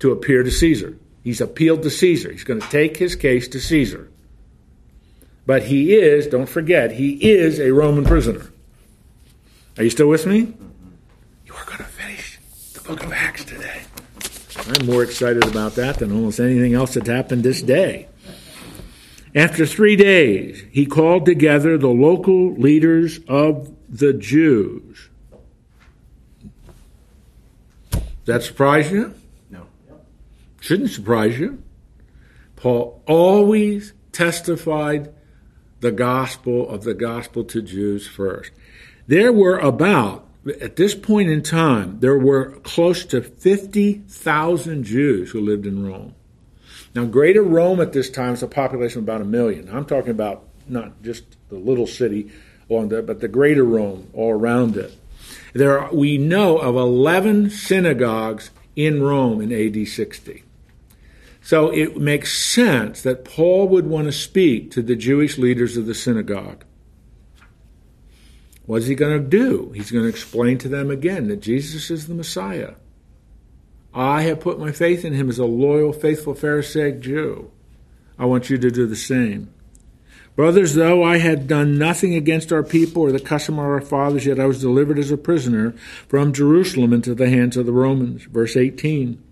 To 0.01 0.13
appear 0.13 0.43
to 0.43 0.51
Caesar. 0.51 0.97
He's 1.23 1.41
appealed 1.41 1.83
to 1.83 1.91
Caesar. 1.91 2.33
He's 2.33 2.45
going 2.45 2.61
to 2.61 2.69
take 2.69 2.97
his 2.97 3.15
case 3.15 3.49
to 3.49 3.61
Caesar. 3.61 4.11
But 5.47 5.65
he 5.65 5.95
is, 5.95 6.27
don't 6.27 6.49
forget, 6.49 6.93
he 6.93 7.31
is 7.31 7.59
a 7.59 7.73
Roman 7.73 8.05
prisoner. 8.05 8.53
Are 9.79 9.85
you 9.85 9.91
still 9.91 10.09
with 10.09 10.27
me? 10.27 10.53
You 11.47 11.55
are 11.55 11.65
going 11.65 11.79
to 11.79 11.85
finish 11.85 12.39
the 12.75 12.81
book 12.81 13.03
of 13.03 13.13
Acts 13.13 13.45
today. 13.45 13.83
I'm 14.67 14.87
more 14.87 15.03
excited 15.03 15.47
about 15.47 15.77
that 15.77 15.99
than 15.99 16.13
almost 16.13 16.41
anything 16.41 16.75
else 16.75 16.95
that's 16.95 17.09
happened 17.09 17.45
this 17.45 17.63
day. 17.63 18.09
After 19.35 19.67
three 19.67 19.97
days, 19.97 20.65
he 20.71 20.85
called 20.85 21.25
together 21.25 21.79
the 21.79 21.89
local 21.89 22.55
leaders 22.55 23.21
of 23.29 23.75
the 23.89 24.13
Jews. 24.13 25.09
That 28.25 28.43
surprise 28.43 28.91
you? 28.91 29.15
Shouldn't 30.69 30.91
surprise 30.91 31.39
you. 31.39 31.63
Paul 32.55 33.03
always 33.07 33.95
testified 34.13 35.11
the 35.81 35.91
gospel 35.91 36.69
of 36.69 36.85
the 36.85 36.93
gospel 36.93 37.43
to 37.45 37.63
Jews 37.63 38.07
first. 38.07 38.51
There 39.07 39.33
were 39.33 39.57
about, 39.57 40.29
at 40.61 40.77
this 40.77 40.95
point 40.95 41.31
in 41.31 41.43
time, 41.43 42.01
there 42.01 42.19
were 42.19 42.51
close 42.65 43.07
to 43.07 43.23
50,000 43.23 44.85
Jews 44.85 45.31
who 45.31 45.41
lived 45.41 45.65
in 45.65 45.87
Rome. 45.87 46.15
Now, 46.95 47.07
Greater 47.07 47.43
Rome 47.43 47.81
at 47.81 47.95
this 47.95 48.11
time 48.11 48.35
is 48.35 48.43
a 48.43 48.47
population 48.47 48.99
of 48.99 49.05
about 49.05 49.23
a 49.23 49.25
million. 49.25 49.75
I'm 49.75 49.87
talking 49.87 50.11
about 50.11 50.45
not 50.69 51.03
just 51.03 51.25
the 51.49 51.57
little 51.57 51.87
city 51.87 52.31
along 52.69 52.91
there, 52.91 53.01
but 53.01 53.21
the 53.21 53.29
Greater 53.29 53.65
Rome 53.65 54.11
all 54.13 54.33
around 54.33 54.77
it. 54.77 54.95
There 55.55 55.79
are, 55.79 55.95
we 55.95 56.19
know 56.19 56.59
of 56.59 56.77
11 56.77 57.49
synagogues 57.49 58.51
in 58.77 59.03
Rome 59.03 59.41
in 59.41 59.51
AD 59.51 59.89
60. 59.89 60.45
So 61.49 61.71
it 61.71 61.97
makes 61.97 62.39
sense 62.39 63.01
that 63.01 63.25
Paul 63.25 63.69
would 63.69 63.87
want 63.87 64.05
to 64.05 64.13
speak 64.13 64.71
to 64.73 64.83
the 64.83 64.95
Jewish 64.95 65.39
leaders 65.39 65.79
of 65.79 65.87
the 65.87 65.95
synagogue. 65.95 66.63
What's 68.67 68.85
he 68.85 68.95
going 68.95 69.17
to 69.17 69.27
do? 69.27 69.71
He's 69.75 69.91
going 69.91 70.05
to 70.05 70.11
explain 70.11 70.59
to 70.59 70.69
them 70.69 70.91
again 70.91 71.29
that 71.29 71.41
Jesus 71.41 71.91
is 71.91 72.07
the 72.07 72.15
Messiah. 72.15 72.75
I 73.95 74.25
have 74.25 74.41
put 74.41 74.61
my 74.61 74.73
faith 74.73 75.07
in 75.07 75.15
him 75.15 75.31
as 75.31 75.39
a 75.39 75.47
loyal, 75.47 75.95
faithful 75.95 76.35
Pharisaic 76.35 77.01
Jew. 77.01 77.51
I 78.19 78.27
want 78.27 78.51
you 78.51 78.59
to 78.59 78.71
do 78.71 78.87
the 78.87 78.95
same. 78.95 79.51
Brothers, 80.37 80.75
though 80.75 81.03
I 81.03 81.17
had 81.17 81.49
done 81.49 81.79
nothing 81.79 82.15
against 82.15 82.53
our 82.53 82.63
people 82.63 83.01
or 83.01 83.11
the 83.11 83.21
custom 83.21 83.59
of 83.59 83.65
our 83.65 83.81
fathers, 83.81 84.27
yet 84.27 84.39
I 84.39 84.45
was 84.45 84.61
delivered 84.61 84.99
as 84.99 85.11
a 85.11 85.17
prisoner 85.17 85.71
from 86.09 86.35
Jerusalem 86.35 86.93
into 86.93 87.15
the 87.15 87.31
hands 87.31 87.57
of 87.57 87.65
the 87.65 87.73
Romans. 87.73 88.25
Verse 88.25 88.55
18. 88.55 89.25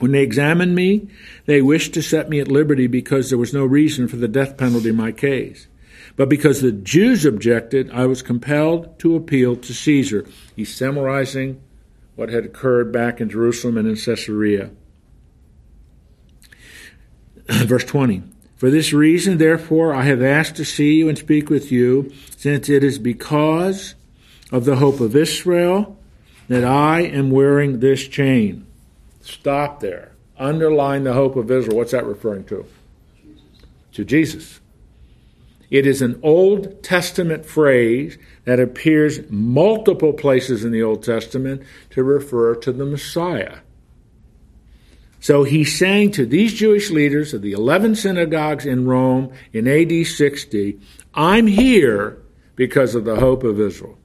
When 0.00 0.12
they 0.12 0.22
examined 0.22 0.74
me, 0.74 1.08
they 1.44 1.62
wished 1.62 1.94
to 1.94 2.02
set 2.02 2.28
me 2.28 2.40
at 2.40 2.48
liberty 2.48 2.86
because 2.86 3.28
there 3.28 3.38
was 3.38 3.54
no 3.54 3.64
reason 3.64 4.08
for 4.08 4.16
the 4.16 4.28
death 4.28 4.56
penalty 4.56 4.88
in 4.88 4.96
my 4.96 5.12
case. 5.12 5.68
But 6.16 6.30
because 6.30 6.60
the 6.60 6.72
Jews 6.72 7.24
objected, 7.24 7.90
I 7.92 8.06
was 8.06 8.22
compelled 8.22 8.98
to 9.00 9.14
appeal 9.14 9.56
to 9.56 9.74
Caesar. 9.74 10.26
He's 10.56 10.74
summarizing 10.74 11.60
what 12.16 12.30
had 12.30 12.46
occurred 12.46 12.92
back 12.92 13.20
in 13.20 13.28
Jerusalem 13.28 13.76
and 13.76 13.86
in 13.86 13.96
Caesarea. 13.96 14.70
Verse 17.48 17.84
20. 17.84 18.22
For 18.56 18.70
this 18.70 18.92
reason, 18.92 19.38
therefore, 19.38 19.94
I 19.94 20.02
have 20.02 20.22
asked 20.22 20.56
to 20.56 20.64
see 20.64 20.94
you 20.94 21.08
and 21.08 21.16
speak 21.16 21.50
with 21.50 21.70
you, 21.70 22.12
since 22.36 22.68
it 22.68 22.82
is 22.84 22.98
because 22.98 23.94
of 24.50 24.64
the 24.64 24.76
hope 24.76 25.00
of 25.00 25.14
Israel 25.14 25.98
that 26.48 26.64
I 26.64 27.02
am 27.02 27.30
wearing 27.30 27.80
this 27.80 28.06
chain. 28.08 28.66
Stop 29.30 29.80
there. 29.80 30.12
Underline 30.38 31.04
the 31.04 31.12
hope 31.12 31.36
of 31.36 31.50
Israel. 31.50 31.76
What's 31.76 31.92
that 31.92 32.06
referring 32.06 32.44
to? 32.44 32.66
Jesus. 33.22 33.42
To 33.92 34.04
Jesus. 34.04 34.60
It 35.70 35.86
is 35.86 36.02
an 36.02 36.18
Old 36.22 36.82
Testament 36.82 37.46
phrase 37.46 38.18
that 38.44 38.58
appears 38.58 39.20
multiple 39.30 40.12
places 40.12 40.64
in 40.64 40.72
the 40.72 40.82
Old 40.82 41.04
Testament 41.04 41.62
to 41.90 42.02
refer 42.02 42.56
to 42.56 42.72
the 42.72 42.84
Messiah. 42.84 43.58
So 45.20 45.44
he's 45.44 45.78
saying 45.78 46.12
to 46.12 46.26
these 46.26 46.54
Jewish 46.54 46.90
leaders 46.90 47.34
of 47.34 47.42
the 47.42 47.52
11 47.52 47.94
synagogues 47.94 48.66
in 48.66 48.86
Rome 48.86 49.32
in 49.52 49.68
AD 49.68 50.06
60, 50.06 50.80
I'm 51.14 51.46
here 51.46 52.18
because 52.56 52.94
of 52.94 53.04
the 53.04 53.16
hope 53.16 53.44
of 53.44 53.60
Israel. 53.60 53.99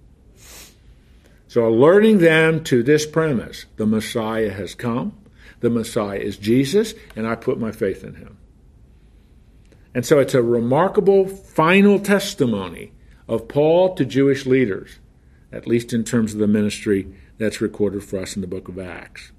So, 1.56 1.66
alerting 1.66 2.18
them 2.18 2.66
to 2.66 2.84
this 2.84 3.06
premise 3.06 3.66
the 3.78 3.86
Messiah 3.86 4.52
has 4.52 4.76
come, 4.76 5.18
the 5.62 5.70
Messiah 5.70 6.20
is 6.20 6.36
Jesus, 6.36 6.94
and 7.16 7.26
I 7.26 7.36
put 7.36 7.58
my 7.58 7.72
faith 7.72 8.04
in 8.04 8.16
him. 8.16 8.38
And 9.94 10.06
so, 10.06 10.20
it's 10.20 10.34
a 10.34 10.44
remarkable 10.44 11.26
final 11.26 11.98
testimony 11.98 12.92
of 13.30 13.48
Paul 13.48 13.96
to 13.96 14.04
Jewish 14.04 14.46
leaders, 14.46 15.00
at 15.50 15.66
least 15.66 15.94
in 15.94 16.04
terms 16.04 16.34
of 16.34 16.42
the 16.42 16.48
ministry 16.48 17.08
that's 17.38 17.62
recorded 17.62 18.04
for 18.04 18.20
us 18.20 18.36
in 18.36 18.42
the 18.42 18.48
book 18.48 18.68
of 18.68 18.78
Acts. 18.78 19.32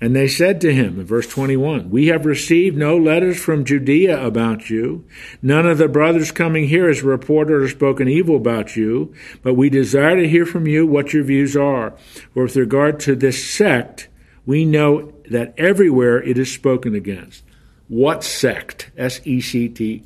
And 0.00 0.14
they 0.14 0.28
said 0.28 0.60
to 0.60 0.72
him 0.72 1.00
in 1.00 1.06
verse 1.06 1.26
21, 1.26 1.90
We 1.90 2.06
have 2.06 2.24
received 2.24 2.76
no 2.76 2.96
letters 2.96 3.38
from 3.38 3.64
Judea 3.64 4.24
about 4.24 4.70
you. 4.70 5.04
None 5.42 5.66
of 5.66 5.78
the 5.78 5.88
brothers 5.88 6.30
coming 6.30 6.68
here 6.68 6.86
has 6.86 7.02
reported 7.02 7.62
or 7.62 7.68
spoken 7.68 8.06
evil 8.06 8.36
about 8.36 8.76
you, 8.76 9.12
but 9.42 9.54
we 9.54 9.68
desire 9.68 10.16
to 10.16 10.28
hear 10.28 10.46
from 10.46 10.68
you 10.68 10.86
what 10.86 11.12
your 11.12 11.24
views 11.24 11.56
are. 11.56 11.96
For 12.32 12.44
with 12.44 12.56
regard 12.56 13.00
to 13.00 13.16
this 13.16 13.44
sect, 13.44 14.08
we 14.46 14.64
know 14.64 15.12
that 15.30 15.52
everywhere 15.58 16.22
it 16.22 16.38
is 16.38 16.52
spoken 16.52 16.94
against. 16.94 17.42
What 17.88 18.22
sect? 18.22 18.90
S 18.96 19.20
E 19.24 19.40
C 19.40 19.68
T. 19.68 20.04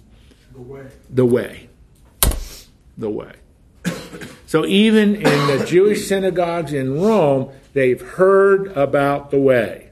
The 0.52 0.60
way. 0.60 0.86
The 1.10 1.26
way. 1.26 1.68
The 2.96 3.10
way. 3.10 3.32
So 4.46 4.66
even 4.66 5.16
in 5.16 5.22
the 5.22 5.64
Jewish 5.66 6.06
synagogues 6.06 6.72
in 6.72 7.00
Rome, 7.00 7.50
they've 7.72 8.00
heard 8.00 8.68
about 8.76 9.30
the 9.30 9.38
way. 9.38 9.90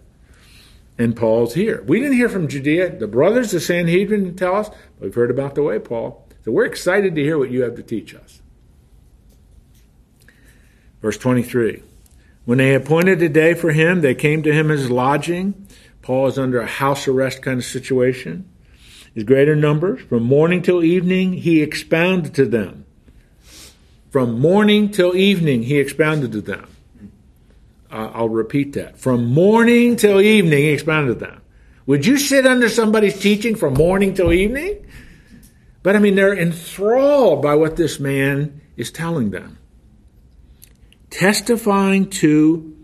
And 0.98 1.16
Paul's 1.16 1.54
here. 1.54 1.82
We 1.86 1.98
didn't 1.98 2.16
hear 2.16 2.28
from 2.28 2.46
Judea. 2.46 2.98
The 2.98 3.06
brothers, 3.06 3.52
the 3.52 3.60
Sanhedrin, 3.60 4.36
tell 4.36 4.56
us, 4.56 4.70
we've 4.98 5.14
heard 5.14 5.30
about 5.30 5.54
the 5.54 5.62
way, 5.62 5.78
Paul. 5.78 6.26
So 6.44 6.52
we're 6.52 6.66
excited 6.66 7.14
to 7.14 7.22
hear 7.22 7.38
what 7.38 7.50
you 7.50 7.62
have 7.62 7.76
to 7.76 7.82
teach 7.82 8.14
us. 8.14 8.42
Verse 11.00 11.16
23. 11.16 11.82
When 12.44 12.58
they 12.58 12.74
appointed 12.74 13.22
a 13.22 13.28
day 13.30 13.54
for 13.54 13.72
him, 13.72 14.02
they 14.02 14.14
came 14.14 14.42
to 14.42 14.52
him 14.52 14.70
as 14.70 14.90
lodging. 14.90 15.66
Paul 16.02 16.26
is 16.26 16.38
under 16.38 16.60
a 16.60 16.66
house 16.66 17.08
arrest 17.08 17.40
kind 17.40 17.60
of 17.60 17.64
situation. 17.64 18.50
His 19.14 19.24
greater 19.24 19.56
numbers. 19.56 20.02
From 20.02 20.24
morning 20.24 20.60
till 20.60 20.84
evening, 20.84 21.32
he 21.32 21.62
expounded 21.62 22.34
to 22.34 22.44
them 22.44 22.84
from 24.10 24.40
morning 24.40 24.90
till 24.90 25.16
evening, 25.16 25.62
he 25.62 25.78
expounded 25.78 26.32
to 26.32 26.40
them. 26.40 26.68
Uh, 27.90 28.10
I'll 28.14 28.28
repeat 28.28 28.74
that. 28.74 28.98
From 28.98 29.24
morning 29.26 29.96
till 29.96 30.20
evening, 30.20 30.58
he 30.58 30.68
expounded 30.68 31.18
to 31.18 31.24
them. 31.26 31.42
Would 31.86 32.06
you 32.06 32.18
sit 32.18 32.46
under 32.46 32.68
somebody's 32.68 33.18
teaching 33.18 33.56
from 33.56 33.74
morning 33.74 34.14
till 34.14 34.32
evening? 34.32 34.86
But 35.82 35.96
I 35.96 35.98
mean, 35.98 36.14
they're 36.14 36.36
enthralled 36.36 37.42
by 37.42 37.54
what 37.54 37.76
this 37.76 37.98
man 37.98 38.60
is 38.76 38.90
telling 38.90 39.30
them. 39.30 39.58
Testifying 41.08 42.08
to 42.10 42.76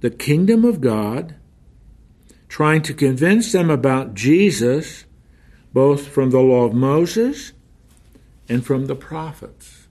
the 0.00 0.10
kingdom 0.10 0.64
of 0.64 0.80
God 0.80 1.36
trying 2.52 2.82
to 2.82 2.92
convince 2.92 3.50
them 3.50 3.70
about 3.70 4.12
Jesus, 4.12 5.06
both 5.72 6.08
from 6.08 6.28
the 6.28 6.38
law 6.38 6.64
of 6.64 6.74
Moses 6.74 7.52
and 8.46 8.62
from 8.62 8.88
the 8.88 8.94
prophets. 8.94 9.81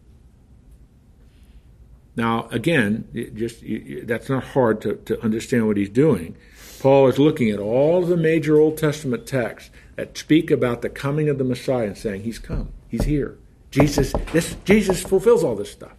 Now, 2.15 2.47
again, 2.51 3.07
just 3.35 3.63
that's 4.03 4.29
not 4.29 4.43
hard 4.43 4.81
to, 4.81 4.95
to 4.95 5.23
understand 5.23 5.67
what 5.67 5.77
he's 5.77 5.89
doing. 5.89 6.35
Paul 6.79 7.07
is 7.07 7.19
looking 7.19 7.49
at 7.49 7.59
all 7.59 8.01
the 8.01 8.17
major 8.17 8.57
Old 8.59 8.77
Testament 8.77 9.25
texts 9.27 9.69
that 9.95 10.17
speak 10.17 10.51
about 10.51 10.81
the 10.81 10.89
coming 10.89 11.29
of 11.29 11.37
the 11.37 11.43
Messiah 11.43 11.87
and 11.87 11.97
saying, 11.97 12.23
He's 12.23 12.39
come, 12.39 12.73
He's 12.89 13.05
here. 13.05 13.37
Jesus, 13.69 14.13
this 14.33 14.55
Jesus 14.65 15.01
fulfills 15.01 15.43
all 15.43 15.55
this 15.55 15.71
stuff. 15.71 15.93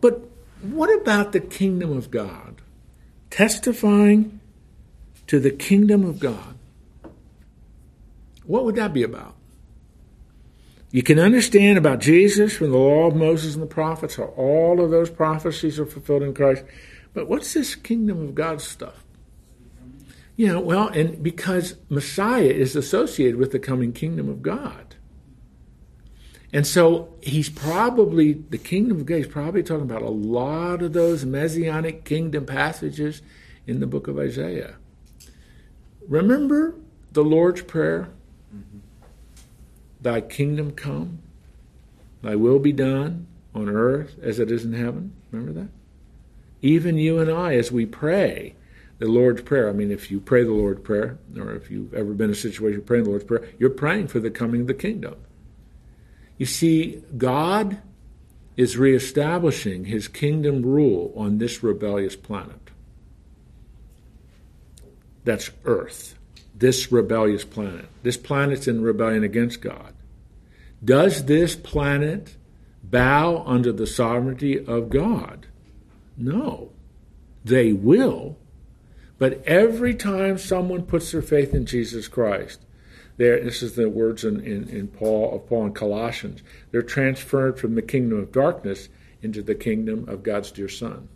But 0.00 0.28
what 0.60 0.94
about 1.00 1.32
the 1.32 1.40
kingdom 1.40 1.96
of 1.96 2.10
God? 2.10 2.60
Testifying 3.30 4.40
to 5.26 5.40
the 5.40 5.50
kingdom 5.50 6.04
of 6.04 6.18
God. 6.18 6.58
What 8.44 8.64
would 8.64 8.74
that 8.74 8.92
be 8.92 9.02
about? 9.02 9.36
You 10.92 11.02
can 11.02 11.20
understand 11.20 11.78
about 11.78 12.00
Jesus 12.00 12.56
from 12.56 12.70
the 12.70 12.78
law 12.78 13.06
of 13.06 13.14
Moses 13.14 13.54
and 13.54 13.62
the 13.62 13.68
prophets, 13.68 14.16
how 14.16 14.24
all 14.36 14.80
of 14.82 14.90
those 14.90 15.08
prophecies 15.08 15.78
are 15.78 15.86
fulfilled 15.86 16.22
in 16.22 16.34
Christ. 16.34 16.64
But 17.14 17.28
what's 17.28 17.54
this 17.54 17.74
kingdom 17.76 18.20
of 18.22 18.34
God 18.34 18.60
stuff? 18.60 19.04
You 20.36 20.48
know, 20.48 20.60
well, 20.60 20.88
and 20.88 21.22
because 21.22 21.76
Messiah 21.88 22.42
is 22.42 22.74
associated 22.74 23.36
with 23.36 23.52
the 23.52 23.58
coming 23.58 23.92
kingdom 23.92 24.28
of 24.28 24.42
God. 24.42 24.96
And 26.52 26.66
so 26.66 27.14
he's 27.20 27.48
probably, 27.48 28.32
the 28.32 28.58
kingdom 28.58 28.98
of 28.98 29.06
God, 29.06 29.16
he's 29.16 29.26
probably 29.28 29.62
talking 29.62 29.84
about 29.84 30.02
a 30.02 30.10
lot 30.10 30.82
of 30.82 30.92
those 30.92 31.24
messianic 31.24 32.04
kingdom 32.04 32.46
passages 32.46 33.22
in 33.66 33.78
the 33.78 33.86
book 33.86 34.08
of 34.08 34.18
Isaiah. 34.18 34.76
Remember 36.08 36.74
the 37.12 37.22
Lord's 37.22 37.62
Prayer? 37.62 38.08
Mm-hmm. 38.52 38.78
Thy 40.02 40.20
kingdom 40.20 40.72
come, 40.72 41.18
thy 42.22 42.36
will 42.36 42.58
be 42.58 42.72
done 42.72 43.26
on 43.54 43.68
earth 43.68 44.16
as 44.22 44.38
it 44.38 44.50
is 44.50 44.64
in 44.64 44.72
heaven. 44.72 45.12
Remember 45.30 45.52
that? 45.60 45.68
Even 46.62 46.98
you 46.98 47.18
and 47.18 47.30
I, 47.30 47.54
as 47.54 47.72
we 47.72 47.86
pray 47.86 48.54
the 48.98 49.06
Lord's 49.06 49.42
Prayer, 49.42 49.68
I 49.68 49.72
mean, 49.72 49.90
if 49.90 50.10
you 50.10 50.20
pray 50.20 50.44
the 50.44 50.52
Lord's 50.52 50.82
Prayer, 50.82 51.18
or 51.36 51.54
if 51.54 51.70
you've 51.70 51.94
ever 51.94 52.12
been 52.12 52.26
in 52.26 52.32
a 52.32 52.36
situation 52.36 52.82
praying 52.82 53.04
the 53.04 53.10
Lord's 53.10 53.24
Prayer, 53.24 53.48
you're 53.58 53.70
praying 53.70 54.08
for 54.08 54.20
the 54.20 54.30
coming 54.30 54.62
of 54.62 54.66
the 54.66 54.74
kingdom. 54.74 55.16
You 56.36 56.46
see, 56.46 57.02
God 57.16 57.80
is 58.56 58.76
reestablishing 58.76 59.86
his 59.86 60.06
kingdom 60.06 60.62
rule 60.62 61.12
on 61.16 61.38
this 61.38 61.62
rebellious 61.62 62.16
planet. 62.16 62.70
That's 65.24 65.50
Earth, 65.64 66.18
this 66.60 66.92
rebellious 66.92 67.44
planet. 67.44 67.86
This 68.02 68.16
planet's 68.16 68.68
in 68.68 68.82
rebellion 68.82 69.24
against 69.24 69.60
God. 69.60 69.94
Does 70.84 71.24
this 71.24 71.56
planet 71.56 72.36
bow 72.82 73.42
under 73.46 73.72
the 73.72 73.86
sovereignty 73.86 74.64
of 74.64 74.90
God? 74.90 75.46
No. 76.16 76.70
They 77.44 77.72
will. 77.72 78.38
But 79.18 79.42
every 79.46 79.94
time 79.94 80.38
someone 80.38 80.82
puts 80.82 81.12
their 81.12 81.22
faith 81.22 81.54
in 81.54 81.66
Jesus 81.66 82.08
Christ, 82.08 82.64
there, 83.16 83.42
this 83.42 83.62
is 83.62 83.74
the 83.74 83.88
words 83.88 84.24
in, 84.24 84.40
in, 84.40 84.68
in 84.68 84.88
Paul 84.88 85.34
of 85.34 85.46
Paul 85.46 85.66
in 85.66 85.72
Colossians. 85.72 86.42
They're 86.70 86.82
transferred 86.82 87.58
from 87.58 87.74
the 87.74 87.82
kingdom 87.82 88.18
of 88.18 88.32
darkness 88.32 88.88
into 89.22 89.42
the 89.42 89.54
kingdom 89.54 90.08
of 90.08 90.22
God's 90.22 90.50
dear 90.50 90.68
Son. 90.68 91.08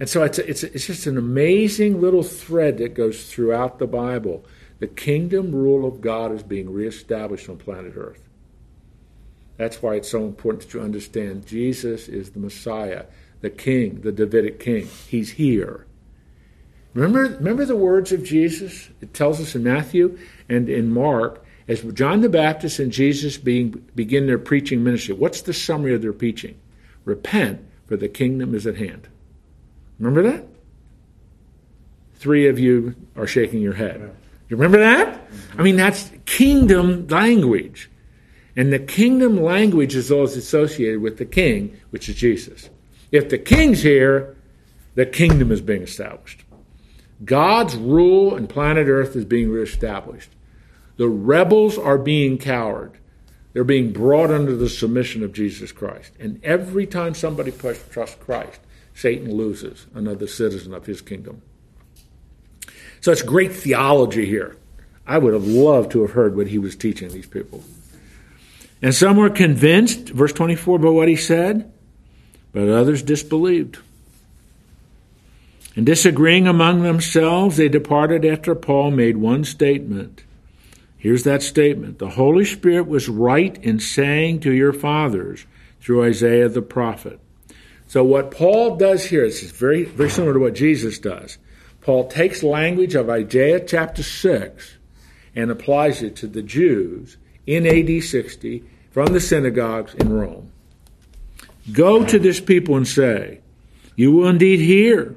And 0.00 0.08
so 0.08 0.22
it's, 0.22 0.38
it's, 0.38 0.64
it's 0.64 0.86
just 0.86 1.06
an 1.06 1.16
amazing 1.16 2.00
little 2.00 2.22
thread 2.22 2.78
that 2.78 2.94
goes 2.94 3.30
throughout 3.30 3.78
the 3.78 3.86
Bible. 3.86 4.44
The 4.80 4.86
kingdom 4.88 5.54
rule 5.54 5.86
of 5.86 6.00
God 6.00 6.32
is 6.32 6.42
being 6.42 6.72
reestablished 6.72 7.48
on 7.48 7.58
planet 7.58 7.94
Earth. 7.96 8.22
That's 9.56 9.80
why 9.80 9.94
it's 9.94 10.10
so 10.10 10.24
important 10.24 10.68
to 10.70 10.80
understand 10.80 11.46
Jesus 11.46 12.08
is 12.08 12.30
the 12.30 12.40
Messiah, 12.40 13.04
the 13.40 13.50
King, 13.50 14.00
the 14.00 14.10
Davidic 14.10 14.58
King. 14.58 14.88
He's 15.08 15.30
here. 15.30 15.86
Remember, 16.92 17.36
remember 17.36 17.64
the 17.64 17.76
words 17.76 18.10
of 18.10 18.24
Jesus? 18.24 18.88
It 19.00 19.14
tells 19.14 19.40
us 19.40 19.54
in 19.54 19.62
Matthew 19.62 20.18
and 20.48 20.68
in 20.68 20.92
Mark, 20.92 21.44
as 21.68 21.82
John 21.82 22.20
the 22.20 22.28
Baptist 22.28 22.78
and 22.78 22.92
Jesus 22.92 23.38
being, 23.38 23.70
begin 23.94 24.26
their 24.26 24.38
preaching 24.38 24.82
ministry. 24.82 25.14
What's 25.14 25.42
the 25.42 25.52
summary 25.52 25.94
of 25.94 26.02
their 26.02 26.12
preaching? 26.12 26.58
Repent, 27.04 27.64
for 27.86 27.96
the 27.96 28.08
kingdom 28.08 28.54
is 28.54 28.66
at 28.66 28.76
hand. 28.76 29.08
Remember 29.98 30.22
that? 30.22 30.46
Three 32.16 32.48
of 32.48 32.58
you 32.58 32.94
are 33.16 33.26
shaking 33.26 33.60
your 33.60 33.74
head. 33.74 34.00
You 34.48 34.56
remember 34.56 34.78
that? 34.78 35.28
I 35.58 35.62
mean, 35.62 35.76
that's 35.76 36.10
kingdom 36.26 37.06
language. 37.08 37.90
And 38.56 38.72
the 38.72 38.78
kingdom 38.78 39.42
language 39.42 39.96
is 39.96 40.10
always 40.12 40.36
associated 40.36 41.00
with 41.00 41.18
the 41.18 41.24
king, 41.24 41.78
which 41.90 42.08
is 42.08 42.16
Jesus. 42.16 42.70
If 43.10 43.28
the 43.28 43.38
king's 43.38 43.82
here, 43.82 44.36
the 44.94 45.06
kingdom 45.06 45.50
is 45.50 45.60
being 45.60 45.82
established. 45.82 46.44
God's 47.24 47.76
rule 47.76 48.36
in 48.36 48.46
planet 48.46 48.88
Earth 48.88 49.16
is 49.16 49.24
being 49.24 49.50
reestablished. 49.50 50.30
The 50.96 51.08
rebels 51.08 51.78
are 51.78 51.98
being 51.98 52.38
cowed. 52.38 52.98
They're 53.52 53.64
being 53.64 53.92
brought 53.92 54.30
under 54.30 54.54
the 54.56 54.68
submission 54.68 55.22
of 55.22 55.32
Jesus 55.32 55.72
Christ. 55.72 56.12
And 56.18 56.40
every 56.44 56.86
time 56.86 57.14
somebody 57.14 57.52
trusts 57.52 58.16
Christ, 58.16 58.60
Satan 58.94 59.34
loses 59.34 59.86
another 59.94 60.26
citizen 60.26 60.72
of 60.72 60.86
his 60.86 61.00
kingdom. 61.00 61.42
So 63.00 63.12
it's 63.12 63.22
great 63.22 63.52
theology 63.52 64.24
here. 64.24 64.56
I 65.06 65.18
would 65.18 65.34
have 65.34 65.46
loved 65.46 65.92
to 65.92 66.02
have 66.02 66.12
heard 66.12 66.36
what 66.36 66.46
he 66.46 66.58
was 66.58 66.76
teaching 66.76 67.10
these 67.10 67.26
people. 67.26 67.62
And 68.80 68.94
some 68.94 69.16
were 69.16 69.30
convinced, 69.30 70.08
verse 70.08 70.32
24, 70.32 70.78
by 70.78 70.88
what 70.88 71.08
he 71.08 71.16
said, 71.16 71.70
but 72.52 72.68
others 72.68 73.02
disbelieved. 73.02 73.78
And 75.76 75.84
disagreeing 75.84 76.46
among 76.46 76.82
themselves, 76.82 77.56
they 77.56 77.68
departed 77.68 78.24
after 78.24 78.54
Paul 78.54 78.92
made 78.92 79.16
one 79.16 79.44
statement. 79.44 80.22
Here's 80.96 81.24
that 81.24 81.42
statement 81.42 81.98
The 81.98 82.10
Holy 82.10 82.44
Spirit 82.44 82.86
was 82.86 83.08
right 83.08 83.56
in 83.62 83.80
saying 83.80 84.40
to 84.40 84.52
your 84.52 84.72
fathers 84.72 85.46
through 85.80 86.04
Isaiah 86.04 86.48
the 86.48 86.62
prophet. 86.62 87.20
So, 87.86 88.02
what 88.02 88.30
Paul 88.30 88.76
does 88.76 89.04
here 89.04 89.24
is 89.24 89.50
very, 89.50 89.84
very 89.84 90.10
similar 90.10 90.34
to 90.34 90.40
what 90.40 90.54
Jesus 90.54 90.98
does. 90.98 91.38
Paul 91.80 92.08
takes 92.08 92.42
language 92.42 92.94
of 92.94 93.10
Isaiah 93.10 93.60
chapter 93.60 94.02
6 94.02 94.76
and 95.36 95.50
applies 95.50 96.02
it 96.02 96.16
to 96.16 96.26
the 96.26 96.42
Jews 96.42 97.18
in 97.46 97.66
AD 97.66 98.02
60 98.02 98.64
from 98.90 99.12
the 99.12 99.20
synagogues 99.20 99.94
in 99.94 100.12
Rome. 100.12 100.50
Go 101.72 102.04
to 102.04 102.18
this 102.18 102.40
people 102.40 102.76
and 102.76 102.88
say, 102.88 103.40
You 103.96 104.12
will 104.12 104.28
indeed 104.28 104.60
hear 104.60 105.16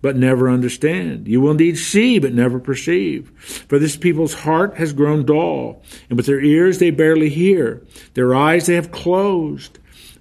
but 0.00 0.16
never 0.16 0.48
understand. 0.48 1.26
You 1.26 1.40
will 1.40 1.52
indeed 1.52 1.76
see, 1.76 2.18
but 2.18 2.32
never 2.32 2.58
perceive. 2.58 3.30
For 3.68 3.78
this 3.78 3.96
people's 3.96 4.34
heart 4.34 4.76
has 4.76 4.92
grown 4.92 5.24
dull, 5.24 5.82
and 6.08 6.16
with 6.16 6.26
their 6.26 6.40
ears 6.40 6.78
they 6.78 6.90
barely 6.90 7.28
hear. 7.28 7.82
Their 8.14 8.34
eyes 8.34 8.66
they 8.66 8.74
have 8.74 8.92
closed, 8.92 9.78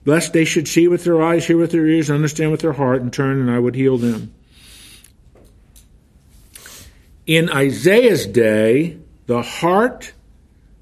lest 0.08 0.32
they 0.32 0.46
should 0.46 0.70
see 0.70 0.88
with 0.88 1.04
their 1.04 1.22
eyes, 1.22 1.46
hear 1.46 1.58
with 1.58 1.72
their 1.72 1.86
ears, 1.86 2.10
understand 2.10 2.50
with 2.50 2.62
their 2.62 2.72
heart, 2.72 3.02
and 3.02 3.12
turn, 3.12 3.42
and 3.42 3.52
I 3.52 3.60
would 3.60 3.76
heal 3.76 3.98
them. 3.98 4.34
In 7.26 7.50
Isaiah's 7.50 8.26
day, 8.26 9.00
the 9.26 9.42
heart, 9.42 10.14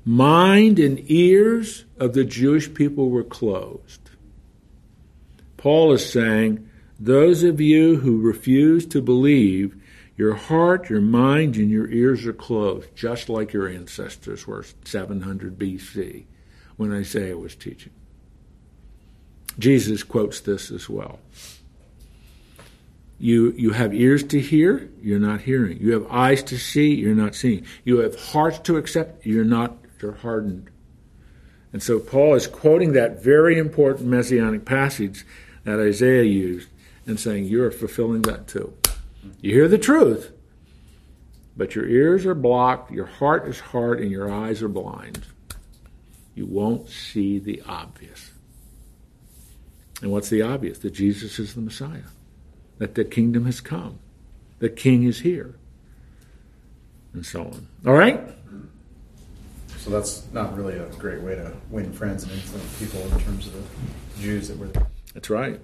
mind, 0.05 0.78
and 0.78 1.03
ears 1.09 1.86
of 1.99 2.13
the 2.13 2.23
Jewish 2.23 2.71
people 2.71 3.09
were 3.09 3.23
closed. 3.23 4.11
Paul 5.57 5.93
is 5.93 6.07
saying, 6.07 6.69
those 6.99 7.41
of 7.41 7.59
you 7.59 7.95
who 7.97 8.21
refuse 8.21 8.86
to 8.86 9.01
believe, 9.01 9.76
your 10.15 10.36
heart, 10.36 10.88
your 10.91 11.01
mind, 11.01 11.55
and 11.55 11.71
your 11.71 11.89
ears 11.89 12.28
are 12.28 12.34
closed, 12.34 12.95
just 12.95 13.28
like 13.28 13.53
your 13.53 13.67
ancestors 13.67 14.45
were 14.45 14.63
700 14.84 15.57
BC 15.57 16.26
when 16.78 16.93
Isaiah 16.93 17.39
was 17.39 17.55
teaching. 17.55 17.91
Jesus 19.58 20.03
quotes 20.03 20.41
this 20.41 20.72
as 20.72 20.89
well. 20.89 21.20
You, 23.18 23.53
you 23.53 23.72
have 23.72 23.93
ears 23.93 24.24
to 24.26 24.41
hear, 24.41 24.89
you're 25.01 25.20
not 25.20 25.41
hearing. 25.41 25.80
You 25.80 25.93
have 25.93 26.08
eyes 26.12 26.43
to 26.43 26.58
see, 26.58 26.93
you're 26.93 27.16
not 27.16 27.34
seeing. 27.34 27.66
You 27.86 27.99
have 27.99 28.20
hearts 28.20 28.60
to 28.60 28.78
accept, 28.78 29.26
you're 29.26 29.45
not, 29.45 29.78
you're 30.01 30.14
hardened. 30.14 30.70
And 31.72 31.82
so 31.82 31.99
Paul 31.99 32.36
is 32.36 32.47
quoting 32.47 32.93
that 32.93 33.24
very 33.24 33.58
important 33.58 34.08
messianic 34.08 34.66
passage 34.66 35.26
that 35.64 35.80
Isaiah 35.80 36.24
used 36.24 36.70
and 37.06 37.20
saying, 37.20 37.45
You're 37.45 37.72
fulfilling 37.72 38.22
that 38.24 38.47
too. 38.47 38.74
You 39.41 39.53
hear 39.53 39.68
the 39.68 39.78
truth, 39.78 40.32
but 41.58 41.76
your 41.76 41.88
ears 41.88 42.26
are 42.26 42.36
blocked, 42.36 42.91
your 42.91 43.06
heart 43.06 43.47
is 43.47 43.60
hard, 43.60 43.99
and 43.99 44.12
your 44.12 44.32
eyes 44.32 44.62
are 44.62 44.70
blind. 44.70 45.26
You 46.34 46.45
won't 46.45 46.89
see 46.89 47.39
the 47.39 47.62
obvious. 47.66 48.32
And 50.01 50.11
what's 50.11 50.29
the 50.29 50.41
obvious? 50.41 50.79
That 50.79 50.91
Jesus 50.91 51.39
is 51.39 51.55
the 51.55 51.61
Messiah, 51.61 52.09
that 52.79 52.95
the 52.95 53.05
kingdom 53.05 53.45
has 53.45 53.61
come, 53.61 53.99
the 54.59 54.69
king 54.69 55.03
is 55.03 55.19
here. 55.21 55.55
and 57.13 57.25
so 57.25 57.43
on. 57.43 57.67
All 57.87 57.93
right? 57.93 58.19
So 59.77 59.89
that's 59.89 60.23
not 60.33 60.55
really 60.57 60.77
a 60.77 60.87
great 60.97 61.21
way 61.21 61.35
to 61.35 61.53
win 61.69 61.93
friends 61.93 62.23
and 62.23 62.31
influence 62.33 62.79
people 62.79 63.01
in 63.01 63.19
terms 63.21 63.47
of 63.47 63.53
the 63.53 64.21
Jews 64.21 64.47
that 64.47 64.57
were 64.57 64.67
there. 64.67 64.87
That's 65.13 65.29
right. 65.29 65.59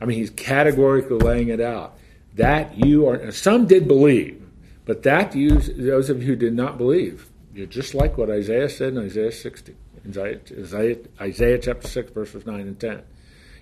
I 0.00 0.04
mean, 0.06 0.18
he's 0.18 0.30
categorically 0.30 1.18
laying 1.18 1.48
it 1.48 1.60
out. 1.60 1.96
That 2.34 2.76
you 2.84 3.06
are, 3.06 3.30
some 3.30 3.66
did 3.66 3.86
believe, 3.86 4.42
but 4.84 5.04
that 5.04 5.36
you, 5.36 5.58
those 5.60 6.10
of 6.10 6.22
you 6.22 6.28
who 6.28 6.36
did 6.36 6.54
not 6.54 6.78
believe, 6.78 7.28
you're 7.54 7.66
just 7.66 7.94
like 7.94 8.18
what 8.18 8.30
Isaiah 8.30 8.68
said 8.68 8.94
in 8.94 8.98
Isaiah 8.98 9.30
60, 9.30 9.76
Isaiah, 10.08 10.40
Isaiah, 10.58 10.96
Isaiah 11.20 11.58
chapter 11.58 11.86
6, 11.86 12.10
verses 12.10 12.44
9 12.44 12.60
and 12.60 12.80
10. 12.80 13.02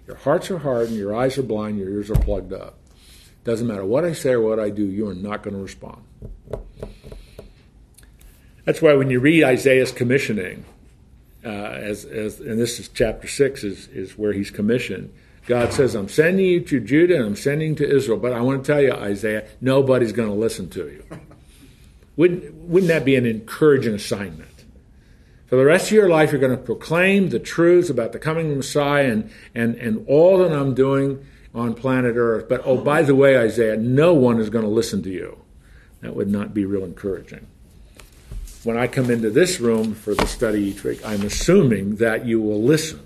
Your 0.07 0.17
hearts 0.17 0.51
are 0.51 0.59
hardened, 0.59 0.97
your 0.97 1.15
eyes 1.15 1.39
are 1.39 1.43
blind, 1.43 1.79
your 1.79 1.89
ears 1.89 2.11
are 2.11 2.19
plugged 2.19 2.53
up. 2.53 2.79
Doesn't 3.45 3.67
matter 3.67 3.85
what 3.85 4.05
I 4.05 4.13
say 4.13 4.33
or 4.33 4.41
what 4.41 4.61
I 4.61 4.71
do, 4.71 4.85
you 4.85 5.09
are 5.09 5.15
not 5.15 5.43
going 5.43 5.57
to 5.57 5.63
respond. 5.63 6.03
That's 8.65 8.81
why 8.81 8.95
when 8.95 9.11
you 9.11 9.21
read 9.21 9.43
Isaiah's 9.45 9.91
commissioning, 9.91 10.65
uh, 11.45 11.49
as, 11.49 12.05
as 12.05 12.39
and 12.39 12.59
this 12.61 12.79
is 12.79 12.89
chapter 12.89 13.27
six 13.27 13.65
is, 13.65 13.89
is 13.89 14.17
where 14.17 14.33
he's 14.33 14.51
commissioned. 14.51 15.13
God 15.47 15.73
says, 15.73 15.97
"I'm 15.97 16.09
sending 16.09 16.47
you 16.47 16.61
to 16.61 16.79
Judah 16.79 17.17
and 17.17 17.25
I'm 17.25 17.35
sending 17.35 17.75
to 17.77 17.97
Israel." 17.97 18.17
But 18.19 18.33
I 18.33 18.41
want 18.41 18.65
to 18.65 18.73
tell 18.73 18.81
you, 18.81 18.93
Isaiah, 18.93 19.49
nobody's 19.61 20.13
going 20.13 20.29
to 20.29 20.35
listen 20.37 20.69
to 20.71 20.87
you. 20.87 21.05
Wouldn't 22.17 22.55
wouldn't 22.55 22.89
that 22.89 23.05
be 23.05 23.17
an 23.17 23.27
encouraging 23.27 23.95
assignment? 23.95 24.52
For 25.53 25.57
the 25.57 25.67
rest 25.67 25.89
of 25.89 25.93
your 25.93 26.09
life, 26.09 26.33
you're 26.33 26.41
going 26.41 26.57
to 26.57 26.65
proclaim 26.65 27.29
the 27.29 27.39
truths 27.39 27.91
about 27.91 28.13
the 28.13 28.19
coming 28.19 28.57
Messiah 28.57 29.13
and, 29.13 29.31
and, 29.55 29.75
and 29.75 30.03
all 30.09 30.39
that 30.39 30.51
I'm 30.51 30.73
doing 30.75 31.27
on 31.55 31.75
planet 31.75 32.15
Earth. 32.17 32.49
But 32.49 32.63
oh, 32.65 32.79
by 32.79 33.03
the 33.03 33.15
way, 33.15 33.37
Isaiah, 33.37 33.77
no 33.77 34.15
one 34.15 34.41
is 34.41 34.49
going 34.49 34.65
to 34.65 34.71
listen 34.71 35.03
to 35.03 35.11
you. 35.11 35.39
That 36.01 36.17
would 36.17 36.31
not 36.31 36.55
be 36.55 36.65
real 36.65 36.87
encouraging 36.87 37.47
when 38.65 38.79
I 38.79 38.87
come 38.87 39.11
into 39.11 39.29
this 39.29 39.61
room 39.61 39.95
for 39.95 40.15
the 40.15 40.25
study 40.27 40.63
each 40.63 40.85
week, 40.85 41.05
I'm 41.05 41.23
assuming 41.23 41.97
that 41.97 42.25
you 42.25 42.41
will 42.41 42.63
listen. 42.63 43.01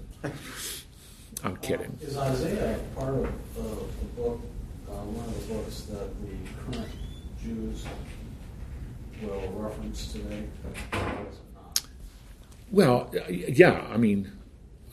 I'm 1.42 1.56
kidding. 1.56 1.98
Uh, 2.00 2.06
is 2.06 2.16
Isaiah 2.16 2.78
part 2.94 3.14
of 3.14 3.24
uh, 3.24 3.30
the 3.58 4.22
book, 4.22 4.40
uh, 4.88 4.92
one 4.92 5.24
of 5.24 5.48
the 5.48 5.54
books 5.54 5.80
that 5.82 6.10
the 6.22 6.76
current 6.78 6.92
Jews 7.42 7.84
will 9.20 9.52
reference 9.56 10.12
today? 10.12 10.44
Well, 12.70 13.12
yeah, 13.28 13.86
I 13.90 13.96
mean, 13.96 14.32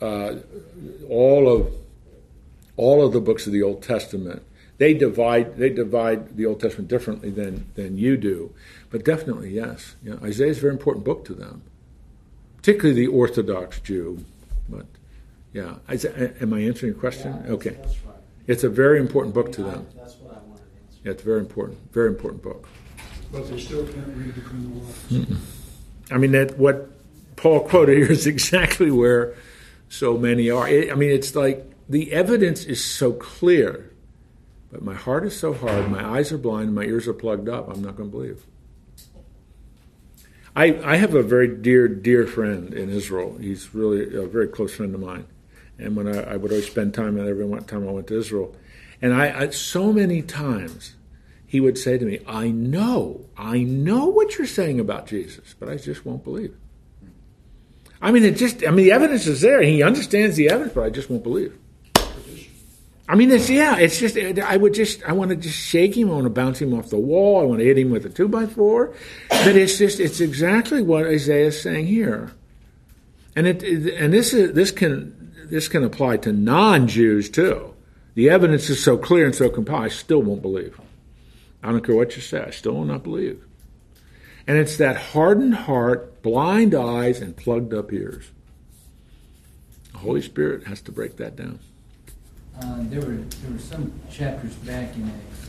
uh, 0.00 0.36
all 1.08 1.48
of 1.48 1.72
all 2.76 3.04
of 3.04 3.12
the 3.12 3.20
books 3.20 3.46
of 3.46 3.52
the 3.52 3.62
Old 3.62 3.82
Testament 3.82 4.42
they 4.78 4.94
divide 4.94 5.56
they 5.56 5.70
divide 5.70 6.36
the 6.36 6.46
Old 6.46 6.60
Testament 6.60 6.88
differently 6.88 7.30
than 7.30 7.66
than 7.74 7.96
you 7.96 8.16
do, 8.16 8.52
but 8.90 9.04
definitely 9.04 9.50
yes. 9.50 9.94
You 10.02 10.12
know, 10.12 10.18
Isaiah 10.22 10.48
is 10.48 10.58
a 10.58 10.62
very 10.62 10.72
important 10.72 11.04
book 11.04 11.24
to 11.26 11.34
them, 11.34 11.62
particularly 12.56 13.06
the 13.06 13.12
Orthodox 13.12 13.80
Jew. 13.80 14.24
But 14.68 14.86
yeah, 15.52 15.76
am 16.40 16.52
I 16.52 16.60
answering 16.60 16.92
your 16.92 17.00
question? 17.00 17.40
Yeah, 17.44 17.52
okay, 17.52 17.70
that's 17.70 18.04
right. 18.04 18.16
It's 18.46 18.64
a 18.64 18.68
very 18.68 18.98
important 18.98 19.34
book 19.34 19.52
to 19.52 19.66
I, 19.66 19.70
them. 19.70 19.86
That's 19.96 20.16
what 20.16 20.34
I 20.34 20.40
wanted 20.40 20.58
to 20.58 20.86
answer. 20.86 20.98
Yeah, 21.04 21.12
it's 21.12 21.22
a 21.22 21.26
very 21.26 21.40
important, 21.40 21.92
very 21.92 22.08
important 22.08 22.42
book. 22.42 22.68
But 23.30 23.48
they 23.48 23.60
still 23.60 23.86
can't 23.86 24.08
read 24.08 24.34
between 24.34 24.62
the 24.62 24.80
lines. 24.80 25.28
Mm-mm. 25.28 25.36
I 26.10 26.18
mean 26.18 26.32
that 26.32 26.58
what 26.58 26.90
Paul 27.36 27.60
quoted 27.60 27.96
here 27.96 28.10
is 28.10 28.26
exactly 28.26 28.90
where 28.90 29.34
so 29.88 30.16
many 30.16 30.50
are. 30.50 30.66
I 30.66 30.94
mean, 30.94 31.10
it's 31.10 31.34
like 31.34 31.64
the 31.88 32.12
evidence 32.12 32.64
is 32.64 32.82
so 32.82 33.12
clear 33.12 33.90
but 34.74 34.82
my 34.82 34.94
heart 34.94 35.24
is 35.24 35.38
so 35.38 35.54
hard, 35.54 35.88
my 35.88 36.04
eyes 36.04 36.32
are 36.32 36.36
blind, 36.36 36.74
my 36.74 36.82
ears 36.82 37.06
are 37.06 37.14
plugged 37.14 37.48
up, 37.48 37.68
I'm 37.68 37.80
not 37.80 37.96
going 37.96 38.10
to 38.10 38.16
believe. 38.16 38.44
I, 40.56 40.80
I 40.82 40.96
have 40.96 41.14
a 41.14 41.22
very 41.22 41.46
dear, 41.46 41.86
dear 41.86 42.26
friend 42.26 42.74
in 42.74 42.90
Israel. 42.90 43.38
He's 43.38 43.72
really 43.72 44.16
a 44.16 44.26
very 44.26 44.48
close 44.48 44.74
friend 44.74 44.92
of 44.92 45.00
mine. 45.00 45.26
And 45.78 45.94
when 45.94 46.08
I, 46.08 46.32
I 46.32 46.36
would 46.36 46.50
always 46.50 46.66
spend 46.66 46.92
time 46.92 47.14
with 47.14 47.28
every 47.28 47.48
time 47.62 47.88
I 47.88 47.92
went 47.92 48.08
to 48.08 48.18
Israel. 48.18 48.56
And 49.00 49.14
I, 49.14 49.42
I, 49.42 49.50
so 49.50 49.92
many 49.92 50.22
times, 50.22 50.96
he 51.46 51.60
would 51.60 51.78
say 51.78 51.96
to 51.96 52.04
me, 52.04 52.18
I 52.26 52.48
know, 52.48 53.26
I 53.36 53.62
know 53.62 54.06
what 54.06 54.38
you're 54.38 54.46
saying 54.48 54.80
about 54.80 55.06
Jesus, 55.06 55.54
but 55.56 55.68
I 55.68 55.76
just 55.76 56.04
won't 56.04 56.24
believe. 56.24 56.56
I 58.04 58.12
mean, 58.12 58.22
it 58.22 58.36
just, 58.36 58.66
I 58.66 58.70
mean, 58.70 58.84
the 58.84 58.92
evidence 58.92 59.26
is 59.26 59.40
there. 59.40 59.62
He 59.62 59.82
understands 59.82 60.36
the 60.36 60.50
evidence, 60.50 60.74
but 60.74 60.84
I 60.84 60.90
just 60.90 61.08
won't 61.08 61.22
believe. 61.22 61.56
I 63.08 63.14
mean, 63.14 63.30
it's 63.30 63.48
yeah, 63.48 63.78
it's 63.78 63.98
just 63.98 64.18
I 64.18 64.56
would 64.58 64.74
just 64.74 65.02
I 65.04 65.12
want 65.12 65.30
to 65.30 65.36
just 65.36 65.58
shake 65.58 65.96
him, 65.96 66.10
I 66.10 66.14
want 66.14 66.24
to 66.24 66.30
bounce 66.30 66.60
him 66.60 66.72
off 66.74 66.90
the 66.90 66.98
wall, 66.98 67.40
I 67.40 67.44
want 67.44 67.60
to 67.60 67.64
hit 67.64 67.78
him 67.78 67.90
with 67.90 68.04
a 68.06 68.10
two 68.10 68.28
by 68.28 68.46
four, 68.46 68.94
but 69.28 69.56
it's 69.56 69.76
just 69.76 70.00
it's 70.00 70.20
exactly 70.20 70.82
what 70.82 71.06
Isaiah 71.06 71.48
is 71.48 71.60
saying 71.60 71.86
here, 71.86 72.32
and 73.36 73.46
it 73.46 73.62
and 73.62 74.12
this 74.12 74.32
is 74.32 74.54
this 74.54 74.70
can 74.70 75.34
this 75.50 75.68
can 75.68 75.84
apply 75.84 76.16
to 76.18 76.32
non-Jews 76.32 77.28
too. 77.28 77.74
The 78.14 78.30
evidence 78.30 78.70
is 78.70 78.82
so 78.82 78.96
clear 78.96 79.26
and 79.26 79.34
so 79.34 79.50
compelling, 79.50 79.84
I 79.84 79.88
still 79.88 80.22
won't 80.22 80.40
believe. 80.40 80.80
I 81.62 81.72
don't 81.72 81.84
care 81.84 81.94
what 81.94 82.16
you 82.16 82.22
say, 82.22 82.42
I 82.42 82.50
still 82.50 82.72
will 82.72 82.86
not 82.86 83.02
believe. 83.02 83.44
And 84.46 84.58
it's 84.58 84.76
that 84.76 84.96
hardened 84.96 85.54
heart, 85.54 86.22
blind 86.22 86.74
eyes, 86.74 87.20
and 87.20 87.34
plugged 87.36 87.72
up 87.72 87.92
ears. 87.92 88.30
The 89.92 89.98
Holy 89.98 90.20
Spirit 90.20 90.66
has 90.66 90.82
to 90.82 90.92
break 90.92 91.16
that 91.16 91.36
down. 91.36 91.60
Uh, 92.60 92.78
there 92.82 93.00
were 93.00 93.16
there 93.16 93.50
were 93.50 93.58
some 93.58 93.92
chapters 94.10 94.54
back 94.56 94.94
in 94.94 95.08
Acts 95.08 95.48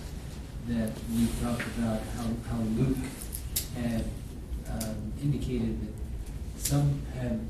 that 0.67 0.91
we 1.11 1.27
talked 1.43 1.67
about 1.77 2.01
how, 2.15 2.23
how 2.49 2.61
Luke 2.75 2.97
had 3.75 4.05
um, 4.71 5.13
indicated 5.21 5.79
that 5.81 5.93
some 6.59 7.01
had 7.19 7.47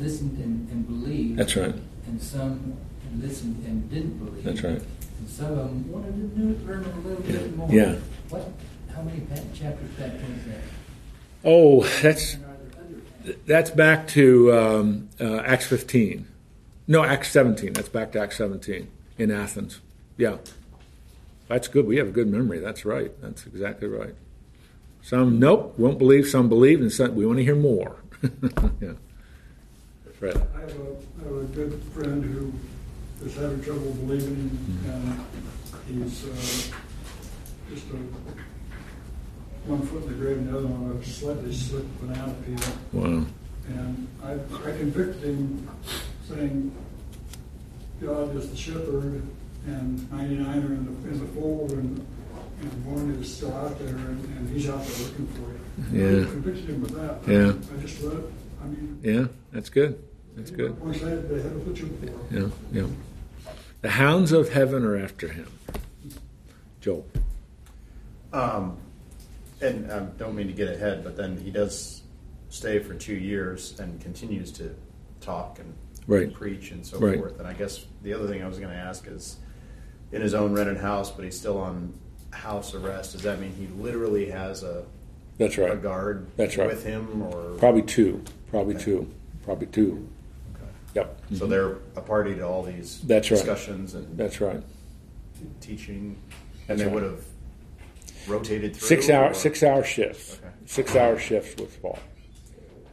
listened 0.00 0.38
and, 0.38 0.68
and, 0.70 0.86
believed. 0.86 1.38
That's 1.38 1.56
right. 1.56 1.74
And 2.06 2.22
some 2.22 2.78
listened 3.20 3.64
and 3.66 3.90
didn't 3.90 4.18
believe. 4.24 4.44
That's 4.44 4.62
right. 4.62 4.82
And 5.18 5.28
some 5.28 5.52
of 5.52 5.56
them 5.56 5.92
wanted 5.92 6.34
to 6.34 6.66
learn 6.66 6.84
a 6.84 7.08
little 7.08 7.24
yeah. 7.26 7.32
bit 7.32 7.56
more. 7.56 7.70
Yeah. 7.70 7.94
What? 8.30 8.50
How 8.94 9.02
many 9.02 9.20
chapters 9.54 9.90
back 9.98 10.12
was 10.12 10.44
that? 10.46 10.60
Oh, 11.44 11.84
that's 12.02 12.36
that's 13.46 13.70
back 13.70 14.08
to 14.08 14.54
um, 14.54 15.08
uh, 15.20 15.38
Acts 15.38 15.66
15. 15.66 16.26
No, 16.86 17.04
Acts 17.04 17.30
17. 17.30 17.72
That's 17.72 17.88
back 17.88 18.12
to 18.12 18.20
Acts 18.20 18.36
17 18.36 18.90
in 19.18 19.30
Athens. 19.30 19.80
Yeah. 20.16 20.36
That's 21.48 21.68
good. 21.68 21.86
We 21.86 21.96
have 21.96 22.08
a 22.08 22.12
good 22.12 22.28
memory. 22.28 22.58
That's 22.58 22.84
right. 22.84 23.10
That's 23.20 23.46
exactly 23.46 23.88
right. 23.88 24.14
Some, 25.02 25.38
nope, 25.38 25.78
won't 25.78 25.98
believe. 25.98 26.26
Some 26.26 26.48
believe, 26.48 26.80
and 26.80 26.90
some, 26.90 27.14
we 27.14 27.26
want 27.26 27.38
to 27.38 27.44
hear 27.44 27.56
more. 27.56 27.96
yeah. 28.80 28.92
Fred. 30.18 30.36
I 30.56 30.60
have, 30.60 30.70
a, 30.70 30.96
I 31.20 31.24
have 31.24 31.36
a 31.36 31.44
good 31.54 31.82
friend 31.92 32.24
who 32.24 32.52
is 33.26 33.34
having 33.36 33.62
trouble 33.62 33.92
believing, 33.92 34.50
and 34.86 35.24
he's 35.86 36.24
uh, 36.24 36.74
just 37.70 37.86
a 37.90 38.43
one 39.66 39.82
foot 39.82 40.02
in 40.04 40.08
the 40.10 40.14
grave 40.14 40.36
and 40.38 40.48
the 40.48 40.58
other 40.58 40.66
one 40.66 40.96
a 40.96 41.04
slightly 41.04 41.52
slick 41.52 41.84
banana 42.00 42.34
peel. 42.44 42.58
Wow. 42.92 43.24
And 43.68 44.08
I, 44.22 44.32
I 44.32 44.76
convicted 44.76 45.22
him 45.22 45.68
saying, 46.28 46.74
God 48.02 48.36
is 48.36 48.50
the 48.50 48.56
shepherd 48.56 49.22
and 49.66 50.12
99 50.12 50.46
are 50.46 50.52
in 50.52 51.02
the, 51.02 51.08
in 51.08 51.18
the 51.20 51.40
fold 51.40 51.72
and, 51.72 52.06
and 52.60 52.86
one 52.86 53.10
is 53.20 53.34
still 53.34 53.54
out 53.54 53.78
there 53.78 53.88
and, 53.88 54.24
and 54.36 54.50
he's 54.50 54.68
out 54.68 54.84
there 54.84 55.06
looking 55.06 55.26
for 55.28 55.96
you. 55.96 56.00
Yeah. 56.02 56.26
I 56.26 56.30
convicted 56.30 56.68
him 56.68 56.82
with 56.82 56.92
that. 56.92 57.26
Yeah. 57.26 57.76
I 57.76 57.80
just 57.80 58.02
let 58.02 58.16
it, 58.18 58.24
I 58.62 58.66
mean. 58.66 59.00
Yeah, 59.02 59.26
that's 59.52 59.70
good. 59.70 60.02
That's 60.36 60.50
good. 60.50 60.78
Once 60.80 61.00
they 61.00 61.10
had, 61.10 61.28
they 61.28 61.40
had 61.40 61.52
a 61.52 61.58
butcher 61.58 61.86
for 61.86 62.34
Yeah, 62.34 62.48
yeah. 62.72 62.86
The 63.80 63.90
hounds 63.90 64.32
of 64.32 64.50
heaven 64.50 64.84
are 64.84 64.96
after 64.96 65.28
him. 65.28 65.46
Joel. 66.80 67.06
Um, 68.32 68.76
and 69.64 69.90
I 69.90 69.96
um, 69.96 70.12
don't 70.16 70.34
mean 70.34 70.46
to 70.46 70.52
get 70.52 70.68
ahead, 70.68 71.04
but 71.04 71.16
then 71.16 71.36
he 71.36 71.50
does 71.50 72.02
stay 72.48 72.78
for 72.78 72.94
two 72.94 73.14
years 73.14 73.78
and 73.80 74.00
continues 74.00 74.52
to 74.52 74.74
talk 75.20 75.58
and 75.58 75.74
right. 76.06 76.32
preach 76.32 76.70
and 76.70 76.86
so 76.86 76.98
right. 76.98 77.18
forth. 77.18 77.38
And 77.38 77.48
I 77.48 77.52
guess 77.52 77.84
the 78.02 78.12
other 78.12 78.28
thing 78.28 78.42
I 78.42 78.48
was 78.48 78.58
going 78.58 78.70
to 78.70 78.76
ask 78.76 79.06
is, 79.06 79.36
in 80.12 80.22
his 80.22 80.34
own 80.34 80.52
rented 80.52 80.76
house, 80.76 81.10
but 81.10 81.24
he's 81.24 81.38
still 81.38 81.58
on 81.58 81.92
house 82.30 82.74
arrest. 82.74 83.12
Does 83.12 83.22
that 83.22 83.40
mean 83.40 83.52
he 83.52 83.66
literally 83.82 84.30
has 84.30 84.62
a 84.62 84.84
that's 85.38 85.58
right 85.58 85.72
a 85.72 85.76
guard 85.76 86.28
that's 86.36 86.56
right 86.56 86.68
with 86.68 86.84
him, 86.84 87.22
or 87.22 87.56
probably 87.58 87.82
two, 87.82 88.22
probably 88.50 88.76
okay. 88.76 88.84
two, 88.84 89.14
probably 89.42 89.66
two. 89.66 90.08
Okay. 90.54 90.70
Yep. 90.94 91.20
So 91.30 91.34
mm-hmm. 91.34 91.50
they're 91.50 91.72
a 91.96 92.00
party 92.00 92.36
to 92.36 92.46
all 92.46 92.62
these 92.62 93.00
that's 93.00 93.28
discussions 93.28 93.94
right. 93.94 94.04
and 94.04 94.16
that's 94.16 94.40
right 94.40 94.62
teaching, 95.60 96.16
that's 96.66 96.70
and 96.70 96.80
they 96.80 96.84
right. 96.84 96.94
would 96.94 97.02
have 97.02 97.24
rotated 98.26 98.76
through 98.76 98.88
six 98.88 99.10
hour 99.10 99.30
or? 99.30 99.34
six 99.34 99.62
hour 99.62 99.84
shifts. 99.84 100.38
Okay. 100.38 100.52
Six 100.66 100.96
hour 100.96 101.18
shifts 101.18 101.60
with 101.60 101.80
Paul. 101.82 101.98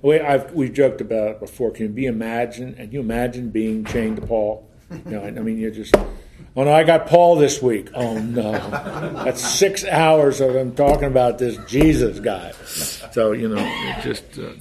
We, 0.01 0.19
I've, 0.19 0.51
we've 0.53 0.73
joked 0.73 1.01
about 1.01 1.29
it 1.29 1.39
before. 1.39 1.71
Can 1.71 1.95
you 1.95 2.09
imagine? 2.09 2.75
And 2.77 2.91
you 2.91 2.99
imagine 2.99 3.49
being 3.49 3.85
chained 3.85 4.17
to 4.17 4.25
Paul? 4.25 4.67
You 4.89 5.11
know, 5.11 5.21
I, 5.21 5.27
I 5.27 5.31
mean, 5.31 5.57
you're 5.57 5.71
just 5.71 5.95
Oh 6.55 6.65
no, 6.65 6.73
I 6.73 6.83
got 6.83 7.07
Paul 7.07 7.37
this 7.37 7.61
week. 7.61 7.89
Oh 7.93 8.17
no, 8.17 8.51
that's 9.23 9.41
six 9.41 9.85
hours 9.85 10.41
of 10.41 10.53
him 10.53 10.75
talking 10.75 11.05
about 11.05 11.37
this 11.37 11.57
Jesus 11.65 12.19
guy. 12.19 12.51
So 13.11 13.31
you 13.31 13.47
know, 13.47 13.63
it 13.63 14.01
just, 14.03 14.37
uh, 14.37 14.51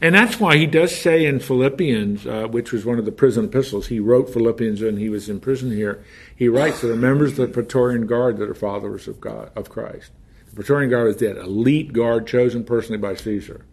and 0.00 0.14
that's 0.14 0.38
why 0.40 0.56
he 0.56 0.66
does 0.66 0.94
say 0.96 1.24
in 1.24 1.40
Philippians, 1.40 2.26
uh, 2.26 2.46
which 2.48 2.72
was 2.72 2.84
one 2.84 2.98
of 2.98 3.04
the 3.04 3.12
prison 3.12 3.46
epistles, 3.46 3.86
he 3.88 4.00
wrote 4.00 4.32
Philippians 4.32 4.82
when 4.82 4.96
he 4.96 5.08
was 5.08 5.28
in 5.28 5.40
prison 5.40 5.70
here. 5.70 6.02
He 6.34 6.48
writes 6.48 6.80
that 6.80 6.88
the 6.88 6.96
members 6.96 7.32
of 7.32 7.36
the 7.36 7.48
Praetorian 7.48 8.06
Guard 8.06 8.38
that 8.38 8.48
are 8.48 8.54
followers 8.54 9.06
of 9.08 9.20
God 9.20 9.50
of 9.56 9.70
Christ. 9.70 10.10
The 10.50 10.56
Praetorian 10.56 10.90
Guard 10.90 11.08
is 11.08 11.16
that 11.18 11.36
elite 11.38 11.92
guard 11.92 12.26
chosen 12.26 12.64
personally 12.64 12.98
by 12.98 13.14
Caesar. 13.14 13.64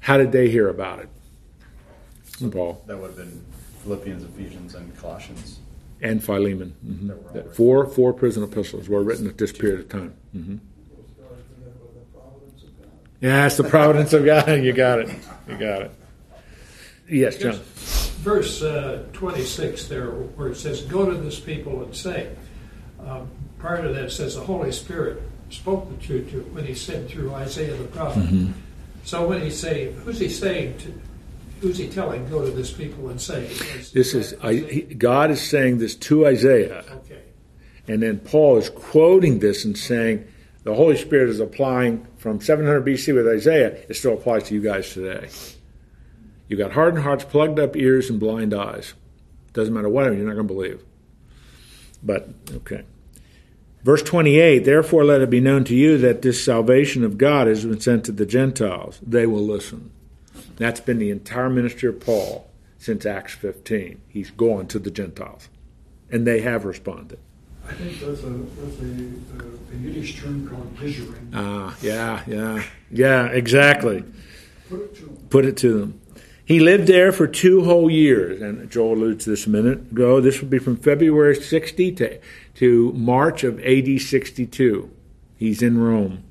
How 0.00 0.16
did 0.18 0.32
they 0.32 0.50
hear 0.50 0.68
about 0.68 1.00
it? 1.00 1.08
Paul. 2.50 2.82
That 2.86 2.98
would 2.98 3.08
have 3.08 3.16
been 3.16 3.44
Philippians, 3.82 4.24
Ephesians, 4.24 4.74
and 4.74 4.96
Colossians. 4.98 5.60
And 6.02 6.22
Philemon. 6.22 6.74
Mhm. 6.84 7.32
That. 7.32 7.54
Four 7.54 7.86
four 7.86 8.12
prison 8.12 8.42
epistles 8.42 8.88
were 8.88 9.02
written 9.02 9.26
at 9.26 9.38
this 9.38 9.52
period 9.52 9.80
of 9.80 9.88
time. 9.88 10.14
hmm 10.32 10.56
Yeah, 13.20 13.46
it's 13.46 13.56
the 13.56 13.64
providence 13.64 14.12
of 14.12 14.24
God. 14.24 14.62
You 14.62 14.72
got 14.72 14.98
it. 15.00 15.08
You 15.48 15.56
got 15.56 15.82
it. 15.82 15.90
Yes, 17.08 17.36
John. 17.36 17.54
verse 18.22 18.62
uh, 18.62 19.04
26 19.12 19.88
there, 19.88 20.06
where 20.10 20.48
it 20.48 20.56
says, 20.56 20.82
Go 20.82 21.06
to 21.06 21.14
this 21.16 21.38
people 21.40 21.82
and 21.82 21.94
say. 21.94 22.30
Um, 23.06 23.28
prior 23.58 23.82
to 23.82 23.92
that, 23.92 24.10
says, 24.10 24.34
The 24.36 24.40
Holy 24.42 24.72
Spirit 24.72 25.22
spoke 25.50 25.88
the 25.90 26.04
truth 26.06 26.30
to 26.30 26.40
when 26.52 26.64
he 26.64 26.74
said 26.74 27.08
through 27.08 27.32
Isaiah 27.34 27.76
the 27.76 27.84
prophet. 27.84 28.24
Mm-hmm. 28.24 28.52
So 29.04 29.26
when 29.28 29.42
he 29.42 29.50
say, 29.50 29.92
who's 29.92 30.18
he 30.18 30.28
saying 30.30 30.78
to, 30.78 30.94
who's 31.60 31.76
he 31.76 31.88
telling, 31.88 32.26
Go 32.30 32.44
to 32.44 32.50
this 32.50 32.72
people 32.72 33.10
and 33.10 33.20
say? 33.20 33.44
Is 33.46 33.92
This 33.92 34.14
is 34.14 34.34
I, 34.42 34.54
he, 34.54 34.80
God 34.82 35.30
is 35.30 35.42
saying 35.42 35.78
this 35.78 35.94
to 35.96 36.26
Isaiah, 36.26 36.84
Okay. 36.90 37.20
and 37.86 38.02
then 38.02 38.18
Paul 38.18 38.56
is 38.56 38.70
quoting 38.70 39.40
this 39.40 39.66
and 39.66 39.76
saying 39.76 40.26
the 40.64 40.74
Holy 40.74 40.96
Spirit 40.96 41.28
is 41.28 41.40
applying 41.40 42.06
from 42.16 42.40
700 42.40 42.84
BC 42.84 43.14
with 43.14 43.28
Isaiah. 43.28 43.76
It 43.88 43.94
still 43.94 44.14
applies 44.14 44.44
to 44.44 44.54
you 44.54 44.62
guys 44.62 44.92
today. 44.92 45.28
You've 46.48 46.58
got 46.58 46.72
hardened 46.72 47.04
hearts, 47.04 47.24
plugged 47.24 47.58
up 47.58 47.76
ears, 47.76 48.10
and 48.10 48.18
blind 48.18 48.52
eyes. 48.52 48.94
Doesn't 49.52 49.72
matter 49.72 49.88
what 49.88 50.04
you're 50.06 50.16
not 50.16 50.34
going 50.34 50.48
to 50.48 50.54
believe. 50.54 50.82
But 52.02 52.28
okay. 52.52 52.84
Verse 53.82 54.02
28 54.02 54.60
Therefore, 54.60 55.04
let 55.04 55.20
it 55.20 55.30
be 55.30 55.40
known 55.40 55.64
to 55.64 55.74
you 55.74 55.98
that 55.98 56.22
this 56.22 56.42
salvation 56.42 57.04
of 57.04 57.18
God 57.18 57.46
has 57.46 57.64
been 57.64 57.80
sent 57.80 58.04
to 58.06 58.12
the 58.12 58.26
Gentiles. 58.26 58.98
They 59.02 59.26
will 59.26 59.44
listen. 59.44 59.90
That's 60.56 60.80
been 60.80 60.98
the 60.98 61.10
entire 61.10 61.50
ministry 61.50 61.90
of 61.90 62.00
Paul 62.00 62.50
since 62.78 63.04
Acts 63.04 63.34
15. 63.34 64.00
He's 64.08 64.30
going 64.30 64.66
to 64.68 64.78
the 64.78 64.90
Gentiles. 64.90 65.48
And 66.10 66.26
they 66.26 66.40
have 66.40 66.64
responded. 66.64 67.18
I 67.66 67.72
think 67.72 68.00
that's 68.00 68.22
a, 68.22 68.30
that's 68.30 68.78
a, 68.80 69.44
uh, 69.44 69.72
a 69.72 69.76
Yiddish 69.76 70.20
term 70.20 70.48
called 70.48 70.76
gizuring. 70.76 71.30
Ah, 71.32 71.76
yeah, 71.80 72.22
yeah, 72.26 72.62
yeah, 72.90 73.26
exactly. 73.26 74.04
Put 74.68 74.80
it 74.80 74.94
to 74.96 75.02
them. 75.02 75.16
Put 75.30 75.44
it 75.44 75.56
to 75.58 75.78
them. 75.80 76.00
He 76.44 76.60
lived 76.60 76.86
there 76.86 77.10
for 77.10 77.26
two 77.26 77.64
whole 77.64 77.90
years, 77.90 78.42
and 78.42 78.70
Joel 78.70 78.94
alluded 78.94 79.20
to 79.20 79.30
this 79.30 79.46
a 79.46 79.50
minute 79.50 79.92
ago. 79.92 80.20
This 80.20 80.40
would 80.40 80.50
be 80.50 80.58
from 80.58 80.76
February 80.76 81.34
60 81.34 81.92
to, 81.92 82.20
to 82.56 82.92
March 82.92 83.44
of 83.44 83.58
AD 83.60 84.00
62. 84.00 84.90
He's 85.36 85.62
in 85.62 85.78
Rome. 85.78 86.22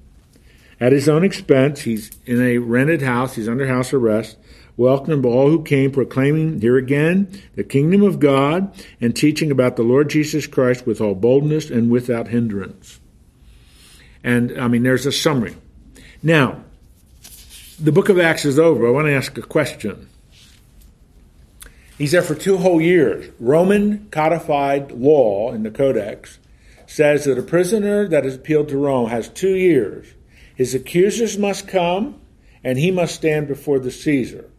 At 0.80 0.92
his 0.92 1.10
own 1.10 1.24
expense, 1.24 1.82
he's 1.82 2.12
in 2.26 2.42
a 2.42 2.60
rented 2.60 3.02
house, 3.02 3.36
he's 3.36 3.50
under 3.50 3.68
house 3.68 3.92
arrest, 3.92 4.38
welcoming 4.78 5.26
all 5.26 5.50
who 5.50 5.64
came, 5.64 5.92
proclaiming, 5.92 6.60
here 6.62 6.78
again, 6.78 7.42
the 7.56 7.64
kingdom 7.64 8.02
of 8.04 8.20
God, 8.20 8.74
and 9.00 9.16
teaching 9.16 9.52
about 9.52 9.76
the 9.76 9.84
Lord 9.84 10.10
Jesus 10.10 10.48
Christ 10.48 10.86
with 10.86 11.02
all 11.02 11.16
boldness 11.16 11.70
and 11.70 11.92
without 11.92 12.30
hindrance. 12.30 13.00
And, 14.24 14.60
I 14.60 14.68
mean, 14.68 14.84
there's 14.84 15.06
a 15.06 15.12
summary. 15.12 15.56
Now, 16.22 16.64
the 17.80 17.92
book 17.92 18.10
of 18.10 18.20
Acts 18.20 18.46
is 18.46 18.58
over. 18.58 18.88
I 18.88 18.92
want 18.92 19.08
to 19.08 19.14
ask 19.14 19.38
a 19.38 19.42
question. 19.42 20.10
He's 21.98 22.12
there 22.12 22.22
for 22.22 22.36
two 22.36 22.58
whole 22.58 22.82
years. 22.82 23.32
Roman 23.40 24.08
codified 24.10 24.92
law 24.92 25.54
in 25.54 25.64
the 25.64 25.72
Codex 25.72 26.40
says 26.88 27.26
that 27.26 27.38
a 27.38 27.44
prisoner 27.44 28.08
that 28.08 28.26
is 28.26 28.36
appealed 28.36 28.70
to 28.70 28.78
Rome 28.78 29.10
has 29.10 29.30
two 29.30 29.56
years. 29.56 30.08
His 30.56 30.74
accusers 30.74 31.38
must 31.38 31.68
come, 31.68 32.20
and 32.64 32.78
he 32.78 32.92
must 32.92 33.16
stand 33.16 33.48
before 33.48 33.80
the 33.80 33.92
Caesar. 33.92 34.50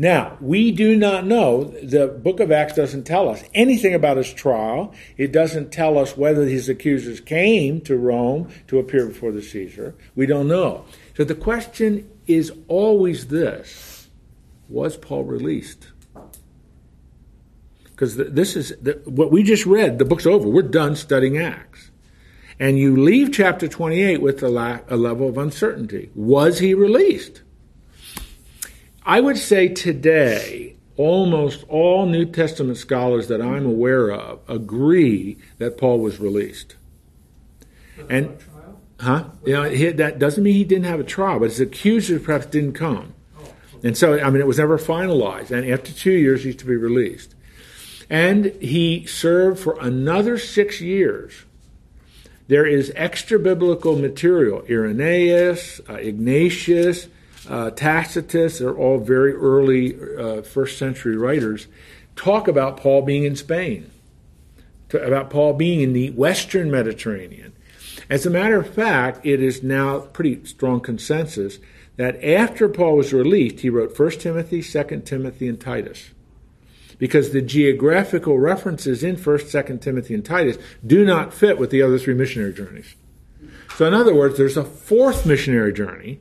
Now, 0.00 0.38
we 0.40 0.70
do 0.70 0.94
not 0.94 1.26
know, 1.26 1.64
the 1.82 2.06
book 2.06 2.38
of 2.38 2.52
Acts 2.52 2.74
doesn't 2.74 3.02
tell 3.02 3.28
us 3.28 3.42
anything 3.52 3.94
about 3.94 4.16
his 4.16 4.32
trial. 4.32 4.94
It 5.16 5.32
doesn't 5.32 5.72
tell 5.72 5.98
us 5.98 6.16
whether 6.16 6.44
his 6.44 6.68
accusers 6.68 7.18
came 7.20 7.80
to 7.80 7.96
Rome 7.96 8.48
to 8.68 8.78
appear 8.78 9.06
before 9.06 9.32
the 9.32 9.42
Caesar. 9.42 9.96
We 10.14 10.24
don't 10.24 10.46
know. 10.46 10.84
So 11.16 11.24
the 11.24 11.34
question 11.34 12.08
is 12.28 12.52
always 12.68 13.26
this 13.26 14.08
Was 14.68 14.96
Paul 14.96 15.24
released? 15.24 15.88
Because 17.82 18.14
this 18.14 18.54
is 18.54 18.76
the, 18.80 19.02
what 19.04 19.32
we 19.32 19.42
just 19.42 19.66
read, 19.66 19.98
the 19.98 20.04
book's 20.04 20.26
over. 20.26 20.48
We're 20.48 20.62
done 20.62 20.94
studying 20.94 21.38
Acts. 21.38 21.90
And 22.60 22.78
you 22.78 22.96
leave 22.96 23.32
chapter 23.32 23.66
28 23.66 24.22
with 24.22 24.44
a, 24.44 24.48
la- 24.48 24.80
a 24.88 24.96
level 24.96 25.28
of 25.28 25.36
uncertainty. 25.36 26.10
Was 26.14 26.60
he 26.60 26.72
released? 26.74 27.42
I 29.08 29.20
would 29.20 29.38
say 29.38 29.68
today, 29.68 30.76
almost 30.96 31.64
all 31.68 32.06
New 32.06 32.26
Testament 32.26 32.76
scholars 32.76 33.28
that 33.28 33.40
I'm 33.40 33.66
aware 33.66 34.12
of 34.12 34.40
agree 34.46 35.38
that 35.56 35.78
Paul 35.78 36.00
was 36.00 36.20
released. 36.20 36.76
And 38.08 38.38
Huh? 39.00 39.24
You 39.44 39.52
know, 39.52 39.62
he, 39.62 39.90
that 39.90 40.18
doesn't 40.18 40.42
mean 40.42 40.54
he 40.54 40.64
didn't 40.64 40.86
have 40.86 41.00
a 41.00 41.04
trial, 41.04 41.38
but 41.38 41.50
his 41.50 41.60
accusers 41.60 42.22
perhaps 42.22 42.46
didn't 42.46 42.72
come. 42.72 43.14
And 43.84 43.96
so, 43.96 44.18
I 44.18 44.28
mean, 44.28 44.40
it 44.40 44.46
was 44.46 44.58
never 44.58 44.76
finalized. 44.76 45.52
And 45.52 45.70
after 45.70 45.92
two 45.92 46.12
years, 46.12 46.42
he's 46.42 46.56
to 46.56 46.64
be 46.64 46.74
released. 46.74 47.34
And 48.10 48.46
he 48.60 49.06
served 49.06 49.60
for 49.60 49.78
another 49.80 50.36
six 50.36 50.80
years. 50.80 51.44
There 52.48 52.66
is 52.66 52.92
extra 52.96 53.38
biblical 53.38 53.96
material. 53.96 54.64
Irenaeus, 54.68 55.80
uh, 55.88 55.94
Ignatius, 55.94 57.06
uh, 57.48 57.70
Tacitus, 57.70 58.58
they're 58.58 58.76
all 58.76 58.98
very 58.98 59.32
early 59.32 59.96
uh, 60.16 60.42
first 60.42 60.78
century 60.78 61.16
writers, 61.16 61.66
talk 62.14 62.46
about 62.46 62.76
Paul 62.76 63.02
being 63.02 63.24
in 63.24 63.36
Spain, 63.36 63.90
to, 64.90 65.02
about 65.02 65.30
Paul 65.30 65.54
being 65.54 65.80
in 65.80 65.92
the 65.92 66.10
Western 66.10 66.70
Mediterranean. 66.70 67.54
As 68.10 68.26
a 68.26 68.30
matter 68.30 68.58
of 68.58 68.72
fact, 68.72 69.24
it 69.24 69.42
is 69.42 69.62
now 69.62 70.00
pretty 70.00 70.44
strong 70.44 70.80
consensus 70.80 71.58
that 71.96 72.22
after 72.24 72.68
Paul 72.68 72.96
was 72.96 73.12
released, 73.12 73.60
he 73.60 73.70
wrote 73.70 73.98
1 73.98 74.10
Timothy, 74.12 74.62
2 74.62 75.02
Timothy, 75.04 75.48
and 75.48 75.60
Titus. 75.60 76.10
Because 76.98 77.30
the 77.30 77.42
geographical 77.42 78.38
references 78.38 79.02
in 79.02 79.16
1st, 79.16 79.64
2nd 79.64 79.80
Timothy, 79.80 80.14
and 80.14 80.24
Titus 80.24 80.58
do 80.86 81.04
not 81.04 81.32
fit 81.32 81.58
with 81.58 81.70
the 81.70 81.82
other 81.82 81.98
three 81.98 82.14
missionary 82.14 82.52
journeys. 82.52 82.94
So, 83.76 83.86
in 83.86 83.94
other 83.94 84.14
words, 84.14 84.36
there's 84.36 84.56
a 84.56 84.64
fourth 84.64 85.24
missionary 85.24 85.72
journey 85.72 86.20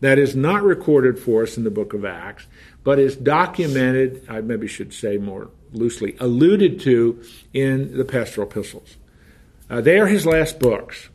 that 0.00 0.18
is 0.18 0.34
not 0.34 0.62
recorded 0.62 1.18
for 1.18 1.42
us 1.42 1.56
in 1.56 1.64
the 1.64 1.70
book 1.70 1.92
of 1.92 2.04
Acts, 2.04 2.46
but 2.82 2.98
is 2.98 3.16
documented, 3.16 4.24
I 4.28 4.40
maybe 4.40 4.66
should 4.66 4.92
say 4.92 5.18
more 5.18 5.50
loosely, 5.72 6.16
alluded 6.18 6.80
to 6.80 7.22
in 7.52 7.96
the 7.96 8.04
pastoral 8.04 8.48
epistles. 8.48 8.96
Uh, 9.68 9.80
they 9.80 9.98
are 10.00 10.06
his 10.06 10.26
last 10.26 10.58
books, 10.58 11.08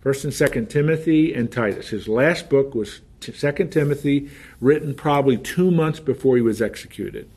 First 0.00 0.24
and 0.24 0.34
Second 0.34 0.68
Timothy 0.68 1.34
and 1.34 1.52
Titus. 1.52 1.90
His 1.90 2.08
last 2.08 2.48
book 2.48 2.74
was 2.74 3.00
Second 3.20 3.70
Timothy, 3.70 4.30
written 4.60 4.94
probably 4.94 5.36
two 5.36 5.70
months 5.70 6.00
before 6.00 6.36
he 6.36 6.42
was 6.42 6.62
executed. 6.62 7.28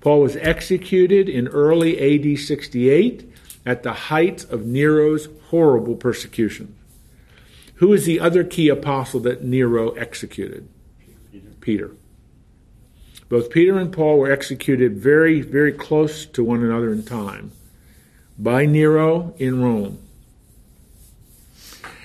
Paul 0.00 0.20
was 0.22 0.36
executed 0.36 1.28
in 1.28 1.48
early 1.48 1.98
AD 1.98 2.38
68 2.38 3.32
at 3.64 3.82
the 3.82 3.92
height 3.92 4.44
of 4.50 4.66
Nero's 4.66 5.28
horrible 5.48 5.94
persecution. 5.94 6.74
Who 7.80 7.94
is 7.94 8.04
the 8.04 8.20
other 8.20 8.44
key 8.44 8.68
apostle 8.68 9.20
that 9.20 9.42
Nero 9.42 9.92
executed? 9.92 10.68
Peter. 11.62 11.92
Both 13.30 13.48
Peter 13.48 13.78
and 13.78 13.90
Paul 13.90 14.18
were 14.18 14.30
executed 14.30 14.98
very, 14.98 15.40
very 15.40 15.72
close 15.72 16.26
to 16.26 16.44
one 16.44 16.62
another 16.62 16.92
in 16.92 17.04
time 17.04 17.52
by 18.38 18.66
Nero 18.66 19.34
in 19.38 19.62
Rome. 19.62 19.98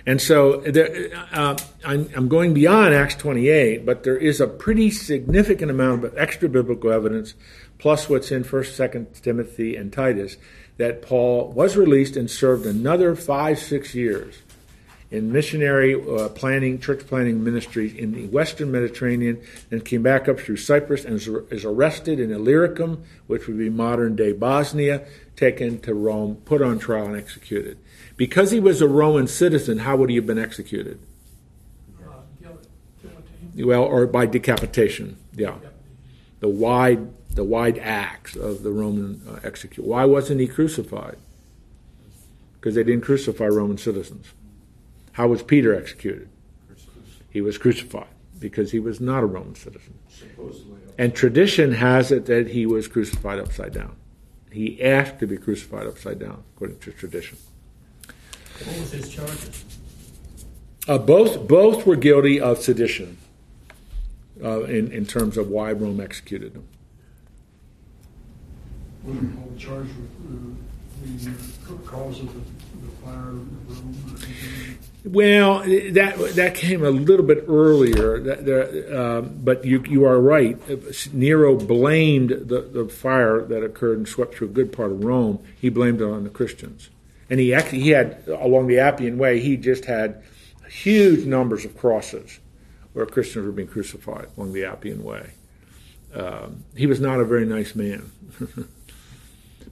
And 0.05 0.21
so 0.21 0.61
there, 0.61 1.09
uh, 1.33 1.57
I'm, 1.83 2.09
I'm 2.15 2.29
going 2.29 2.53
beyond 2.53 2.93
Acts 2.93 3.15
28, 3.15 3.85
but 3.85 4.03
there 4.03 4.17
is 4.17 4.39
a 4.39 4.47
pretty 4.47 4.89
significant 4.91 5.69
amount 5.69 6.05
of 6.05 6.17
extra 6.17 6.47
biblical 6.47 6.89
evidence, 6.89 7.33
plus 7.79 8.07
what's 8.07 8.31
in 8.31 8.45
1st, 8.45 8.91
2nd 8.91 9.21
Timothy, 9.21 9.75
and 9.75 9.91
Titus, 9.91 10.37
that 10.77 11.01
Paul 11.01 11.51
was 11.51 11.75
released 11.75 12.15
and 12.15 12.31
served 12.31 12.65
another 12.65 13.13
five, 13.13 13.59
six 13.59 13.93
years 13.93 14.37
in 15.15 15.31
missionary 15.31 15.95
uh, 15.95 16.27
planning, 16.29 16.77
church 16.79 17.07
planting 17.07 17.41
ministries 17.41 17.93
in 17.93 18.11
the 18.11 18.27
Western 18.27 18.69
Mediterranean, 18.69 19.41
and 19.71 19.85
came 19.85 20.03
back 20.03 20.27
up 20.27 20.37
through 20.39 20.57
Cyprus 20.57 21.05
and 21.05 21.15
is 21.51 21.63
arrested 21.63 22.19
in 22.19 22.31
Illyricum, 22.31 23.03
which 23.27 23.47
would 23.47 23.57
be 23.57 23.69
modern 23.69 24.15
day 24.17 24.33
Bosnia, 24.33 25.05
taken 25.37 25.79
to 25.81 25.93
Rome, 25.93 26.35
put 26.43 26.61
on 26.61 26.79
trial, 26.79 27.05
and 27.05 27.15
executed. 27.15 27.77
Because 28.17 28.51
he 28.51 28.59
was 28.59 28.81
a 28.81 28.87
Roman 28.87 29.27
citizen, 29.27 29.79
how 29.79 29.95
would 29.95 30.09
he 30.09 30.17
have 30.17 30.25
been 30.25 30.39
executed? 30.39 30.99
Uh. 32.03 33.65
Well, 33.65 33.83
or 33.83 34.05
by 34.07 34.25
decapitation. 34.25 35.17
Yeah, 35.33 35.55
the 36.41 36.49
wide 36.49 37.07
the 37.35 37.45
wide 37.45 37.77
axe 37.79 38.35
of 38.35 38.63
the 38.63 38.71
Roman 38.71 39.21
uh, 39.29 39.39
execute. 39.43 39.85
Why 39.85 40.03
wasn't 40.05 40.41
he 40.41 40.47
crucified? 40.47 41.17
Because 42.55 42.75
they 42.75 42.83
didn't 42.83 43.01
crucify 43.01 43.45
Roman 43.45 43.77
citizens. 43.77 44.33
How 45.15 45.29
was 45.29 45.41
Peter 45.41 45.73
executed? 45.73 46.27
He 47.29 47.39
was 47.39 47.57
crucified 47.57 48.09
because 48.37 48.71
he 48.71 48.81
was 48.81 48.99
not 48.99 49.23
a 49.23 49.25
Roman 49.25 49.55
citizen. 49.55 49.97
And 50.97 51.15
tradition 51.15 51.71
has 51.71 52.11
it 52.11 52.25
that 52.25 52.49
he 52.49 52.65
was 52.65 52.89
crucified 52.89 53.39
upside 53.39 53.73
down. 53.73 53.95
He 54.51 54.83
asked 54.83 55.19
to 55.19 55.27
be 55.27 55.37
crucified 55.37 55.87
upside 55.87 56.19
down, 56.19 56.43
according 56.53 56.79
to 56.79 56.91
tradition. 56.91 57.37
What 58.65 58.77
was 58.77 58.91
his 58.91 59.07
charges? 59.07 59.63
Uh, 60.85 60.97
both 60.97 61.47
both 61.47 61.85
were 61.85 61.95
guilty 61.95 62.41
of 62.41 62.61
sedition. 62.61 63.17
Uh, 64.43 64.63
in 64.63 64.91
in 64.91 65.05
terms 65.05 65.37
of 65.37 65.47
why 65.47 65.71
Rome 65.71 66.01
executed 66.01 66.53
them. 66.53 66.67
What 69.03 69.17
do 69.17 69.25
you 69.25 69.33
call 69.65 69.79
with 71.01 71.27
uh, 71.27 71.73
the 71.73 71.89
cause 71.89 72.19
of 72.19 72.33
the, 72.33 72.41
the 72.85 72.91
fire 73.01 73.29
in 73.29 73.65
the 73.67 73.73
room? 73.73 73.95
or 74.07 74.17
anything? 74.17 74.94
Well, 75.05 75.59
that 75.59 76.33
that 76.35 76.55
came 76.55 76.83
a 76.83 76.89
little 76.89 77.25
bit 77.25 77.45
earlier, 77.47 78.19
that, 78.21 78.45
there, 78.45 78.99
um, 78.99 79.39
but 79.43 79.63
you 79.63 79.83
you 79.87 80.03
are 80.05 80.19
right. 80.19 80.57
Nero 81.13 81.55
blamed 81.55 82.31
the, 82.31 82.61
the 82.61 82.89
fire 82.89 83.41
that 83.41 83.63
occurred 83.63 83.99
and 83.99 84.07
swept 84.07 84.35
through 84.35 84.47
a 84.47 84.51
good 84.51 84.71
part 84.71 84.91
of 84.91 85.03
Rome. 85.03 85.43
He 85.61 85.69
blamed 85.69 86.01
it 86.01 86.05
on 86.05 86.23
the 86.23 86.31
Christians, 86.31 86.89
and 87.29 87.39
he 87.39 87.53
actually 87.53 87.81
he 87.81 87.91
had 87.91 88.23
along 88.27 88.65
the 88.65 88.79
Appian 88.79 89.19
Way. 89.19 89.39
He 89.41 89.57
just 89.57 89.85
had 89.85 90.23
huge 90.67 91.25
numbers 91.27 91.65
of 91.65 91.77
crosses 91.77 92.39
where 92.93 93.05
Christians 93.05 93.45
were 93.45 93.51
being 93.51 93.67
crucified 93.67 94.29
along 94.35 94.53
the 94.53 94.65
Appian 94.65 95.03
Way. 95.03 95.33
Um, 96.15 96.63
he 96.75 96.87
was 96.87 96.99
not 96.99 97.19
a 97.19 97.25
very 97.25 97.45
nice 97.45 97.75
man. 97.75 98.11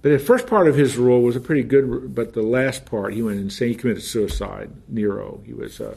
But 0.04 0.10
the 0.10 0.20
first 0.20 0.45
part 0.47 0.68
of 0.68 0.76
his 0.76 0.97
rule 0.97 1.22
was 1.22 1.36
a 1.36 1.39
pretty 1.39 1.64
good, 1.64 2.14
but 2.14 2.34
the 2.34 2.41
last 2.43 2.86
part, 2.86 3.14
he 3.14 3.22
went 3.24 3.39
insane. 3.39 3.70
He 3.70 3.76
committed 3.76 4.04
suicide. 4.04 4.70
Nero, 4.89 5.39
he 5.45 5.54
was 5.54 5.80
a, 5.80 5.95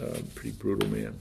a 0.00 0.22
pretty 0.34 0.52
brutal 0.52 0.88
man. 0.88 1.18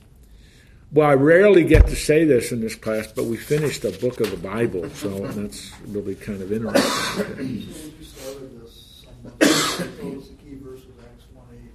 Well, 0.94 1.10
I 1.10 1.16
rarely 1.16 1.64
get 1.64 1.88
to 1.88 1.96
say 1.96 2.24
this 2.24 2.52
in 2.52 2.62
this 2.62 2.76
class, 2.76 3.08
but 3.12 3.26
we 3.26 3.36
finished 3.36 3.84
a 3.84 3.92
book 3.92 4.20
of 4.20 4.30
the 4.30 4.38
Bible, 4.38 4.90
so 4.92 5.10
that's 5.28 5.72
really 5.88 6.14
kind 6.16 6.42
of 6.42 6.52
interesting. 6.52 7.26
As 7.26 7.88
you 7.88 8.04
started 8.04 8.62
this, 8.62 9.06
someone 9.06 9.98
told 9.98 10.18
us 10.20 10.28
the 10.28 10.34
key 10.36 10.58
verse 10.62 10.82
of 10.84 11.04
Acts 11.04 11.24
one 11.34 11.46
eight, 11.54 11.72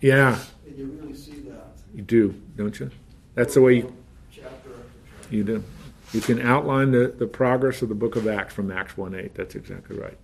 Yeah, 0.00 0.38
and 0.66 0.76
you 0.78 0.86
really 1.00 1.14
see 1.14 1.40
that. 1.48 1.74
you 1.94 2.02
do, 2.02 2.34
don't 2.56 2.80
you? 2.80 2.90
That's 3.34 3.54
the 3.54 3.60
way 3.60 3.74
you, 3.74 3.94
Chapter 4.32 4.70
after 5.20 5.36
you 5.36 5.44
do. 5.44 5.62
You 6.12 6.20
can 6.20 6.40
outline 6.40 6.92
the, 6.92 7.08
the 7.08 7.26
progress 7.26 7.82
of 7.82 7.88
the 7.88 7.94
book 7.94 8.16
of 8.16 8.26
Acts 8.26 8.54
from 8.54 8.70
Acts 8.70 8.96
1 8.96 9.14
8. 9.14 9.34
That's 9.34 9.54
exactly 9.54 9.98
right. 9.98 10.16